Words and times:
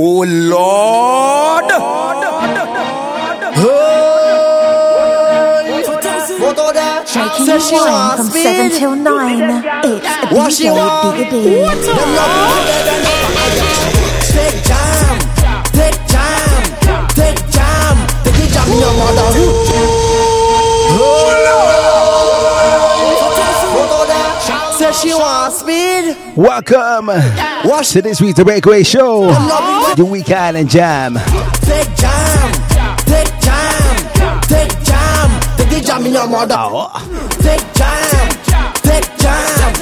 Oh 0.00 0.22
Lord. 0.22 1.64
Shaking 7.08 7.46
your 7.46 7.58
wine 7.58 8.16
from 8.16 8.26
7 8.26 8.70
till 8.78 8.94
9. 8.94 9.64
It's 9.82 10.06
she 10.50 10.64
DJ 10.66 10.76
want? 10.76 11.16
Diggity. 11.16 11.64
Take 14.30 14.62
time, 14.62 15.18
take 15.72 15.98
time, 16.06 16.62
take 17.18 17.40
time. 17.50 17.98
Take 18.22 18.42
in 18.70 18.78
your 18.78 18.94
mother. 18.94 19.57
Welcome 26.38 27.10
Watch 27.66 27.90
to 27.98 28.00
this 28.00 28.20
week's 28.20 28.38
The 28.38 28.44
Breakaway 28.44 28.84
Show, 28.84 29.26
the 29.98 30.06
Weekend 30.06 30.56
and 30.56 30.70
Jam. 30.70 31.18
Take 31.66 31.90
time, 31.98 32.54
take 33.10 33.34
time, 33.42 33.98
take 34.46 34.70
time. 34.86 35.30
Take 35.58 35.66
the 35.66 35.82
jam 35.82 36.06
in 36.06 36.12
your 36.14 36.28
mother. 36.30 36.54
Ah, 36.54 36.94
oh. 36.94 37.28
Take 37.42 37.66
time, 37.74 38.30
take 38.86 39.10
time, 39.18 39.74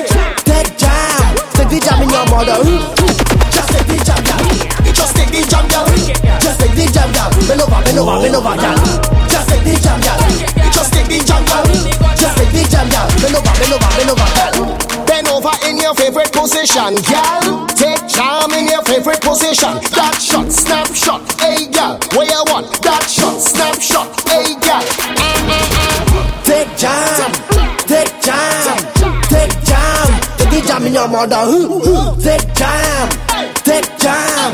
take 0.49 0.73
time. 0.81 1.37
Take 1.61 1.69
the 1.69 1.79
jam 1.85 2.01
in 2.01 2.09
your 2.09 2.25
mother. 2.33 2.57
Just 3.53 3.69
take 3.77 3.85
the 3.93 4.01
jam, 4.01 4.25
girl. 4.25 4.41
Just 4.97 5.13
take 5.13 5.29
the 5.29 5.45
jam, 5.45 5.69
girl. 5.69 5.85
Just 6.41 6.57
take 6.57 6.73
the 6.73 6.89
jam, 6.89 7.13
girl. 7.13 7.29
Bend 7.53 7.61
over, 7.61 7.81
bend 7.85 8.01
over, 8.01 8.17
bend 8.17 8.33
over, 8.33 8.57
girl. 8.57 8.81
Just 9.29 9.45
take 9.53 9.61
the 9.61 9.77
jam, 9.77 10.01
girl. 10.01 10.25
Just 10.73 10.89
take 10.89 11.05
the 11.05 11.21
jam, 11.21 11.45
girl. 11.45 11.69
Just 12.17 12.33
take 12.41 12.49
the 12.49 12.65
jam, 12.73 12.89
girl. 12.89 13.05
Bend 13.21 13.37
over, 13.37 13.45
bend 13.45 13.73
over, 13.77 13.91
bend 13.93 14.09
over, 14.09 14.31
girl. 14.41 14.56
Bend 15.77 15.87
over 15.87 16.03
in 16.03 16.13
your 16.13 16.13
favorite 16.13 16.33
position, 16.33 16.95
girl. 17.05 17.67
Take 17.69 18.09
charm 18.09 18.53
in 18.53 18.69
your 18.69 18.83
favorite 18.83 19.21
position. 19.21 19.75
That 19.93 20.19
shot, 20.21 20.51
snapshot, 20.51 21.23
hey 21.41 21.67
girl. 21.71 21.99
Where 22.17 22.27
you 22.27 22.43
want? 22.47 22.71
That 22.83 23.05
shot, 23.09 23.41
snapshot, 23.41 24.09
hey 24.29 24.55
girl. 24.61 24.85
Take 26.45 26.77
jam, 26.77 27.33
take 27.87 28.13
jam, 28.23 28.79
take 29.29 29.53
jam. 29.65 30.09
Take 30.39 30.51
the 30.51 30.63
jam 30.67 30.87
in 30.87 30.95
your 30.95 31.09
mother. 31.09 31.45
Who 31.45 31.81
take 32.23 32.47
jam, 32.55 33.09
take 33.65 33.89
jam, 33.99 34.53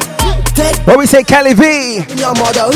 take 0.55 0.77
What 0.87 0.99
we 0.99 1.07
say, 1.07 1.23
Cali 1.23 1.55
V? 1.55 1.99
in 1.99 2.19
your 2.19 2.35
mother. 2.35 2.71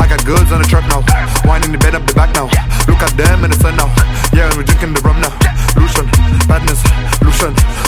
I 0.00 0.06
got 0.08 0.24
goods 0.24 0.50
on 0.52 0.62
the 0.62 0.68
truck 0.68 0.84
now. 0.88 1.04
Wine 1.48 1.64
in 1.64 1.72
the 1.72 1.78
bed 1.78 1.94
up 1.94 2.06
the 2.06 2.14
back 2.14 2.34
now. 2.34 2.48
Look 2.88 3.00
at 3.02 3.12
them 3.16 3.44
in 3.44 3.50
the 3.50 3.56
sun 3.56 3.76
now. 3.76 3.88
Yeah, 4.32 4.48
we're 4.56 4.64
drinking 4.64 4.94
the 4.94 5.00
rum 5.02 5.20
now. 5.20 5.32
Lucian, 5.76 6.06
badness, 6.48 6.80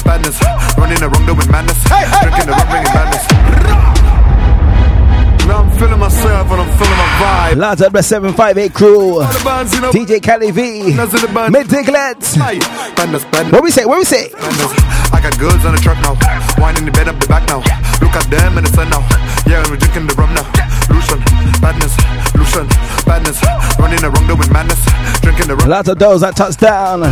Lucian, 0.03 0.22
badness. 0.22 0.39
Running 0.77 1.03
around 1.03 1.27
doing 1.27 1.50
madness. 1.50 1.83
Drinking 1.84 2.47
the 2.47 2.53
rum, 2.53 2.69
bringing 2.69 2.92
badness. 2.92 3.25
Now 5.47 5.58
I'm 5.58 5.70
feeling 5.78 5.98
myself 5.98 6.50
and 6.50 6.61
I'm 6.61 6.78
feeling 6.78 6.97
my 6.97 7.08
vibe. 7.20 7.56
Lads 7.56 7.83
of 7.83 7.92
the 7.92 8.03
758 8.03 8.75
crew. 8.75 9.19
The 9.19 9.42
bands, 9.45 9.75
you 9.75 9.80
know. 9.80 9.91
DJ 9.91 10.23
Cali 10.23 10.50
V. 10.50 10.92
That's 10.92 11.14
in 11.14 11.20
the 11.20 11.28
band. 11.28 11.53
Mid 11.53 11.67
Diglets. 11.69 12.39
Aye. 12.39 12.58
Badness, 12.95 13.25
badness. 13.27 13.53
What 13.53 13.62
we 13.62 13.70
say? 13.70 13.84
What 13.84 13.98
we 13.98 14.05
say? 14.05 14.30
Badness. 14.30 14.73
I 15.12 15.20
got 15.20 15.39
goods 15.39 15.64
on 15.64 15.75
the 15.75 15.80
truck 15.80 15.98
now. 16.03 16.14
Wine 16.58 16.77
in 16.78 16.84
the 16.84 16.92
bed 16.92 17.08
up 17.08 17.19
the 17.19 17.27
back 17.27 17.47
now. 17.48 17.58
Look 18.00 18.14
at 18.14 18.27
them 18.30 18.58
in 18.58 18.64
the 18.64 18.70
sun 18.70 18.89
now. 18.91 19.03
Yeah, 19.47 19.67
we're 19.69 19.77
drinking 19.77 20.06
the 20.06 20.14
rum 20.14 20.33
now. 20.34 20.47
Lucian, 20.91 21.19
badness, 21.61 21.95
Lucian, 22.53 22.69
badness. 23.06 23.41
Running 23.78 24.05
around 24.05 24.27
doing 24.27 24.53
madness. 24.53 24.81
Drinking 25.20 25.48
the 25.48 25.56
Lots 25.67 25.89
of 25.89 25.98
those 25.98 26.20
that 26.20 26.36
touch 26.36 26.56
down. 26.56 27.03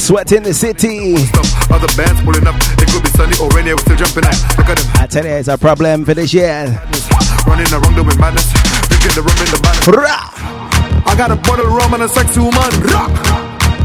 Sweat 0.00 0.32
in 0.32 0.42
the 0.42 0.54
city. 0.54 1.14
Other 1.70 1.90
bands 1.94 2.20
pulling 2.22 2.46
up. 2.46 2.56
It 2.78 2.90
could 2.90 3.02
be 3.02 3.10
sunny 3.14 3.36
or 3.38 3.48
rainy. 3.54 3.72
We're 3.72 3.86
still 3.86 3.96
jumping 3.96 4.24
out. 4.26 4.38
Look 4.58 4.68
at 4.68 4.78
them. 4.78 4.86
I 5.02 5.06
tell 5.06 5.24
you, 5.24 5.32
it's 5.38 5.48
a 5.48 5.58
problem 5.58 6.04
for 6.04 6.14
this 6.14 6.34
year. 6.34 6.66
Running 7.46 7.70
around 7.70 7.94
doing 7.94 8.18
madness. 8.18 8.50
Drinking 8.90 9.14
the 9.14 9.22
rum 9.22 9.38
in 9.38 9.48
the 9.54 9.60
madness. 9.62 11.06
I 11.06 11.14
got 11.16 11.30
a 11.30 11.36
bottle 11.36 11.66
of 11.66 11.72
rum 11.72 11.94
and 11.94 12.02
a 12.02 12.08
sexy 12.08 12.40
woman. 12.40 12.70
Rock. 12.90 13.14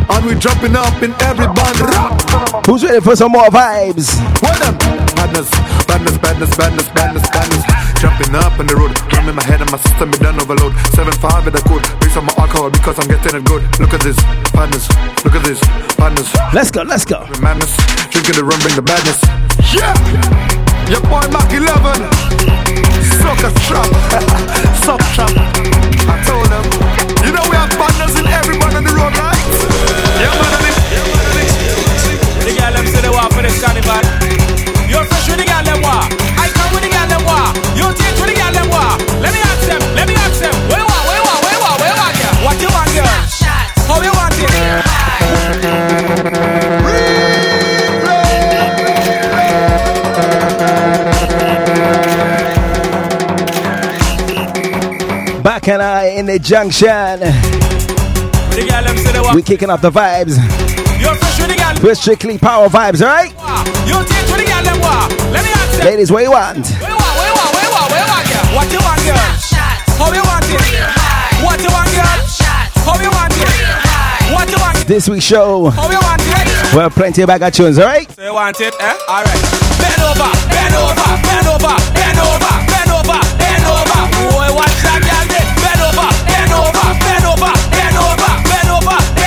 And 0.10 0.26
we 0.26 0.36
jumping 0.36 0.76
up 0.76 0.98
in 1.04 1.14
every 1.22 1.48
band. 1.54 1.78
Rock. 1.94 2.66
Who's 2.66 2.84
ready 2.84 3.02
for 3.02 3.16
some 3.16 3.32
more 3.32 3.50
vibes? 3.54 4.18
What 4.42 4.58
them? 4.60 4.78
Badness, 5.16 5.50
badness, 5.86 6.18
badness, 6.18 6.58
badness, 6.58 6.90
badness, 6.90 7.30
badness. 7.30 7.91
Jumping 8.02 8.34
up 8.34 8.58
on 8.58 8.66
the 8.66 8.74
road, 8.74 8.98
rum 9.14 9.30
in 9.30 9.36
my 9.38 9.46
head 9.46 9.62
and 9.62 9.70
my 9.70 9.78
system 9.78 10.10
be 10.10 10.18
done 10.18 10.34
overload. 10.42 10.74
Seven 10.98 11.14
five 11.22 11.46
with 11.46 11.54
the 11.54 11.62
code, 11.62 11.86
bring 12.02 12.10
some 12.10 12.26
more 12.26 12.34
alcohol 12.42 12.74
because 12.74 12.98
I'm 12.98 13.06
getting 13.06 13.38
it 13.38 13.46
good. 13.46 13.62
Look 13.78 13.94
at 13.94 14.02
this, 14.02 14.18
badness. 14.58 14.90
Look 15.22 15.38
at 15.38 15.46
this, 15.46 15.62
badness. 16.02 16.34
Let's 16.50 16.74
go, 16.74 16.82
let's 16.82 17.06
go. 17.06 17.30
Madness, 17.38 17.70
drinking 18.10 18.42
the 18.42 18.44
rum, 18.44 18.58
bring 18.66 18.74
the 18.74 18.82
badness. 18.82 19.22
Yeah, 19.70 19.94
your 20.90 21.06
boy 21.14 21.22
Mac 21.30 21.54
11, 21.54 22.02
sucker 23.22 23.54
trap, 23.70 23.86
suck 24.82 25.02
trap. 25.14 25.30
I 26.10 26.18
told 26.26 26.50
them, 26.50 26.66
you 27.22 27.30
know 27.38 27.46
we 27.46 27.56
have 27.56 27.70
badness 27.78 28.18
in 28.18 28.26
everyone 28.26 28.82
on 28.82 28.82
the 28.82 28.98
road, 28.98 29.14
right? 29.14 29.38
Yeah, 30.18 30.34
man, 30.42 30.71
Back 55.62 55.78
and 55.78 55.84
I 55.84 56.06
in 56.18 56.26
the 56.26 56.40
junction. 56.40 57.22
The 57.22 58.66
girl 58.66 58.82
them 58.82 58.98
say 58.98 59.14
they 59.14 59.22
want. 59.22 59.36
We 59.38 59.44
kicking 59.46 59.70
off 59.70 59.78
the 59.86 59.92
vibes. 59.94 60.34
You're 60.98 61.14
fresh 61.14 61.38
with 61.38 61.54
the 61.54 61.58
girl. 61.62 61.78
We're 61.86 61.94
strictly 61.94 62.42
power 62.42 62.66
vibes, 62.66 63.06
alright? 63.06 63.30
want. 63.38 63.70
You 63.86 64.02
take 64.10 64.26
with 64.26 64.42
the 64.42 64.50
girl 64.50 64.66
them 64.66 64.82
want. 64.82 65.14
Let 65.30 65.46
me 65.46 65.54
ask 65.54 65.78
them. 65.78 65.86
Ladies, 65.86 66.10
what 66.10 66.26
you 66.26 66.34
want? 66.34 66.66
Where 66.66 66.90
you 66.90 66.98
want? 66.98 67.14
Where 67.14 67.62
you 67.62 67.74
want? 67.78 67.94
Where 67.94 68.02
you 68.02 68.10
want? 68.10 68.26
Where 68.26 68.42
you 68.42 68.42
want, 68.42 68.42
girl? 68.42 68.58
What 68.58 68.74
you 68.74 68.82
want, 68.82 69.02
girl? 69.06 69.30
How 70.02 70.10
you 70.10 70.26
want 70.26 70.50
it? 70.50 70.66
What 71.46 71.58
you 71.62 71.70
want, 71.70 71.90
girl? 71.94 72.20
How 72.82 72.98
you 72.98 73.12
want 73.14 73.38
it? 73.38 74.34
What 74.34 74.50
you 74.50 74.58
want? 74.58 74.82
This 74.90 75.06
week's 75.14 75.30
show, 75.30 75.70
How 75.70 75.86
you 75.94 76.02
want 76.02 76.26
it? 76.26 76.74
we 76.74 76.82
have 76.82 76.96
plenty 76.98 77.22
of 77.22 77.28
bag 77.30 77.46
of 77.46 77.54
tunes, 77.54 77.78
alright? 77.78 78.10
So 78.10 78.26
you 78.26 78.34
want 78.34 78.58
it, 78.58 78.74
eh? 78.82 78.98
Alright. 79.06 79.42
Bend 79.78 80.02
over, 80.10 80.26
bend 80.50 80.74
over, 80.74 81.06
bend 81.22 81.46
over, 81.54 81.76
bend 81.94 82.18
over, 82.18 82.50
bend 82.66 82.90
over, 82.98 83.20
bend 83.38 83.62
over. 83.70 84.02
Boy, 84.10 84.50
watch 84.58 84.82
that 84.90 85.11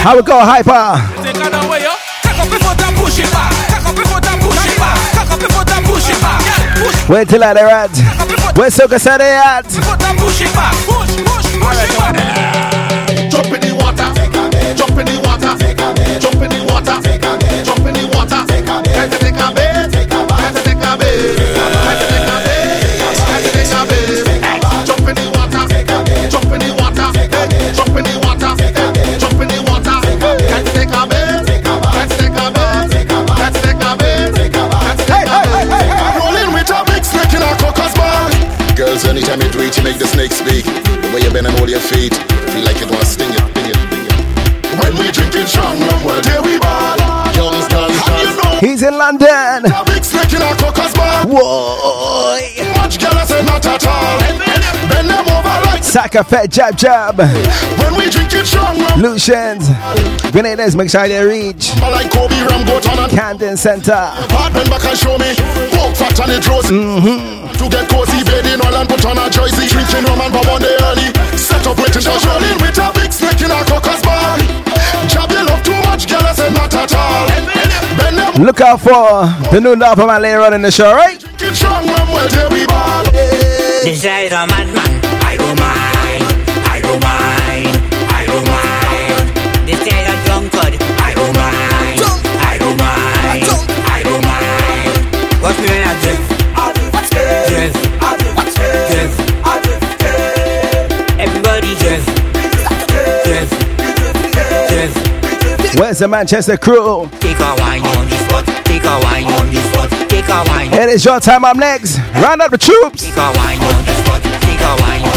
How 0.04 0.15
we 0.15 0.22
go, 0.22 0.37
hyper? 0.37 1.00
Take 1.25 1.41
her 1.41 1.48
down 1.48 1.65
yo. 1.81 1.88
Cock 2.20 2.37
up 2.37 2.53
your 2.53 2.60
foot 2.60 2.76
push 3.00 3.25
it 3.25 3.31
back. 3.32 3.48
Cock 3.72 3.88
up 3.88 3.97
your 3.97 4.04
foot 4.04 4.28
push 4.44 4.69
it 4.69 4.76
back. 4.76 5.00
Cock 5.16 5.32
up 5.32 5.41
your 5.41 5.48
foot 5.48 5.72
push 5.88 6.10
it 6.12 6.20
back. 6.20 6.44
Push 6.76 7.09
Where 7.09 7.25
till 7.25 7.41
they're 7.41 7.72
at? 7.72 7.88
cock 7.88 8.20
up 8.20 8.28
your 8.28 8.37
foot 8.37 8.59
Where 8.59 8.69
Soka 8.69 9.00
said 9.00 9.16
they 9.25 9.32
at? 9.32 9.65
foot 9.65 10.03
and 10.04 10.19
push 10.20 10.42
it 10.44 10.53
back. 10.53 10.76
Push, 10.84 11.09
push, 11.25 11.56
push 11.56 11.81
it 11.88 11.97
back. 11.97 13.32
Jump 13.32 13.48
in 13.48 13.60
the 13.65 13.72
water, 13.81 14.12
jump 14.76 14.92
in 14.92 15.06
the 15.09 15.16
water, 15.25 15.56
jump 16.21 16.34
make 39.84 39.98
the 39.98 40.07
snake 40.09 40.33
speak. 40.33 40.65
The 40.65 41.10
way 41.15 41.21
you 41.21 41.31
bend 41.31 41.47
and 41.47 41.54
hold 41.59 41.69
your 41.69 41.78
feet, 41.81 42.15
feel 42.51 42.65
like 42.65 42.81
it 42.81 42.89
wants 42.91 43.15
to 43.16 43.22
sting 43.22 43.33
you, 43.36 43.45
sting 43.53 43.69
you, 43.69 43.77
sting 43.77 44.04
you. 44.09 44.81
When 44.81 44.92
we 44.97 45.13
drinking 45.13 45.47
strong 45.47 45.77
rum, 45.78 46.01
well, 46.04 46.21
there 46.25 46.41
we 46.42 46.59
ball. 46.59 46.97
Young's 47.36 47.69
done, 47.69 47.92
you 47.92 48.33
know, 48.41 48.59
He's 48.65 48.83
in 48.83 48.97
London. 48.97 49.69
a 49.69 49.84
big 49.84 50.03
snake 50.03 50.33
in 50.33 50.41
a 50.42 50.57
crocus 50.57 50.92
bar. 50.95 51.27
Whoa. 51.28 52.41
Much 52.81 52.98
girl 52.98 53.13
I 53.13 53.25
say 53.28 53.45
not 53.45 53.65
at 53.66 53.86
all. 53.86 54.19
Bend 54.89 55.09
them 55.10 55.27
over 55.28 55.57
like 55.69 55.84
Saka 55.84 56.25
Fed 56.25 56.51
Jab 56.51 56.77
Jab. 56.77 57.19
when 57.19 57.95
we 57.97 58.09
drinking 58.10 58.45
strong 58.45 58.80
rum. 58.80 59.01
Lucians. 59.03 59.69
Grenades, 60.33 60.75
make 60.77 60.89
sure 60.91 61.07
they 61.07 61.22
reach. 61.25 61.71
I 61.77 61.91
like 61.91 62.10
Kobe 62.10 62.34
Ram, 62.48 62.66
go 62.66 62.77
on 63.03 63.10
Camden 63.10 63.57
Center. 63.57 63.95
Hard 64.33 64.53
bend 64.54 64.71
back 64.71 64.84
and 64.84 64.98
show 64.98 65.19
me. 65.19 65.34
Walk 65.77 65.95
fat 65.95 66.19
and 66.21 66.33
it 66.33 66.48
rose. 66.48 67.43
To 67.59 67.68
get 67.71 67.89
cozy, 67.89 68.21
bathing 68.24 68.60
oil 68.65 68.77
and 68.77 68.89
put 68.89 69.04
on 69.06 69.18
a 69.18 69.30
jersey. 69.30 69.66
Drinking 69.68 70.04
rum 70.04 70.21
and 70.21 70.33
bomb 70.33 70.48
on 70.51 70.60
the 70.60 70.72
early. 70.89 71.09
Set 71.39 71.66
up 71.66 71.78
waiting 71.78 72.03
for 72.03 72.18
rolling 72.27 72.59
with 72.60 72.78
a 72.78 72.89
big 72.95 73.12
snake 73.12 73.41
in 73.41 73.51
a 73.51 73.60
crocus 73.65 74.01
bar. 74.03 74.39
Jab 75.09 75.30
you 75.30 75.45
love 75.45 75.62
too 75.62 75.78
much, 75.86 76.09
girl 76.09 76.24
I 76.24 76.33
say 76.34 76.51
not 76.53 76.74
at 76.74 76.92
all. 76.95 77.28
Bend 77.98 78.18
them 78.18 78.42
Look 78.45 78.60
out 78.60 78.80
for 78.80 78.92
uh, 78.95 79.51
the 79.51 79.60
new 79.60 79.74
album 79.83 80.10
I 80.10 80.18
later 80.18 80.41
on 80.41 80.54
in 80.54 80.62
the 80.62 80.71
show, 80.71 80.92
right? 80.92 81.21
drinking 81.21 81.54
strong 81.54 81.86
rum, 81.86 82.09
well 82.09 82.28
there 82.28 82.51
we 82.51 82.66
ball. 82.66 83.04
This 83.84 84.03
is 84.03 84.33
a 84.33 84.47
madman. 84.47 84.92
I 85.22 85.36
don't 85.36 85.59
mind. 85.60 86.24
I 86.66 86.80
don't 86.80 87.01
mind. 87.04 87.74
I 88.10 88.22
don't 88.27 88.47
mind. 88.48 89.68
This 89.68 89.80
is 89.80 90.09
a 90.09 90.16
drunkard. 90.24 90.74
I 90.98 91.15
don't 91.15 91.34
mind. 91.36 92.01
I 92.51 92.56
don't 92.59 92.78
mind. 92.78 93.45
I 93.86 94.03
don't 94.03 94.24
mind. 94.24 95.42
Watch 95.42 95.59
Where's 105.76 105.98
the 105.98 106.09
Manchester 106.09 106.56
crew? 106.56 107.09
Take 107.18 107.38
a 107.41 107.56
wine 107.59 107.82
on 107.82 108.09
this 108.09 108.21
spot. 108.26 108.47
Take 108.65 108.84
a 108.84 109.00
wine 109.03 109.24
on 109.24 109.50
this 109.50 109.65
spot. 109.72 109.91
Take 110.09 110.28
a 110.28 110.44
wine. 110.47 110.72
It 110.72 110.88
is 110.88 111.04
your 111.04 111.18
time 111.18 111.44
up 111.44 111.56
next. 111.56 111.98
Round 112.15 112.41
up 112.42 112.53
the 112.53 112.59
troops. 112.59 113.03
Take 113.04 113.16
a 113.16 113.32
wine 113.36 113.59
on 113.59 113.84
this 113.84 113.98
spot. 114.04 114.22
Take 114.22 114.60
a 114.60 114.76
wine 114.82 115.14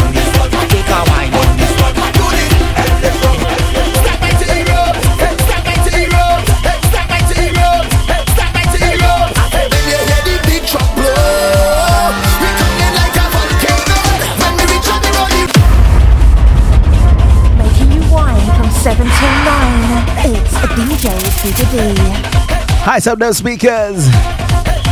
Hi, 22.90 22.96
up 22.96 23.18
those 23.18 23.36
speakers. 23.36 24.06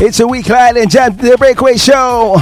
It's 0.03 0.21
a 0.21 0.27
week 0.27 0.51
live 0.51 0.77
and 0.77 0.91
jam 0.91 1.17
the 1.17 1.35
breakaway 1.39 1.79
show. 1.79 2.37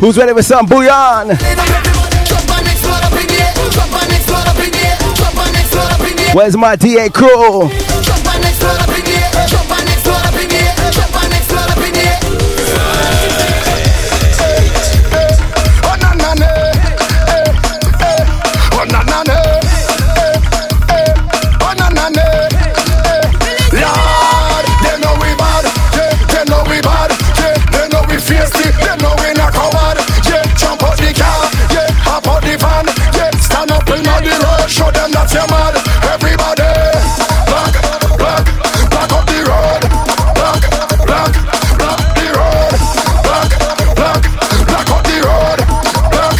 Who's 0.00 0.18
ready 0.18 0.34
with 0.34 0.44
some 0.44 0.66
bouyon? 0.66 1.97
Where's 6.34 6.56
my 6.56 6.76
DA 6.76 7.08
crew? 7.08 7.68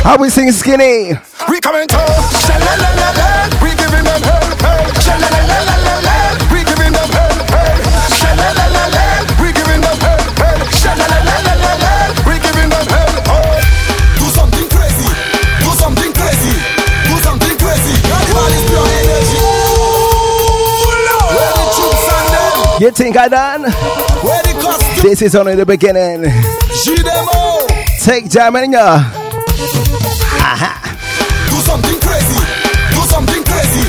How 0.08 0.16
we 0.16 0.30
sing 0.30 0.50
skinny? 0.52 1.12
We 1.52 1.60
coming 1.60 1.84
to 1.84 2.00
Sha-la-la-la-la. 2.40 3.60
We 3.60 3.76
giving 3.76 4.08
them 4.08 4.22
hell, 4.24 4.48
hell 4.64 4.88
Sha-la-la-la-la-la 5.04 6.48
We 6.48 6.64
giving 6.64 6.96
them 6.96 7.10
hell, 7.12 7.36
hell 7.52 7.76
Sha-la-la-la-la. 8.16 9.04
We 9.36 9.52
giving 9.52 9.84
them 9.84 9.98
hell, 10.00 10.24
hell 10.40 10.60
Sha-la-la-la-la-la 10.80 11.92
We 12.24 12.40
giving 12.40 12.72
them 12.72 12.86
hell, 12.88 13.14
hell 13.28 13.52
Do 14.16 14.26
something 14.32 14.64
crazy. 14.72 15.12
Do 15.60 15.76
something 15.76 16.12
crazy. 16.16 16.56
Do 17.04 17.16
something 17.20 17.56
crazy. 17.60 17.92
Everybody 18.08 18.56
is 18.56 18.64
pure 18.64 18.88
energy. 18.88 19.40
Where 21.36 21.52
the 21.52 21.64
troops 21.76 22.08
and 22.16 22.28
them 22.32 22.80
You 22.80 22.90
think 22.96 23.14
I 23.20 23.28
done? 23.28 23.62
Where 24.24 24.40
the 24.40 24.56
costume 24.56 25.04
This 25.04 25.20
is 25.20 25.36
only 25.36 25.54
the 25.54 25.66
beginning. 25.66 26.32
G-Demo 26.80 27.68
Take 28.00 28.30
jam 28.30 28.56
Do 31.50 31.58
something 31.60 31.98
crazy 32.00 32.40
Do 32.94 33.02
something 33.06 33.42
crazy 33.44 33.86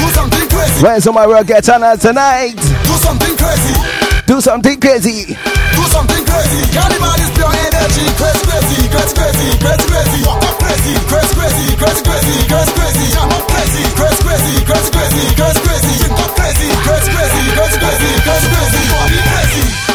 Do 0.00 0.06
something 0.14 0.48
crazy 0.48 0.82
Where's 0.82 1.06
all 1.06 1.12
my 1.12 1.26
work 1.26 1.46
get 1.46 1.68
on 1.68 1.98
tonight? 1.98 2.56
Do 2.86 2.94
something 2.98 3.36
crazy 3.36 4.08
Do 4.28 4.42
something 4.42 4.78
crazy. 4.78 5.40
Do 5.72 5.82
something 5.88 6.22
crazy. 6.28 6.60
Carnival 6.76 7.16
is 7.16 7.30
pure 7.32 7.48
energy. 7.48 8.04
Crazy, 8.20 8.44
crazy, 8.44 8.84
crazy, 8.92 9.16
crazy, 9.16 9.48
crazy, 9.56 9.88
crazy. 9.88 10.20
Walk 10.28 10.44
up 10.44 10.60
crazy, 10.60 10.92
crazy, 11.08 11.32
crazy, 11.32 11.76
crazy, 11.80 12.02
crazy, 12.04 12.36
crazy, 12.44 12.72
crazy. 12.76 13.04
Jam 13.16 13.32
up 13.32 13.48
crazy, 13.48 13.82
crazy, 13.96 14.20
crazy, 14.20 14.60
crazy, 14.68 14.90
crazy, 14.92 15.24
crazy, 15.32 15.60
crazy. 15.64 15.94
Drink 15.96 16.20
up 16.20 16.32
crazy, 16.36 16.68
crazy, 16.84 17.08
crazy, 17.08 17.48
crazy, 17.56 17.78
crazy, 17.80 18.10
crazy, 18.20 18.48
crazy. 18.52 18.82
Body 18.92 19.18
crazy. 19.32 19.87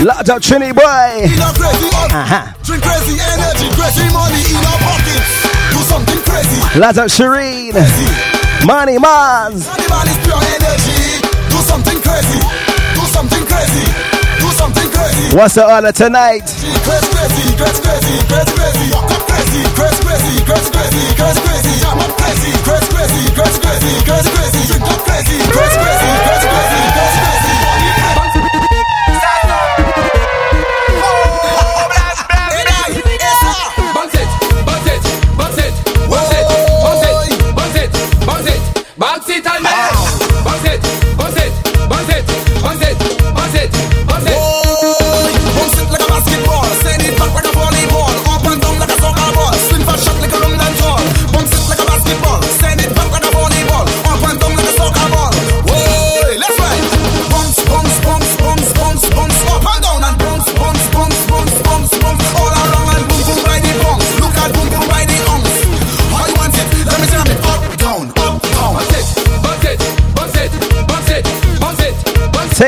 Locked 0.00 0.30
up 0.32 0.40
Trini 0.40 0.72
boy. 0.72 1.28
in 1.28 1.36
our 1.44 1.52
crazy. 1.52 1.92
Uh-huh. 1.92 2.48
Drink 2.64 2.80
crazy 2.80 3.20
energy, 3.20 3.68
crazy 3.76 4.08
money 4.16 4.40
in 4.48 4.64
our 4.64 4.80
pockets. 4.80 5.28
Do 5.76 5.80
something 5.84 6.20
crazy. 6.24 6.56
Locked 6.80 7.04
up 7.04 7.12
Shireen. 7.12 7.76
Money 8.64 8.96
Mars. 8.96 9.68
Animal 9.68 10.08
is 10.08 10.16
pure 10.24 10.40
energy. 10.56 11.20
Do 11.52 11.60
something 11.68 12.00
crazy. 12.00 12.40
Do 12.96 13.04
something 13.12 13.44
crazy. 13.44 13.84
Do 14.40 14.48
something 14.56 14.88
crazy. 14.88 15.36
What's 15.36 15.60
the 15.60 15.68
order 15.68 15.92
tonight? 15.92 16.48
Crazy, 16.48 16.80
crazy, 16.80 17.52
crazy, 17.60 17.84
crazy, 17.84 18.16
crazy, 18.24 18.56
crazy. 18.56 18.88
Crazy, 18.96 19.60
crazy, 19.76 20.00
crazy, 20.00 20.40
crazy, 20.48 20.68
crazy, 20.80 21.12
crazy, 21.12 21.40
crazy. 21.44 21.76
Up 21.84 22.08
crazy, 22.16 22.56
crazy, 22.64 22.88
crazy, 22.88 23.28
crazy, 23.36 23.60
crazy, 23.60 24.00
crazy, 24.08 24.32
crazy. 24.32 24.64
Drink 24.64 24.80
up 24.80 25.00
crazy, 25.04 25.36
crazy, 25.44 25.76
crazy, 25.76 25.84
crazy, 25.84 26.24
crazy, 26.24 26.88
crazy, 26.88 27.20
crazy. 27.20 27.49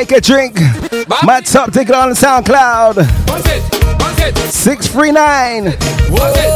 Take 0.02 0.18
a 0.18 0.21
drink. 0.21 0.59
My 1.23 1.40
top 1.42 1.73
ticket 1.73 1.94
on 1.94 2.11
SoundCloud. 2.11 3.06
bounce 3.25 3.47
it, 3.47 3.62
bounce 4.00 4.18
it, 4.18 4.35
639. 4.50 5.78
bounce 6.11 6.42
it. 6.42 6.50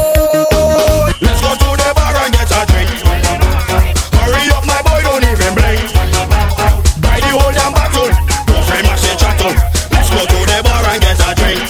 Let's 1.23 1.39
go 1.39 1.55
to 1.55 1.69
the 1.79 1.93
bar 1.95 2.11
and 2.27 2.35
get 2.35 2.51
a 2.51 2.67
drink. 2.67 2.91
Hurry 4.19 4.51
up, 4.51 4.67
my 4.67 4.83
boy, 4.83 4.99
don't 4.99 5.23
even 5.23 5.55
blink. 5.55 5.79
Buy 6.99 7.23
the 7.23 7.31
whole 7.39 7.55
damn 7.55 7.71
bottle. 7.71 8.11
Go 8.51 8.59
for 8.67 8.83
mash 8.83 9.07
and 9.07 9.15
chattel. 9.15 9.55
Let's 9.95 10.11
go 10.11 10.27
to 10.27 10.39
the 10.43 10.59
bar 10.67 10.83
and 10.91 10.99
get 11.07 11.23
a 11.23 11.31
drink. 11.39 11.63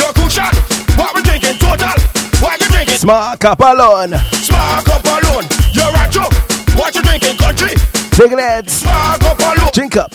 Yo, 0.00 0.08
cool 0.16 0.32
shot. 0.32 0.56
What 0.96 1.12
we 1.12 1.20
drinking 1.20 1.60
total? 1.60 1.92
What 2.40 2.58
you 2.58 2.72
drinking? 2.72 2.96
Smart 2.96 3.38
Capalon. 3.38 4.16
Spark 4.32 4.88
up 4.88 5.04
alone. 5.04 5.44
You're 5.76 5.92
a 5.92 6.08
joke. 6.08 6.32
What 6.72 6.94
you 6.94 7.02
drinking, 7.02 7.36
country? 7.36 7.76
Spark 8.20 9.22
up. 9.22 9.72
Drink 9.72 9.96
up. 9.96 10.10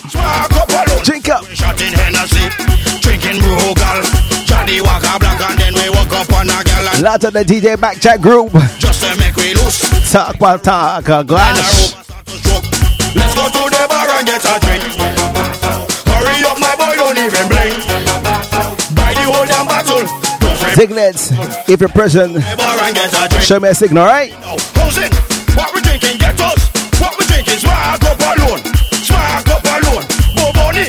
Drink 1.04 1.28
up. 1.28 1.44
Shot 1.46 1.82
in 1.82 1.92
Hennessy. 1.92 2.46
Drinking 3.02 3.42
Brugal. 3.42 4.46
Johnnie 4.46 4.80
Walker 4.80 5.18
Black 5.18 5.42
and 5.42 5.58
then 5.60 5.74
we 5.74 5.90
walk 5.90 6.14
up 6.14 6.32
on 6.34 6.46
a 6.46 6.64
gal 6.64 7.02
Lot 7.02 7.24
of 7.24 7.34
the 7.34 7.44
DJ 7.44 7.82
back 7.82 8.00
chat 8.00 8.22
group. 8.22 8.52
just 8.78 9.02
to 9.02 9.20
make 9.20 9.36
we 9.36 9.56
loose. 9.56 10.12
Talk 10.12 10.36
about 10.36 10.64
talk, 10.64 11.10
a 11.10 11.24
glass. 11.24 11.96
Let's 13.16 13.34
go 13.34 13.50
to 13.50 13.70
the 13.74 13.88
bar 13.90 14.08
and 14.08 14.28
get 14.28 14.46
a 14.46 14.60
drink. 14.62 14.84
Hurry 16.06 16.46
up, 16.46 16.60
my 16.60 16.76
boy, 16.78 16.94
don't 16.96 17.18
even 17.18 17.48
blink. 17.50 17.74
Buy 18.94 19.14
the 19.18 19.26
whole 19.34 19.48
damn 19.48 19.66
bottle. 19.66 20.06
Don't. 20.42 20.76
Signets, 20.76 21.32
if 21.68 21.80
you're 21.80 21.90
present, 21.90 22.36
The 22.36 22.56
bar 22.56 22.78
and 22.84 22.94
get 22.96 23.12
a 23.12 23.30
drink. 23.30 23.44
show 23.44 23.60
me 23.60 23.70
a 23.70 23.74
signal, 23.74 24.06
right? 24.06 24.30
Now, 24.42 24.58
how's 24.76 24.98
it? 25.00 25.12
What 25.58 25.74
we 25.74 25.82
drinking? 25.82 26.15
Drinking? 27.36 27.60
Spark 27.60 28.04
up 28.04 28.20
alone. 28.32 28.62
Spark 29.04 29.48
up 29.52 29.64
alone. 29.76 30.04
Boboni. 30.40 30.86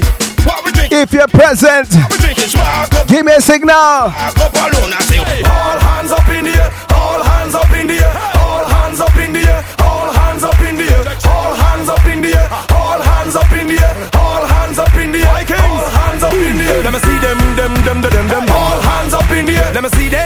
What 0.47 0.65
we 0.65 0.71
drinking? 0.73 0.99
If 0.99 1.13
you're 1.13 1.29
present, 1.29 1.89
What 1.91 2.11
we 2.13 2.19
drinking? 2.19 2.51
Spark 2.55 2.95
up. 2.95 3.09
give 3.09 3.25
me 3.27 3.33
a 3.35 3.41
signal. 3.41 4.11
Spark 4.15 4.39
up 4.39 4.55
alone. 4.55 4.91
I 4.95 5.01
say, 5.11 5.19
all 5.43 5.79
hands 5.79 6.13
up 6.13 6.29
in 6.31 6.45
the 6.47 6.55
air. 6.55 6.71
All 6.95 7.21
hands 7.23 7.55
up 7.55 7.71
in 7.75 7.87
the 7.87 7.99
air. 7.99 8.13
All 8.39 8.65
hands 8.65 9.01
up 9.01 9.17
in 9.17 9.33
the 9.35 9.43
air. 9.43 9.61
All 9.83 10.11
hands 10.15 10.43
up 10.45 10.61
in 10.63 10.75
the 10.79 10.87
air. 10.87 11.07
All 11.27 11.55
hands 11.55 11.89
up 11.91 12.07
in 12.07 12.21
the 12.23 12.31
air. 12.31 12.49
All 12.71 13.01
hands 13.03 13.37
up 13.37 13.55
in 13.55 13.67
the 13.67 13.77
air. 13.83 13.95
All 14.15 14.47
hands 14.47 14.79
up 14.79 14.95
in 14.95 15.11
the 15.13 15.21
air. 15.27 15.47
All 15.67 15.91
hands 15.99 16.23
up 16.23 16.33
in 16.35 16.57
the 16.59 16.65
air. 16.71 16.83
Let 16.87 16.93
me 16.95 17.01
see 17.01 17.19
them, 17.27 17.39
them, 17.59 17.75
them, 17.87 18.01
them, 18.03 18.27
them. 18.29 18.45
All 18.51 18.81
hands 18.81 19.15
up 19.15 19.31
in 19.31 19.47
the 19.47 19.57
air. 19.57 19.73
Let 19.75 19.83
me 19.83 19.89
see 19.91 20.09
them. 20.09 20.26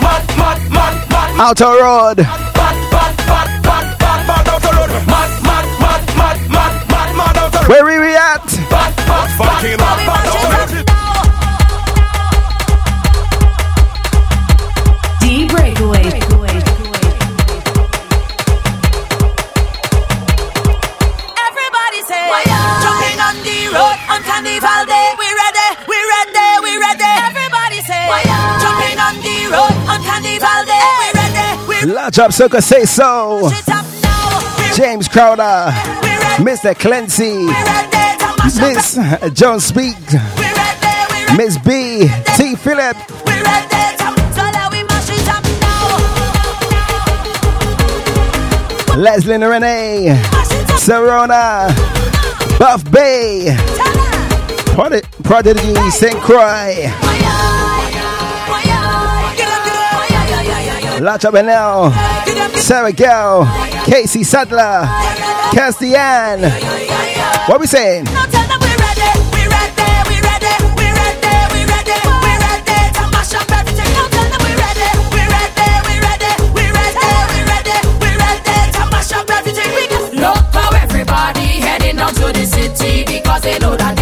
Mad, 0.00 0.28
mad, 0.38 0.70
mad, 0.70 1.10
mad. 1.10 1.40
Outer 1.40 1.74
Road. 1.82 2.18
Large 32.08 32.18
up 32.20 32.32
Circus 32.32 32.64
say 32.64 32.86
so. 32.86 33.50
shit 33.50 33.68
up 33.68 33.84
now. 34.02 34.40
We 34.56 34.74
James 34.74 35.08
Crowder. 35.08 35.70
Mr. 36.42 36.74
Clancy. 36.74 37.24
we 37.36 37.52
ready. 37.52 37.90
to 37.90 38.34
mash 38.38 38.56
up. 38.56 38.62
Miss 38.62 38.96
uh, 38.96 39.28
John 39.34 39.60
Speak. 39.60 39.94
We 40.10 40.16
ready, 40.16 40.24
we 41.12 41.20
ready, 41.26 41.36
Miss 41.36 41.58
B. 41.58 42.08
T. 42.34 42.56
Phillip. 42.56 42.96
we 43.26 43.32
ready. 43.42 43.68
to- 43.68 44.32
So 44.32 44.40
let 44.40 44.72
we 44.72 44.82
mash 44.84 45.10
it 45.10 45.28
up 45.28 45.44
now. 48.88 48.96
Leslie 48.96 49.34
and 49.34 49.44
Renee. 49.44 50.16
Serona. 50.80 51.68
Buff 52.58 52.90
Bay. 52.90 53.54
Prodigy 55.24 55.74
St. 55.90 56.16
Croix. 56.22 56.88
Lacha 61.00 61.30
Benel. 61.30 61.92
Sarah 62.56 62.92
Gell. 62.92 63.46
Casey 63.84 64.24
Sadler. 64.24 64.82
Castian. 65.52 66.40
What 67.48 67.60
we 67.60 67.66
saying? 67.66 68.04
No, 68.04 68.10
tell 68.26 68.44
we 68.60 68.72
ready, 68.76 69.08
we 69.32 69.42
ready, 69.48 69.88
we 70.08 70.16
ready, 70.20 70.52
we 70.76 70.86
ready, 70.92 71.34
we 71.54 71.60
ready, 71.64 71.96
we 72.22 72.32
ready 72.44 72.78
to 72.98 73.04
mash 73.14 73.32
up 73.34 73.50
everything. 73.50 73.88
No, 73.96 74.04
tell 74.12 74.28
them 74.28 74.40
we 74.44 74.52
ready, 74.52 74.88
we 75.14 75.22
ready, 75.24 75.68
we 75.88 75.94
ready, 76.04 76.32
we 76.52 76.64
ready, 76.68 77.06
we 77.32 77.40
ready, 77.48 77.76
we 78.02 78.10
ready 78.20 78.58
to 78.76 78.82
mash 78.92 79.12
up 79.12 79.30
everything. 79.30 80.20
Look 80.20 80.44
how 80.52 80.70
everybody 80.76 81.46
heading 81.64 81.96
down 81.96 82.12
to 82.14 82.32
the 82.32 82.44
city 82.44 83.04
because 83.06 83.42
they 83.42 83.58
know 83.58 83.76
that 83.76 83.97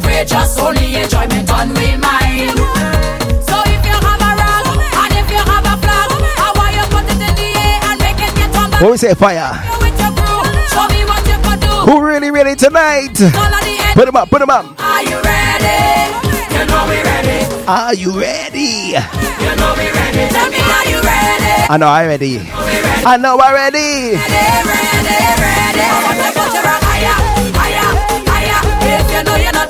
outrageous? 0.00 0.58
Only 0.58 0.94
enjoyment 0.96 1.50
on 1.50 1.68
we 1.74 1.96
mind. 1.96 2.56
So 3.44 3.56
if 3.68 3.82
you 3.84 3.96
have 3.96 4.20
a 4.20 4.32
rag 4.40 4.66
and 5.00 5.12
if 5.20 5.28
you 5.30 5.40
have 5.40 5.64
a 5.64 5.76
flag, 5.80 6.10
how 6.40 6.52
are 6.56 6.72
you 6.72 6.84
put 6.88 7.04
it 7.04 7.20
in 7.20 7.34
the 7.36 7.48
air 7.60 7.80
and 7.84 8.00
make 8.00 8.20
it 8.20 8.34
get 8.34 8.56
on 8.56 8.70
back 8.70 8.80
What 8.80 8.90
we 8.92 8.96
say? 8.96 9.14
Fire. 9.14 9.52
with 9.80 9.98
your 10.00 10.12
crew? 10.16 10.40
Show 10.72 10.86
me 10.88 11.04
what 11.04 11.22
you 11.28 11.36
can 11.44 11.58
do. 11.60 11.72
Who 11.90 12.00
really, 12.04 12.30
really 12.30 12.56
tonight? 12.56 13.16
All 13.20 13.54
of 13.54 13.60
the 13.64 13.76
end. 13.80 13.94
Put 13.94 14.06
them 14.06 14.16
up, 14.16 14.30
put 14.30 14.38
them 14.40 14.50
up. 14.50 14.64
Are 14.80 15.02
you 15.04 15.20
ready? 15.20 16.16
You 16.54 16.66
know 16.66 16.82
we 16.88 16.96
ready. 17.02 17.38
Are 17.66 17.94
you 17.94 18.18
ready? 18.18 18.96
You 18.96 19.52
know 19.56 19.74
we 19.76 19.86
ready. 19.90 20.28
Tell 20.32 20.48
me, 20.50 20.58
are 20.60 20.86
you 20.88 21.00
ready? 21.00 21.70
I 21.70 21.76
know 21.78 21.88
I'm 21.88 22.06
ready. 22.08 22.40
I 23.06 23.16
know 23.16 23.38
I'm 23.38 23.54
ready. 23.54 23.78
ready, 23.78 24.18
ready, 24.18 25.16
ready. 25.40 25.80
I 25.80 26.02
want 26.04 26.18
to 26.18 26.40
you 26.50 26.62
rock 26.66 26.82
higher, 26.82 27.16
higher, 27.54 27.88
higher. 28.26 28.60
If 29.00 29.06
you 29.14 29.22
know 29.24 29.36
you're 29.36 29.52
not 29.52 29.69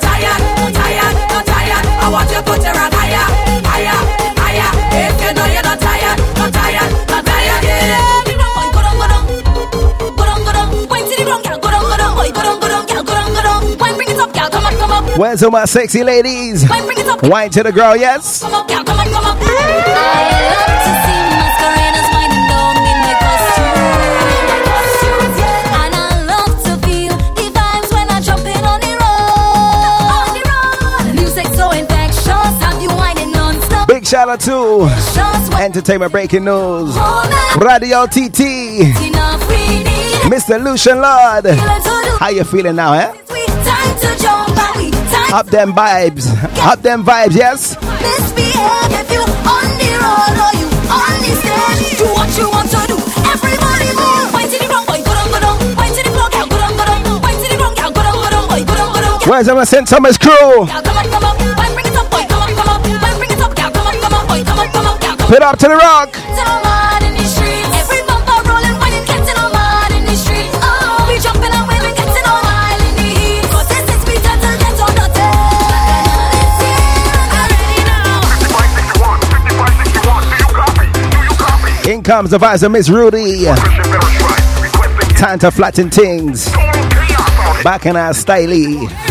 I 2.03 2.09
want 2.09 2.29
to 2.29 2.41
put 2.43 2.59
you 2.59 2.71
rock 2.71 2.91
higher, 2.93 3.25
higher, 3.69 3.99
higher. 4.41 4.69
If 5.05 5.21
you 5.21 5.31
know 5.33 5.45
you're 5.45 5.63
not 5.63 5.79
tired, 5.79 6.17
not 6.37 6.51
tired, 6.53 6.91
not 7.09 7.25
tired. 7.25 7.63
Yeah. 7.63 8.21
Where's 15.17 15.43
all 15.43 15.51
my 15.51 15.65
sexy 15.65 16.03
ladies? 16.03 16.67
bring 16.67 16.97
it 16.97 17.05
up, 17.05 17.21
Wine 17.21 17.51
to 17.51 17.61
the 17.63 17.71
girl, 17.71 17.95
yes? 17.95 18.41
come 18.41 18.53
up, 18.55 18.67
girl, 18.67 18.83
come 18.83 18.99
on, 18.99 19.07
come 19.07 19.25
on. 19.25 21.20
Shout 34.11 34.27
out 34.27 34.41
to 34.41 34.89
Entertainment 35.63 36.11
Breaking 36.11 36.43
News. 36.43 36.93
Radio 37.55 38.05
TT. 38.07 38.91
Mr. 40.27 40.61
Lucian 40.61 40.99
Lord. 40.99 41.45
How 42.19 42.27
you 42.27 42.43
feeling 42.43 42.75
now, 42.75 42.91
eh? 42.91 43.07
Up 45.33 45.45
them 45.47 45.71
vibes. 45.71 46.27
Up 46.59 46.81
them 46.81 47.05
vibes, 47.05 47.37
yes? 47.37 47.77
Where's 59.25 59.47
our 59.47 59.65
St. 59.65 59.87
Thomas 59.87 60.17
crew? 60.17 60.67
Put 65.31 65.43
up 65.43 65.57
to 65.59 65.67
the 65.69 65.77
rock. 65.77 66.17
In 81.87 82.03
comes 82.03 82.31
the 82.31 82.37
vice 82.37 82.63
of 82.63 82.73
Miss 82.73 82.89
Rudy. 82.89 83.45
Time 85.15 85.39
to 85.39 85.49
flatten 85.49 85.89
things. 85.89 86.51
Back 87.63 87.85
in 87.85 87.95
our 87.95 88.11
styly. 88.11 89.10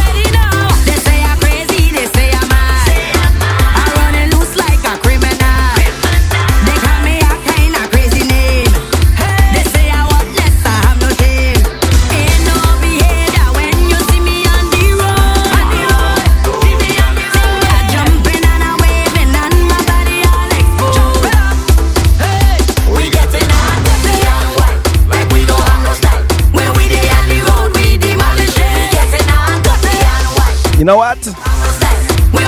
You 30.81 30.87
know 30.87 30.97
what? 30.97 31.19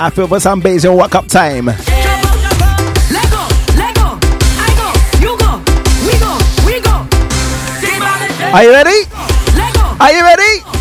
I 0.00 0.08
feel 0.08 0.26
for 0.26 0.40
some 0.40 0.60
bass 0.60 0.84
and 0.84 0.96
wake 0.96 1.14
up 1.14 1.26
time. 1.26 1.68
Are 1.68 1.74
you 8.64 8.70
ready? 8.70 9.04
Are 10.00 10.12
you 10.12 10.22
ready? 10.22 10.71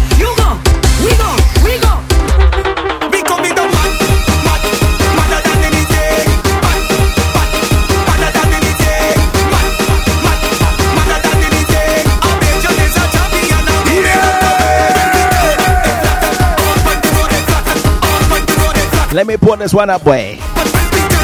Let 19.14 19.28
me 19.28 19.36
put 19.36 19.60
this 19.60 19.74
one 19.74 19.90
up, 19.90 20.06
boy. 20.06 20.38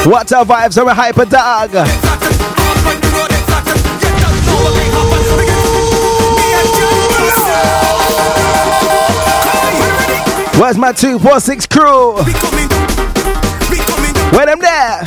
What 0.03 0.29
up, 0.33 0.49
vibes, 0.49 0.77
I'm 0.77 0.89
a 0.89 0.93
hyper 0.93 1.23
dog. 1.23 1.71
Where's 10.59 10.77
my 10.77 10.91
246 10.91 11.67
crew? 11.67 12.15
Where 14.35 14.45
them 14.47 14.59
there. 14.59 15.06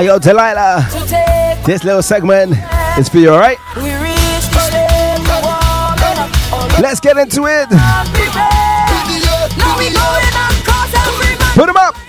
Ayo 0.00 0.16
Delilah. 0.18 0.80
This 1.66 1.84
little 1.84 2.00
segment 2.00 2.56
is 2.96 3.10
for 3.10 3.18
you, 3.18 3.28
alright? 3.28 3.58
Let's 6.80 7.00
get 7.00 7.18
into 7.18 7.44
it. 7.44 7.68
Put 11.54 11.66
them 11.66 11.76
up. 11.76 11.99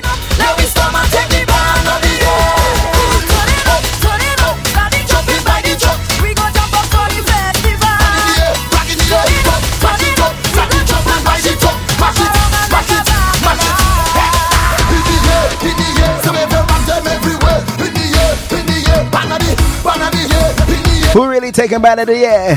we 21.51 21.63
taking 21.63 21.81
back 21.81 22.05
the 22.05 22.15
year. 22.15 22.55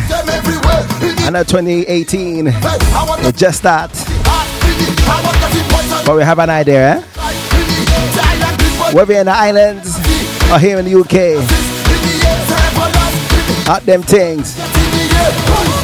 And 1.27 1.37
2018. 1.45 2.45
We 2.45 3.33
just 3.33 3.59
start. 3.59 3.91
But 6.07 6.17
we 6.17 6.23
have 6.23 6.39
an 6.39 6.51
idea, 6.51 6.97
eh? 6.97 7.01
Whether 8.93 9.15
in 9.15 9.27
the 9.27 9.33
islands 9.33 9.97
or 10.51 10.59
here 10.59 10.79
in 10.79 10.85
the 10.85 10.95
UK. 10.95 11.43
At 13.69 13.85
them 13.87 14.03
things. 14.03 15.84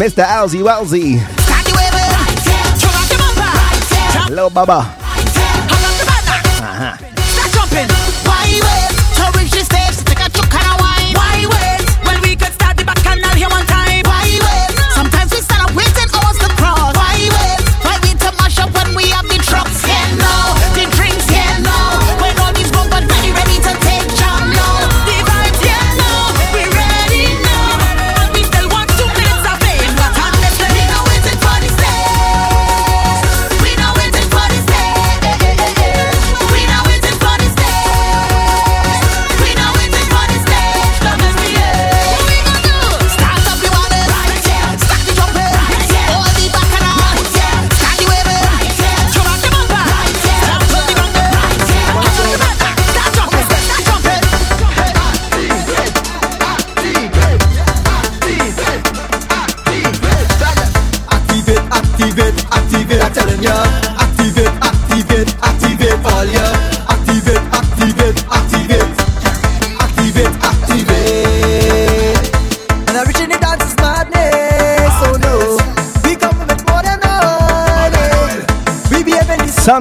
Mr. 0.00 0.24
Alzy 0.24 0.62
Welzy. 0.62 1.20
Right 1.20 1.72
right 1.76 2.40
Hello, 4.24 4.48
Baba. 4.48 4.99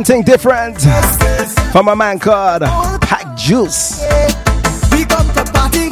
Something 0.05 0.23
different 0.23 0.79
from 1.73 1.89
a 1.89 1.95
man 1.95 2.17
called 2.19 2.61
Pack 3.01 3.35
Juice. 3.35 4.01
We 4.93 5.03
come 5.03 5.27
to 5.33 5.43
party, 5.51 5.89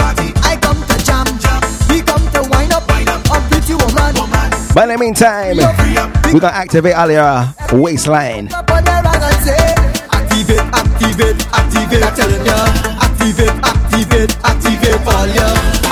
I 0.48 0.58
come 0.62 0.80
to 0.88 0.98
jam. 1.04 1.26
jam. 1.44 1.60
We 1.90 2.02
come 2.02 2.24
to 2.32 2.48
wind 2.50 2.72
up, 2.72 2.88
a 2.88 3.50
pretty 3.50 3.74
woman. 3.74 4.16
But 4.74 4.84
in 4.84 4.90
the 4.90 4.98
meantime, 4.98 5.58
we're 6.32 6.40
gonna 6.40 6.56
activate 6.56 6.96
all 6.96 7.12
your 7.12 7.54
waistline. 7.74 8.48
Up 8.54 8.72
on 8.72 8.86
the 8.86 8.92
rag 8.92 9.22
and 9.28 9.44
say, 9.44 9.76
activate, 10.16 10.64
activate, 10.72 11.44
activate. 11.52 12.16
Telling 12.16 12.46
ya, 12.46 12.64
activate, 13.04 13.60
activate, 13.62 14.38
activate 14.46 15.06
all. 15.06 15.28
Activate, 15.28 15.87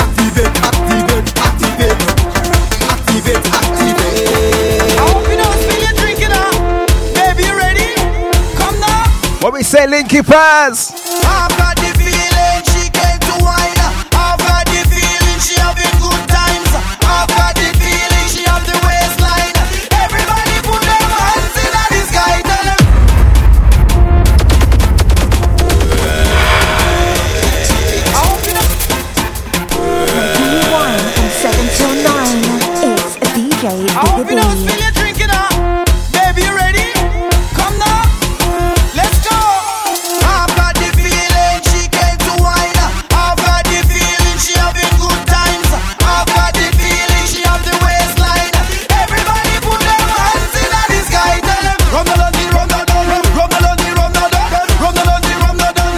say, 9.65 9.87
Linky? 9.87 11.04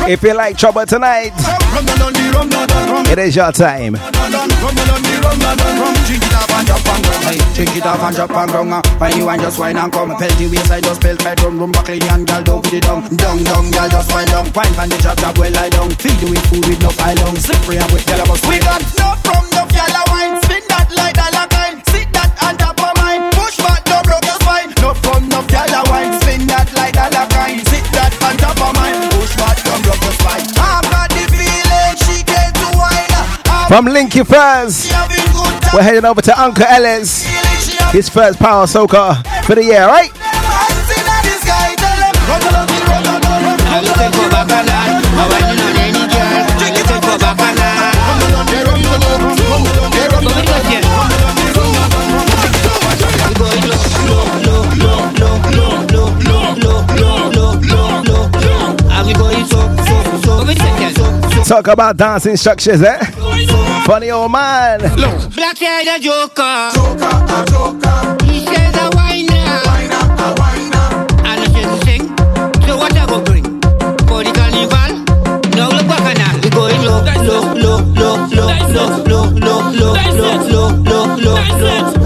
If 0.08 0.24
you 0.24 0.34
like 0.34 0.58
trouble 0.58 0.86
tonight, 0.86 1.34
it 3.12 3.20
is 3.20 3.36
your 3.36 3.52
time. 3.52 4.00
Drink 7.54 7.76
it 7.76 7.86
off 7.86 8.00
and 8.00 8.16
drop 8.16 8.32
and 8.32 8.52
down 8.52 8.82
When 9.00 9.18
you 9.18 9.28
and 9.28 9.42
just 9.42 9.60
wine 9.60 9.76
and 9.76 9.92
come 9.92 10.16
Felt 10.18 10.32
the 10.38 10.48
waist 10.48 10.72
I 10.72 10.80
just 10.80 11.02
felt 11.02 11.24
my 11.24 11.36
drum 11.36 11.60
Room 11.60 11.72
buckling 11.72 12.04
and 12.04 12.26
gal 12.26 12.44
down 12.44 12.62
with 12.62 12.72
the 12.72 12.80
dung 12.80 13.04
dung 13.18 13.44
dung 13.44 13.72
gal 13.72 13.90
just 13.90 14.12
wine 14.14 14.28
dung. 14.28 14.48
Wine 14.54 14.74
from 14.74 14.90
the 14.90 14.98
drop 15.02 15.18
drop 15.18 15.38
well 15.38 15.58
I 15.58 15.70
dung. 15.70 15.90
Feel 15.90 16.16
you 16.22 16.32
way 16.32 16.42
food 16.48 16.66
with 16.66 16.82
no 16.82 16.90
pile 16.96 17.16
dung. 17.16 17.36
Slippery 17.36 17.78
and 17.78 17.92
with 17.92 18.06
gal 18.06 18.22
I 18.22 18.26
We 18.48 18.60
got 18.60 18.82
no 18.96 19.10
from 19.26 19.44
no 19.52 19.77
From 33.68 33.86
Linky 33.86 34.26
First, 34.26 34.94
we're 35.74 35.82
heading 35.84 36.06
over 36.06 36.22
to 36.22 36.42
Uncle 36.42 36.64
Ellis. 36.64 37.26
His 37.92 38.08
first 38.08 38.40
power 38.40 38.66
soca 38.66 39.22
for 39.44 39.56
the 39.56 39.64
year, 39.66 39.86
right? 39.86 40.10
Talk 61.46 61.68
about 61.68 61.98
dancing 61.98 62.36
structures, 62.38 62.82
eh? 62.82 63.17
Funny 63.86 64.12
old 64.12 64.32
man. 64.32 64.80
Black 65.36 65.58
side 65.58 65.88
a 65.88 66.00
joker. 66.00 66.72
He 68.26 68.46
says 68.46 68.76
a 68.76 68.90
whiner. 68.96 69.62
And 71.24 71.40
I 71.40 71.48
says 71.54 71.80
sing. 71.86 72.04
So 72.66 72.78
what 72.78 72.96
I 72.98 73.06
go 73.08 73.22
bring? 73.24 73.44
For 74.08 74.24
the 74.24 74.32
carnival? 74.36 74.92
Now 75.56 75.70
look 75.70 75.88
back 75.88 76.18
and 76.20 76.44
we 76.44 76.50
going 76.50 76.82
low, 76.84 77.02
low, 77.24 77.54
low, 77.54 77.80
low, 77.94 78.18
low, 78.28 78.52
low, 78.74 78.92
low, 79.08 79.26
low, 79.40 79.62
low, 79.72 79.94
low, 79.94 80.34
low, 80.52 80.70
low, 80.84 81.06
low, 81.16 81.16
low. 81.16 81.38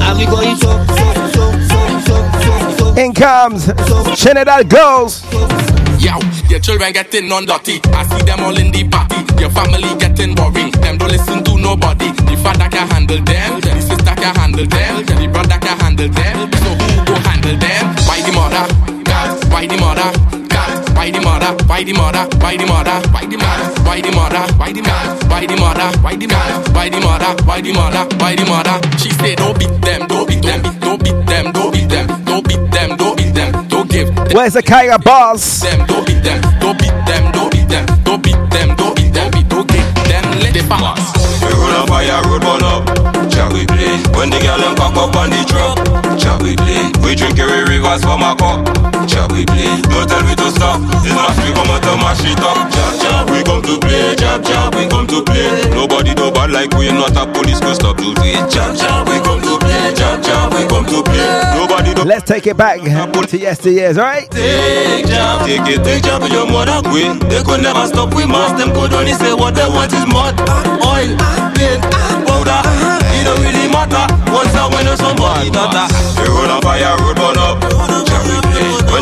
And 0.02 0.17
we 0.20 0.26
going 0.26 0.56
so, 0.58 0.72
so, 0.86 1.06
so, 1.34 1.44
so, 1.70 1.78
so, 2.06 2.15
so, 2.41 2.54
so. 2.78 3.02
In 3.02 3.13
comes 3.13 3.65
Trinidad 4.22 4.70
Girls. 4.70 5.24
Yo, 6.02 6.18
your 6.50 6.60
children 6.60 6.92
getting 6.94 7.32
on 7.32 7.46
dirty. 7.46 7.80
I 7.94 8.02
see 8.10 8.26
them 8.26 8.40
all 8.42 8.58
in 8.58 8.72
the 8.72 8.84
party. 8.90 9.22
Your 9.40 9.52
family 9.52 9.94
getting 10.02 10.34
boring. 10.34 10.72
Them 10.82 10.98
don't 10.98 11.12
listen 11.12 11.44
to 11.44 11.58
nobody. 11.58 12.10
The 12.10 12.36
father 12.42 12.70
can 12.70 12.88
handle 12.90 13.22
them. 13.22 13.62
The 13.62 13.82
sister 13.82 14.16
can 14.18 14.34
handle 14.36 14.66
them. 14.66 15.06
The 15.06 15.28
brother 15.32 15.60
can 15.62 15.78
handle 15.78 16.10
them. 16.10 16.52
So 16.58 16.70
who 16.74 17.06
go 17.06 17.16
handle 17.22 17.58
them? 17.58 17.84
Why 18.10 18.18
the 18.26 18.32
mother? 18.34 18.66
God, 19.06 19.30
why 19.54 19.68
the 19.68 19.78
mother? 19.78 20.10
Why 20.98 21.10
the 21.12 21.22
mother? 21.22 21.54
Why 21.70 21.84
the 21.84 21.94
mother? 21.94 22.26
Why 22.42 22.56
the 22.58 22.66
mother? 22.66 22.98
Why 23.14 23.26
the 23.30 23.38
mother? 23.38 23.74
Why 23.86 24.02
the 24.02 24.12
mother? 24.12 24.42
Why 24.58 24.72
the 24.72 24.82
mother? 24.82 25.22
Why 25.30 25.46
the 25.46 25.56
mother? 25.58 25.90
Why 26.02 26.16
the 26.18 26.28
mother? 26.28 26.72
Why 26.74 26.90
the 26.90 27.00
mother? 27.00 27.32
Why 27.46 27.62
the 27.62 27.74
mother? 27.74 28.04
Why 28.18 28.36
the 28.36 28.46
mother? 28.46 28.76
She 28.98 29.10
say 29.22 29.36
don't 29.36 29.58
beat 29.58 29.82
them, 29.82 30.08
don't 30.08 30.28
beat 30.28 30.42
them, 30.42 30.62
don't 30.80 31.04
beat 31.04 31.26
them, 31.26 31.52
don't 31.52 31.72
beat 31.74 31.90
them, 31.90 32.08
don't 32.26 32.48
beat 32.48 32.58
them, 32.58 32.71
Where's 34.34 34.54
the 34.54 34.63
Kaya 34.63 34.98
boss? 34.98 35.60
them, 35.60 35.86
don't 35.88 36.08
beat 36.08 36.24
them, 36.24 36.39
don't 36.60 36.78
beat 36.80 36.96
them, 37.04 37.32
don't 37.32 37.52
beat 37.52 37.67
them, 37.67 37.86
don't 38.04 38.24
beat 38.24 38.39
them, 38.50 38.76
don't 38.80 38.96
beat 38.96 39.12
them, 39.12 39.32
don't 39.52 39.67
give 39.67 39.91
them, 40.08 40.24
let 40.39 40.54
the 40.56 40.63
pass. 40.72 41.12
We 41.44 41.52
roll 41.52 41.84
up 41.84 41.89
fire, 41.89 42.15
road 42.32 42.39
burn 42.39 42.63
up. 42.63 43.12
Shall 43.28 43.52
we 43.52 43.67
play? 43.67 43.91
When 44.15 44.32
the 44.32 44.39
girl 44.39 44.56
them 44.56 44.76
cock 44.80 44.96
up 44.96 45.15
on 45.20 45.36
the 45.36 45.44
truck. 45.52 45.76
Shall 46.15 46.39
we 46.39 46.56
play? 46.56 46.80
We 47.04 47.15
drink 47.15 47.39
every 47.39 47.76
rivers 47.76 48.08
from 48.08 48.24
a 48.24 48.32
cup. 48.39 48.63
Shall 49.12 49.28
we 49.28 49.44
play? 49.44 49.67
Don't 49.91 50.08
tell 50.08 50.24
me 50.24 50.36
to 50.39 50.48
stop. 50.56 50.80
This 51.04 51.12
must 51.12 51.36
we 51.44 51.52
come 51.52 51.67
out 51.67 51.84
to 51.84 51.94
mash 52.00 52.24
it 52.24 52.39
up. 52.39 52.56
Jab 52.72 52.94
jab, 53.04 53.24
we 53.28 53.44
come 53.44 53.62
to 53.67 53.76
play. 53.84 54.15
Jab 54.15 54.44
jab, 54.48 54.76
we 54.76 54.88
come 54.88 55.08
to 55.12 55.20
play. 55.28 55.67
Nobody 55.76 56.15
do 56.15 56.32
bad 56.32 56.52
like 56.52 56.72
we. 56.80 56.88
Not 56.88 57.20
a 57.20 57.28
police 57.28 57.60
could 57.60 57.76
stop 57.76 57.98
to. 58.00 58.15
Jab 58.48 58.80
jab, 58.80 58.80
we 58.80 58.80
come 58.80 58.80
to 58.80 58.80
play. 58.80 58.80
Jab 58.80 58.80
jab, 58.80 59.08
we 59.08 59.20
come 59.20 59.41
to 59.44 59.44
play. 59.44 59.51
Nobody 59.51 59.51
do. 59.51 59.51
Let's 62.12 62.28
take 62.28 62.46
it 62.48 62.58
back 62.58 62.82
to 62.82 63.38
yesteryears, 63.38 63.98
right? 63.98 64.30
Take 64.32 65.06
take 65.06 65.80
it, 65.80 65.84
take 65.84 66.06
your 66.06 66.46
mother 66.46 66.82
queen. 66.89 67.20
They 67.30 67.41
could 67.41 67.62
never 67.62 67.88
stop 67.88 68.13
we 68.13 68.26
mass. 68.26 68.52
Them 68.60 68.74
could 68.74 68.91
only 68.91 69.13
say 69.13 69.34
what 69.34 69.56
they 69.56 69.67
want 69.67 69.94
is 69.94 70.06
mud, 70.08 70.36
oil, 70.84 71.15
paint, 71.56 71.82
powder. 72.28 72.62
It 73.15 73.24
don't 73.24 73.39
really 73.39 73.72
matter. 73.72 74.06
Once 74.32 74.54
I 74.56 74.67
win 74.67 74.98
somebody 74.98 75.52
daughter. 75.52 75.88
We 76.20 76.28
roll 76.28 76.52
on 76.52 76.62
fire, 76.62 76.98
road 76.98 77.15
burn 77.15 77.38
up. 77.38 78.01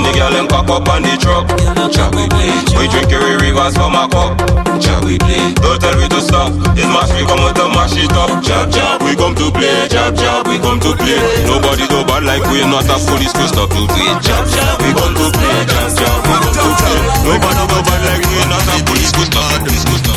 The 0.09 0.17
girl 0.17 0.31
them 0.31 0.47
cock 0.47 0.69
up 0.69 0.89
on 0.89 1.01
the 1.05 1.13
truck. 1.21 1.45
Jab 1.93 2.13
we 2.15 2.25
play. 2.29 2.49
We 2.77 2.85
drink 2.89 3.11
every 3.13 3.37
rivers 3.37 3.75
from 3.77 3.93
a 3.93 4.09
cup. 4.09 4.37
Jab 4.81 5.05
we 5.05 5.17
play. 5.21 5.53
Don't 5.61 5.77
tell 5.77 5.95
me 5.97 6.07
to 6.09 6.21
stop. 6.21 6.49
This 6.73 6.89
mash 6.89 7.13
we 7.13 7.21
come 7.25 7.41
to 7.45 7.65
mash 7.73 7.97
it 7.97 8.13
up. 8.17 8.41
Jab 8.41 8.71
jab, 8.71 9.01
we 9.05 9.13
come 9.15 9.35
to 9.37 9.51
play. 9.53 9.87
Jab 9.89 10.15
jab, 10.15 10.47
we 10.47 10.57
come 10.57 10.79
to 10.81 10.91
play. 10.97 11.19
Nobody 11.45 11.85
do 11.85 12.01
bad 12.05 12.23
like 12.25 12.43
we. 12.49 12.65
Not 12.65 12.89
a 12.89 12.97
police 13.05 13.33
could 13.33 13.49
stop 13.53 13.69
to 13.69 13.81
it. 13.85 14.15
Jab 14.25 14.45
jab, 14.49 14.81
we 14.81 14.89
come 14.97 15.13
to 15.13 15.27
play. 15.29 15.57
Jab 15.69 15.89
jab, 15.93 16.17
we 16.25 16.35
come 16.41 16.57
to 16.57 16.69
play. 16.79 16.99
Nobody 17.27 17.63
do 17.69 17.77
bad 17.85 18.01
like 18.09 18.25
we. 18.25 18.37
Not 18.49 18.65
a 18.65 18.75
police 18.85 19.13
could 19.13 19.29
stop. 19.29 19.61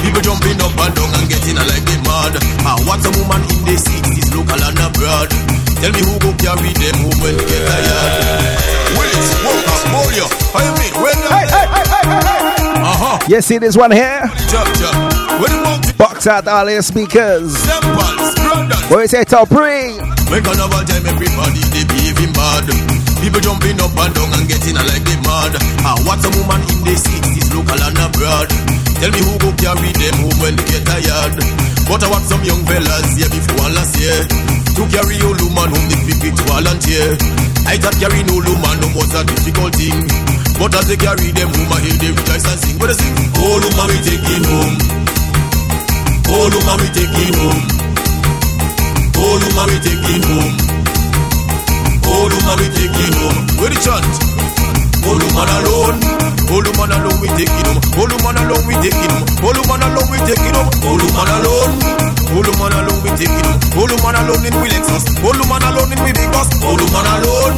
People 0.02 0.22
jumping 0.22 0.59
up 0.62 0.74
and 0.74 0.92
down 0.96 1.11
and 1.14 1.26
getting 1.28 1.57
a 1.59 1.64
like 1.68 1.85
they 1.85 2.00
mad. 2.07 2.35
Ah, 2.64 2.78
what's 2.88 3.07
a 3.07 3.11
woman 3.18 3.42
in 3.55 3.61
the 3.66 3.76
cities, 3.76 4.28
local 4.35 4.59
and 4.59 4.78
abroad? 4.83 5.31
Tell 5.78 5.92
me 5.94 6.02
who 6.07 6.14
go 6.22 6.31
carry 6.38 6.70
them 6.78 6.96
home 7.02 7.18
when 7.22 7.35
they 7.38 7.46
get 7.46 7.62
tired. 7.66 8.83
Willis, 8.98 9.31
Walker, 9.92 10.09
Moria, 10.09 10.26
I 10.55 10.64
mean, 10.81 10.92
when 11.02 11.18
hey, 11.28 11.46
hey, 11.52 11.66
hey, 11.68 11.85
hey, 11.85 12.20
hey. 12.24 12.83
Uh-huh. 12.83 13.18
You 13.28 13.40
see 13.40 13.59
this 13.59 13.76
one 13.76 13.90
here? 13.90 14.24
Jump, 14.48 14.68
jump. 14.81 14.96
When 15.40 15.50
the 15.52 15.61
mountain 15.62 15.96
Box 15.96 16.26
out 16.26 16.48
all 16.48 16.68
your 16.68 16.83
speakers. 16.83 17.55
temples, 17.62 18.35
Brandon. 18.40 18.78
What 18.88 19.02
you 19.02 19.09
say, 19.09 19.24
top? 19.24 19.50
When 19.52 20.42
carnival 20.42 20.83
time, 20.83 21.07
everybody 21.07 21.61
they 21.70 21.85
behaving 21.85 22.33
bad. 22.33 22.66
People 23.20 23.40
jumping 23.40 23.78
up 23.81 23.94
and 23.94 24.14
down 24.14 24.33
and 24.35 24.48
getting 24.48 24.76
a 24.76 24.83
like 24.83 25.05
they 25.05 25.16
mad. 25.22 25.55
Ah, 25.87 25.94
what's 26.09 26.24
a 26.24 26.31
woman 26.40 26.61
in 26.72 26.81
the 26.83 26.96
cities, 26.96 27.52
local 27.55 27.78
and 27.78 27.98
abroad? 28.00 28.82
Tell 29.03 29.11
me 29.11 29.19
who 29.19 29.35
go 29.35 29.51
carry 29.59 29.91
them 29.99 30.15
home 30.23 30.38
when 30.38 30.55
they 30.55 30.62
get 30.71 30.87
tired. 30.87 31.35
But 31.91 32.07
I 32.07 32.09
watch 32.15 32.23
some 32.31 32.38
young 32.47 32.62
fellas 32.62 33.19
here 33.19 33.27
before 33.27 33.67
last 33.75 33.99
year. 33.99 34.15
To 34.79 34.83
carry 34.95 35.19
old 35.27 35.43
woman 35.43 35.75
home, 35.75 35.87
they 35.91 35.99
pick 36.07 36.23
it 36.23 36.38
volunteer. 36.47 37.19
I 37.67 37.83
just 37.83 37.99
carry 37.99 38.23
no 38.31 38.38
woman, 38.38 38.77
no 38.79 38.87
was 38.95 39.11
a 39.19 39.27
difficult 39.27 39.75
thing. 39.75 40.07
But 40.55 40.79
as 40.79 40.87
they 40.87 40.95
carry 40.95 41.35
them 41.35 41.51
home, 41.51 41.73
I 41.75 41.83
hear 41.83 41.99
they 41.99 42.15
rejoice 42.15 42.47
and 42.47 42.61
sing. 42.62 42.79
What 42.79 42.95
they 42.95 42.99
sing? 43.03 43.11
Oh, 43.43 43.59
woman, 43.59 43.87
we 43.91 43.99
taking 44.07 44.45
home. 44.47 44.75
Oh, 46.31 46.47
woman, 46.47 46.77
we 46.79 46.88
taking 46.95 47.35
home. 47.43 47.61
Oh, 49.19 49.35
woman, 49.35 49.67
we 49.67 49.79
taking 49.83 50.23
home. 50.31 50.55
Oh, 52.07 52.31
woman, 52.31 52.55
we 52.55 52.67
taking 52.71 53.15
home. 53.19 53.38
Where 53.59 53.71
the 53.75 53.79
chant? 53.83 54.15
Oh, 55.03 55.19
woman 55.19 55.49
alone. 55.59 56.32
Oh, 56.53 56.61
woman 56.61 56.93
alone, 56.93 57.17
we 57.25 57.29
taking 57.33 57.65
home. 57.65 57.81
Oh, 57.97 58.05
woman 58.05 58.37
alone, 58.45 58.65
we 58.69 58.75
taking 58.85 59.09
home. 59.09 59.25
Oh, 59.41 59.57
woman 59.57 59.83
alone, 59.88 60.09
we 60.12 60.19
taking 60.29 60.53
home. 60.53 60.69
Oh, 60.85 61.01
woman 61.01 61.29
alone. 61.33 61.73
Oh, 62.29 62.45
woman 62.45 62.73
alone, 62.77 63.01
we 63.01 63.11
taking 63.17 63.47
home. 63.49 63.61
Oh, 63.73 63.88
woman 63.88 64.17
alone 64.21 64.45
in 64.45 64.55
we 64.61 64.69
Lexus. 64.69 65.05
Oh, 65.25 65.33
woman 65.33 65.65
alone 65.65 65.93
in 65.97 66.01
we 66.05 66.12
big 66.12 66.29
bus. 66.29 66.49
Oh, 66.61 66.77
woman 66.77 67.07
alone. 67.09 67.57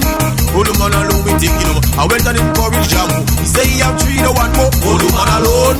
Oh, 0.54 0.62
woman 0.62 0.94
alone, 0.94 1.22
we 1.26 1.32
taking 1.42 1.70
home. 1.74 1.82
I 1.98 2.06
went 2.06 2.22
and 2.22 2.38
encouraged 2.38 2.90
Jamu. 2.94 3.18
He 3.42 3.46
say 3.50 3.66
he 3.66 3.82
have 3.82 3.98
three, 3.98 4.18
no 4.22 4.30
one 4.30 4.52
more. 4.54 4.70
Oh, 4.86 4.94
woman 4.94 5.28
alone. 5.42 5.76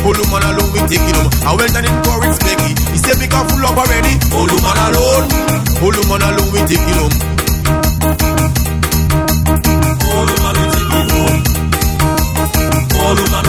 Oh, 0.00 0.12
woman 0.16 0.44
alone, 0.48 0.70
we 0.72 0.80
taking 0.88 1.16
home. 1.20 1.28
I 1.44 1.52
went 1.60 1.76
and 1.76 1.84
encouraged 1.84 2.40
Becky. 2.48 2.72
He 2.92 2.98
say 3.04 3.12
we 3.20 3.28
can 3.28 3.44
full 3.44 3.60
up 3.68 3.76
already. 3.76 4.16
Oh, 4.32 4.48
woman 4.48 4.78
alone. 4.88 5.24
Oh, 5.84 5.92
woman 5.92 6.22
alone, 6.32 6.48
we 6.48 6.60
taking 6.64 6.96
home. 6.96 7.12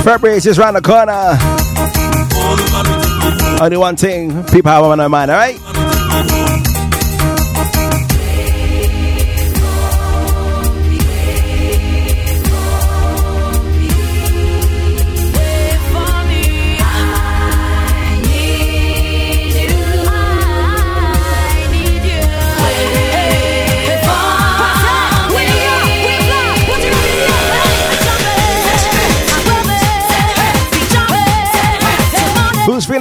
February 0.06 0.38
is 0.38 0.44
just 0.44 0.60
round 0.60 0.76
the 0.76 0.84
corner. 0.84 1.36
Only 3.60 3.76
one 3.76 3.96
thing 3.96 4.44
people 4.44 4.70
have 4.72 4.84
on 4.84 5.00
their 5.00 5.10
mind, 5.10 5.32
alright? 5.32 6.75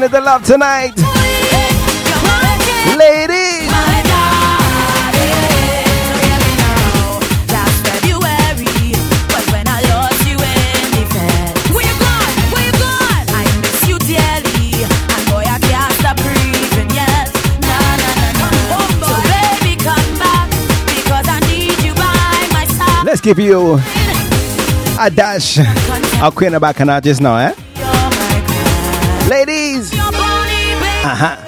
The 0.05 0.21
love 0.21 0.45
tonight? 0.45 0.93
Ladies! 2.99 3.71
Let's 23.05 23.21
give 23.23 23.39
you 23.39 23.79
a 25.01 25.11
dash 25.11 25.59
of 26.23 26.35
Queen 26.35 26.53
of 26.53 26.61
Bacchanal 26.61 27.01
just 27.01 27.23
now, 27.23 27.39
eh? 27.39 27.64
Uh-huh. 31.05 31.44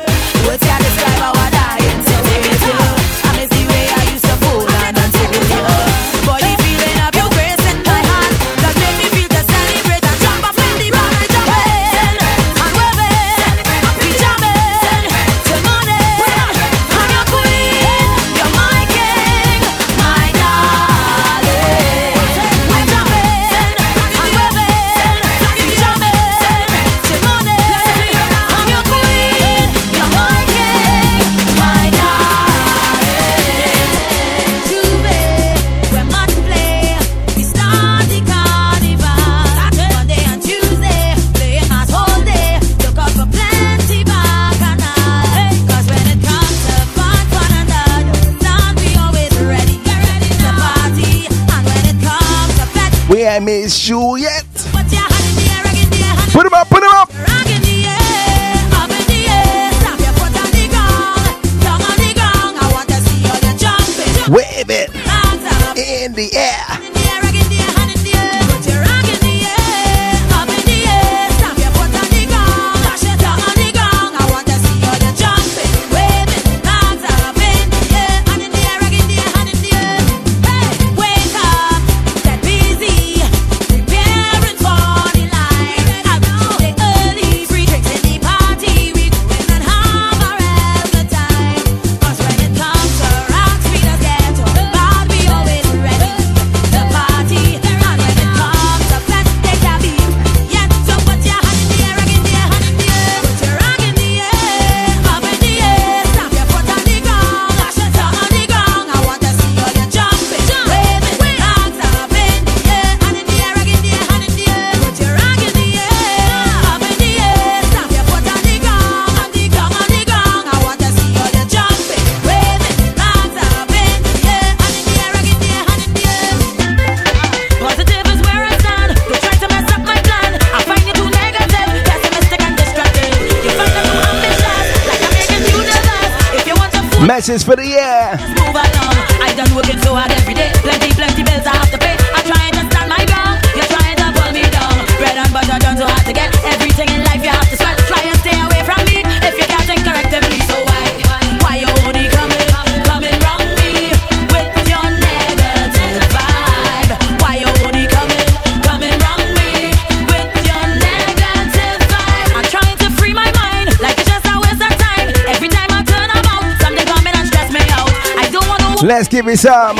Let's 168.86 169.08
give 169.08 169.26
it 169.26 169.38
some 169.38 169.74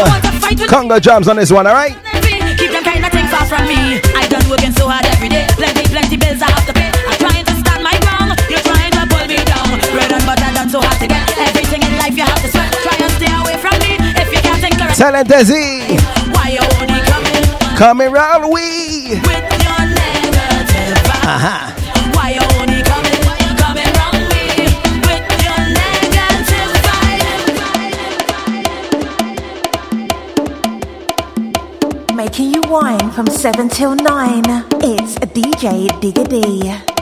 Congo 0.66 0.98
drums 0.98 1.28
on 1.28 1.36
this 1.36 1.52
one, 1.52 1.64
alright? 1.64 1.94
Keep 2.58 2.74
them 2.74 2.82
kind 2.82 3.06
of 3.06 3.12
far 3.30 3.46
from 3.46 3.62
me. 3.70 4.02
I 4.18 4.26
done 4.26 4.42
working 4.50 4.72
so 4.72 4.90
hard 4.90 5.06
every 5.06 5.28
day. 5.28 5.46
Plenty, 5.54 5.86
plenty 5.86 6.16
bills 6.18 6.42
I 6.42 6.50
have 6.50 6.66
to 6.66 6.74
pay. 6.74 6.90
I'm 6.90 7.14
trying 7.22 7.46
to 7.46 7.54
stand 7.54 7.86
my 7.86 7.94
ground. 8.02 8.34
You're 8.50 8.66
trying 8.66 8.90
to 8.98 9.06
pull 9.06 9.22
me 9.30 9.38
down. 9.46 9.78
Bread 9.94 10.10
and 10.10 10.26
butter 10.26 10.50
done 10.58 10.70
so 10.74 10.82
hard 10.82 10.98
to 10.98 11.06
get. 11.06 11.22
Everything 11.38 11.86
in 11.86 11.92
life 12.02 12.18
you 12.18 12.26
have 12.26 12.42
to 12.42 12.50
sweat. 12.50 12.72
Try 12.82 12.98
and 12.98 13.12
stay 13.14 13.30
away 13.30 13.54
from 13.62 13.78
me. 13.78 13.94
If 14.18 14.26
you 14.34 14.42
can't 14.42 14.58
think 14.58 14.74
correct. 14.74 14.98
Why 16.34 16.58
you 16.58 16.62
only 16.82 16.98
coming? 17.06 17.46
Coming 17.78 18.10
round 18.10 18.50
we. 18.50 19.22
With 19.22 19.46
your 19.54 19.82
negative. 19.86 20.98
Uh-huh. 21.22 21.65
from 33.16 33.29
7 33.29 33.70
till 33.70 33.94
9, 33.94 34.44
it's 34.83 35.14
DJ 35.14 35.88
Diggity. 36.02 36.95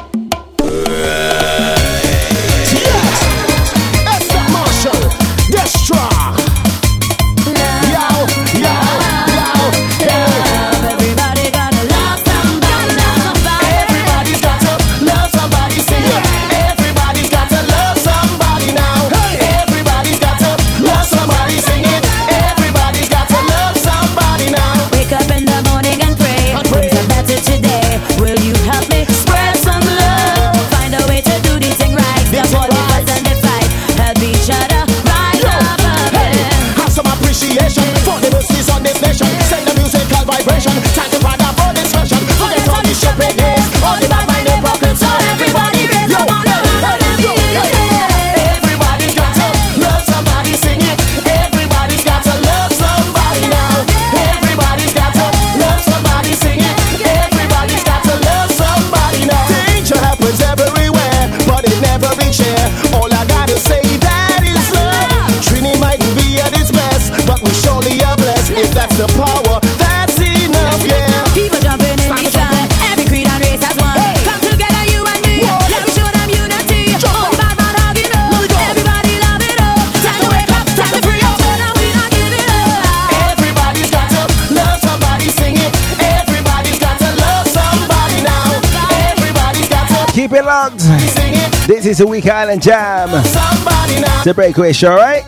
This 91.85 92.01
is 92.01 92.07
a 92.07 92.07
Week 92.07 92.27
Island 92.27 92.63
Jam. 92.63 93.11
It's 93.13 94.27
a 94.27 94.33
breakaway 94.33 94.73
show, 94.73 94.95
right? 94.95 95.23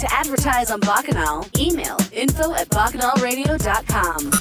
To 0.00 0.06
advertise 0.12 0.70
on 0.70 0.80
Bacchanal, 0.80 1.46
email 1.58 1.96
info 2.12 2.52
at 2.54 2.68
bacchanalradio.com. 2.68 4.32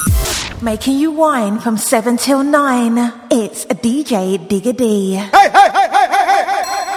Making 0.62 0.98
you 0.98 1.12
wine 1.12 1.60
from 1.60 1.78
7 1.78 2.18
till 2.18 2.44
9. 2.44 2.98
It's 3.32 3.64
a 3.66 3.76
DJ 3.76 4.38
Digga 4.48 4.76
D. 4.76 5.14
Hey, 5.14 5.30
hey, 5.32 5.50
hey, 5.50 5.52
hey, 5.52 5.88
hey, 5.92 6.08
hey, 6.10 6.44
hey, 6.44 6.64
hey! 6.88 6.93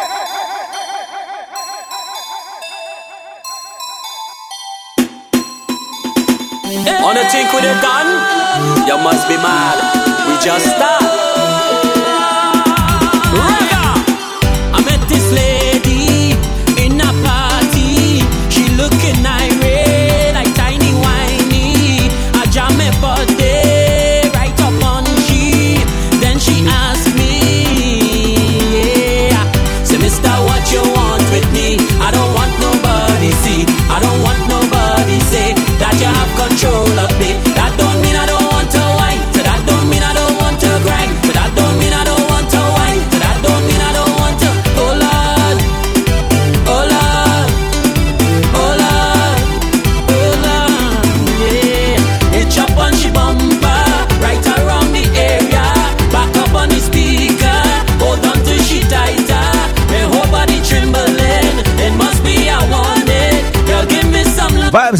On 6.86 7.16
a 7.16 7.28
think 7.30 7.52
with 7.52 7.64
a 7.64 7.74
gun, 7.82 8.06
you 8.86 8.96
must 8.98 9.26
be 9.28 9.36
mad. 9.36 9.78
We 10.28 10.38
just 10.38 10.66
start. 10.66 11.15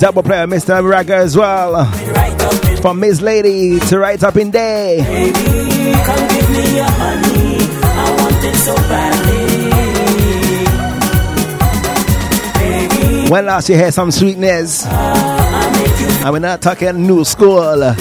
Double 0.00 0.22
player, 0.22 0.46
Mr. 0.46 0.82
Raga 0.82 1.16
as 1.16 1.36
well. 1.36 1.84
From 2.80 3.00
Miss 3.00 3.20
Lady 3.20 3.78
to 3.80 3.98
Right 3.98 4.22
Up 4.24 4.34
in 4.38 4.50
Day. 4.50 4.96
Baby, 5.02 5.32
give 5.34 6.50
me 6.50 6.76
your. 6.76 6.86
I 6.86 8.16
want 8.18 8.42
it 8.42 8.56
so 8.56 8.74
badly. 8.88 9.50
When 13.30 13.44
last 13.44 13.68
you 13.68 13.76
heard 13.76 13.92
some 13.92 14.10
sweetness? 14.10 14.86
Uh, 14.86 16.22
and 16.24 16.32
we 16.32 16.40
not 16.40 16.62
talking 16.62 17.06
new 17.06 17.22
school. 17.26 17.94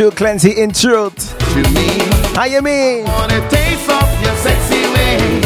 In 0.00 0.06
truth, 0.06 0.16
Clancy, 0.16 0.52
in 0.52 0.72
truth. 0.72 1.36
to 1.52 1.60
me. 1.76 2.00
How 2.34 2.44
you 2.44 2.62
mean? 2.62 3.04
want 3.04 3.30
a 3.32 3.40
taste 3.50 3.84
of 3.90 4.08
your 4.24 4.34
sexy 4.36 4.80
ways. 4.96 5.44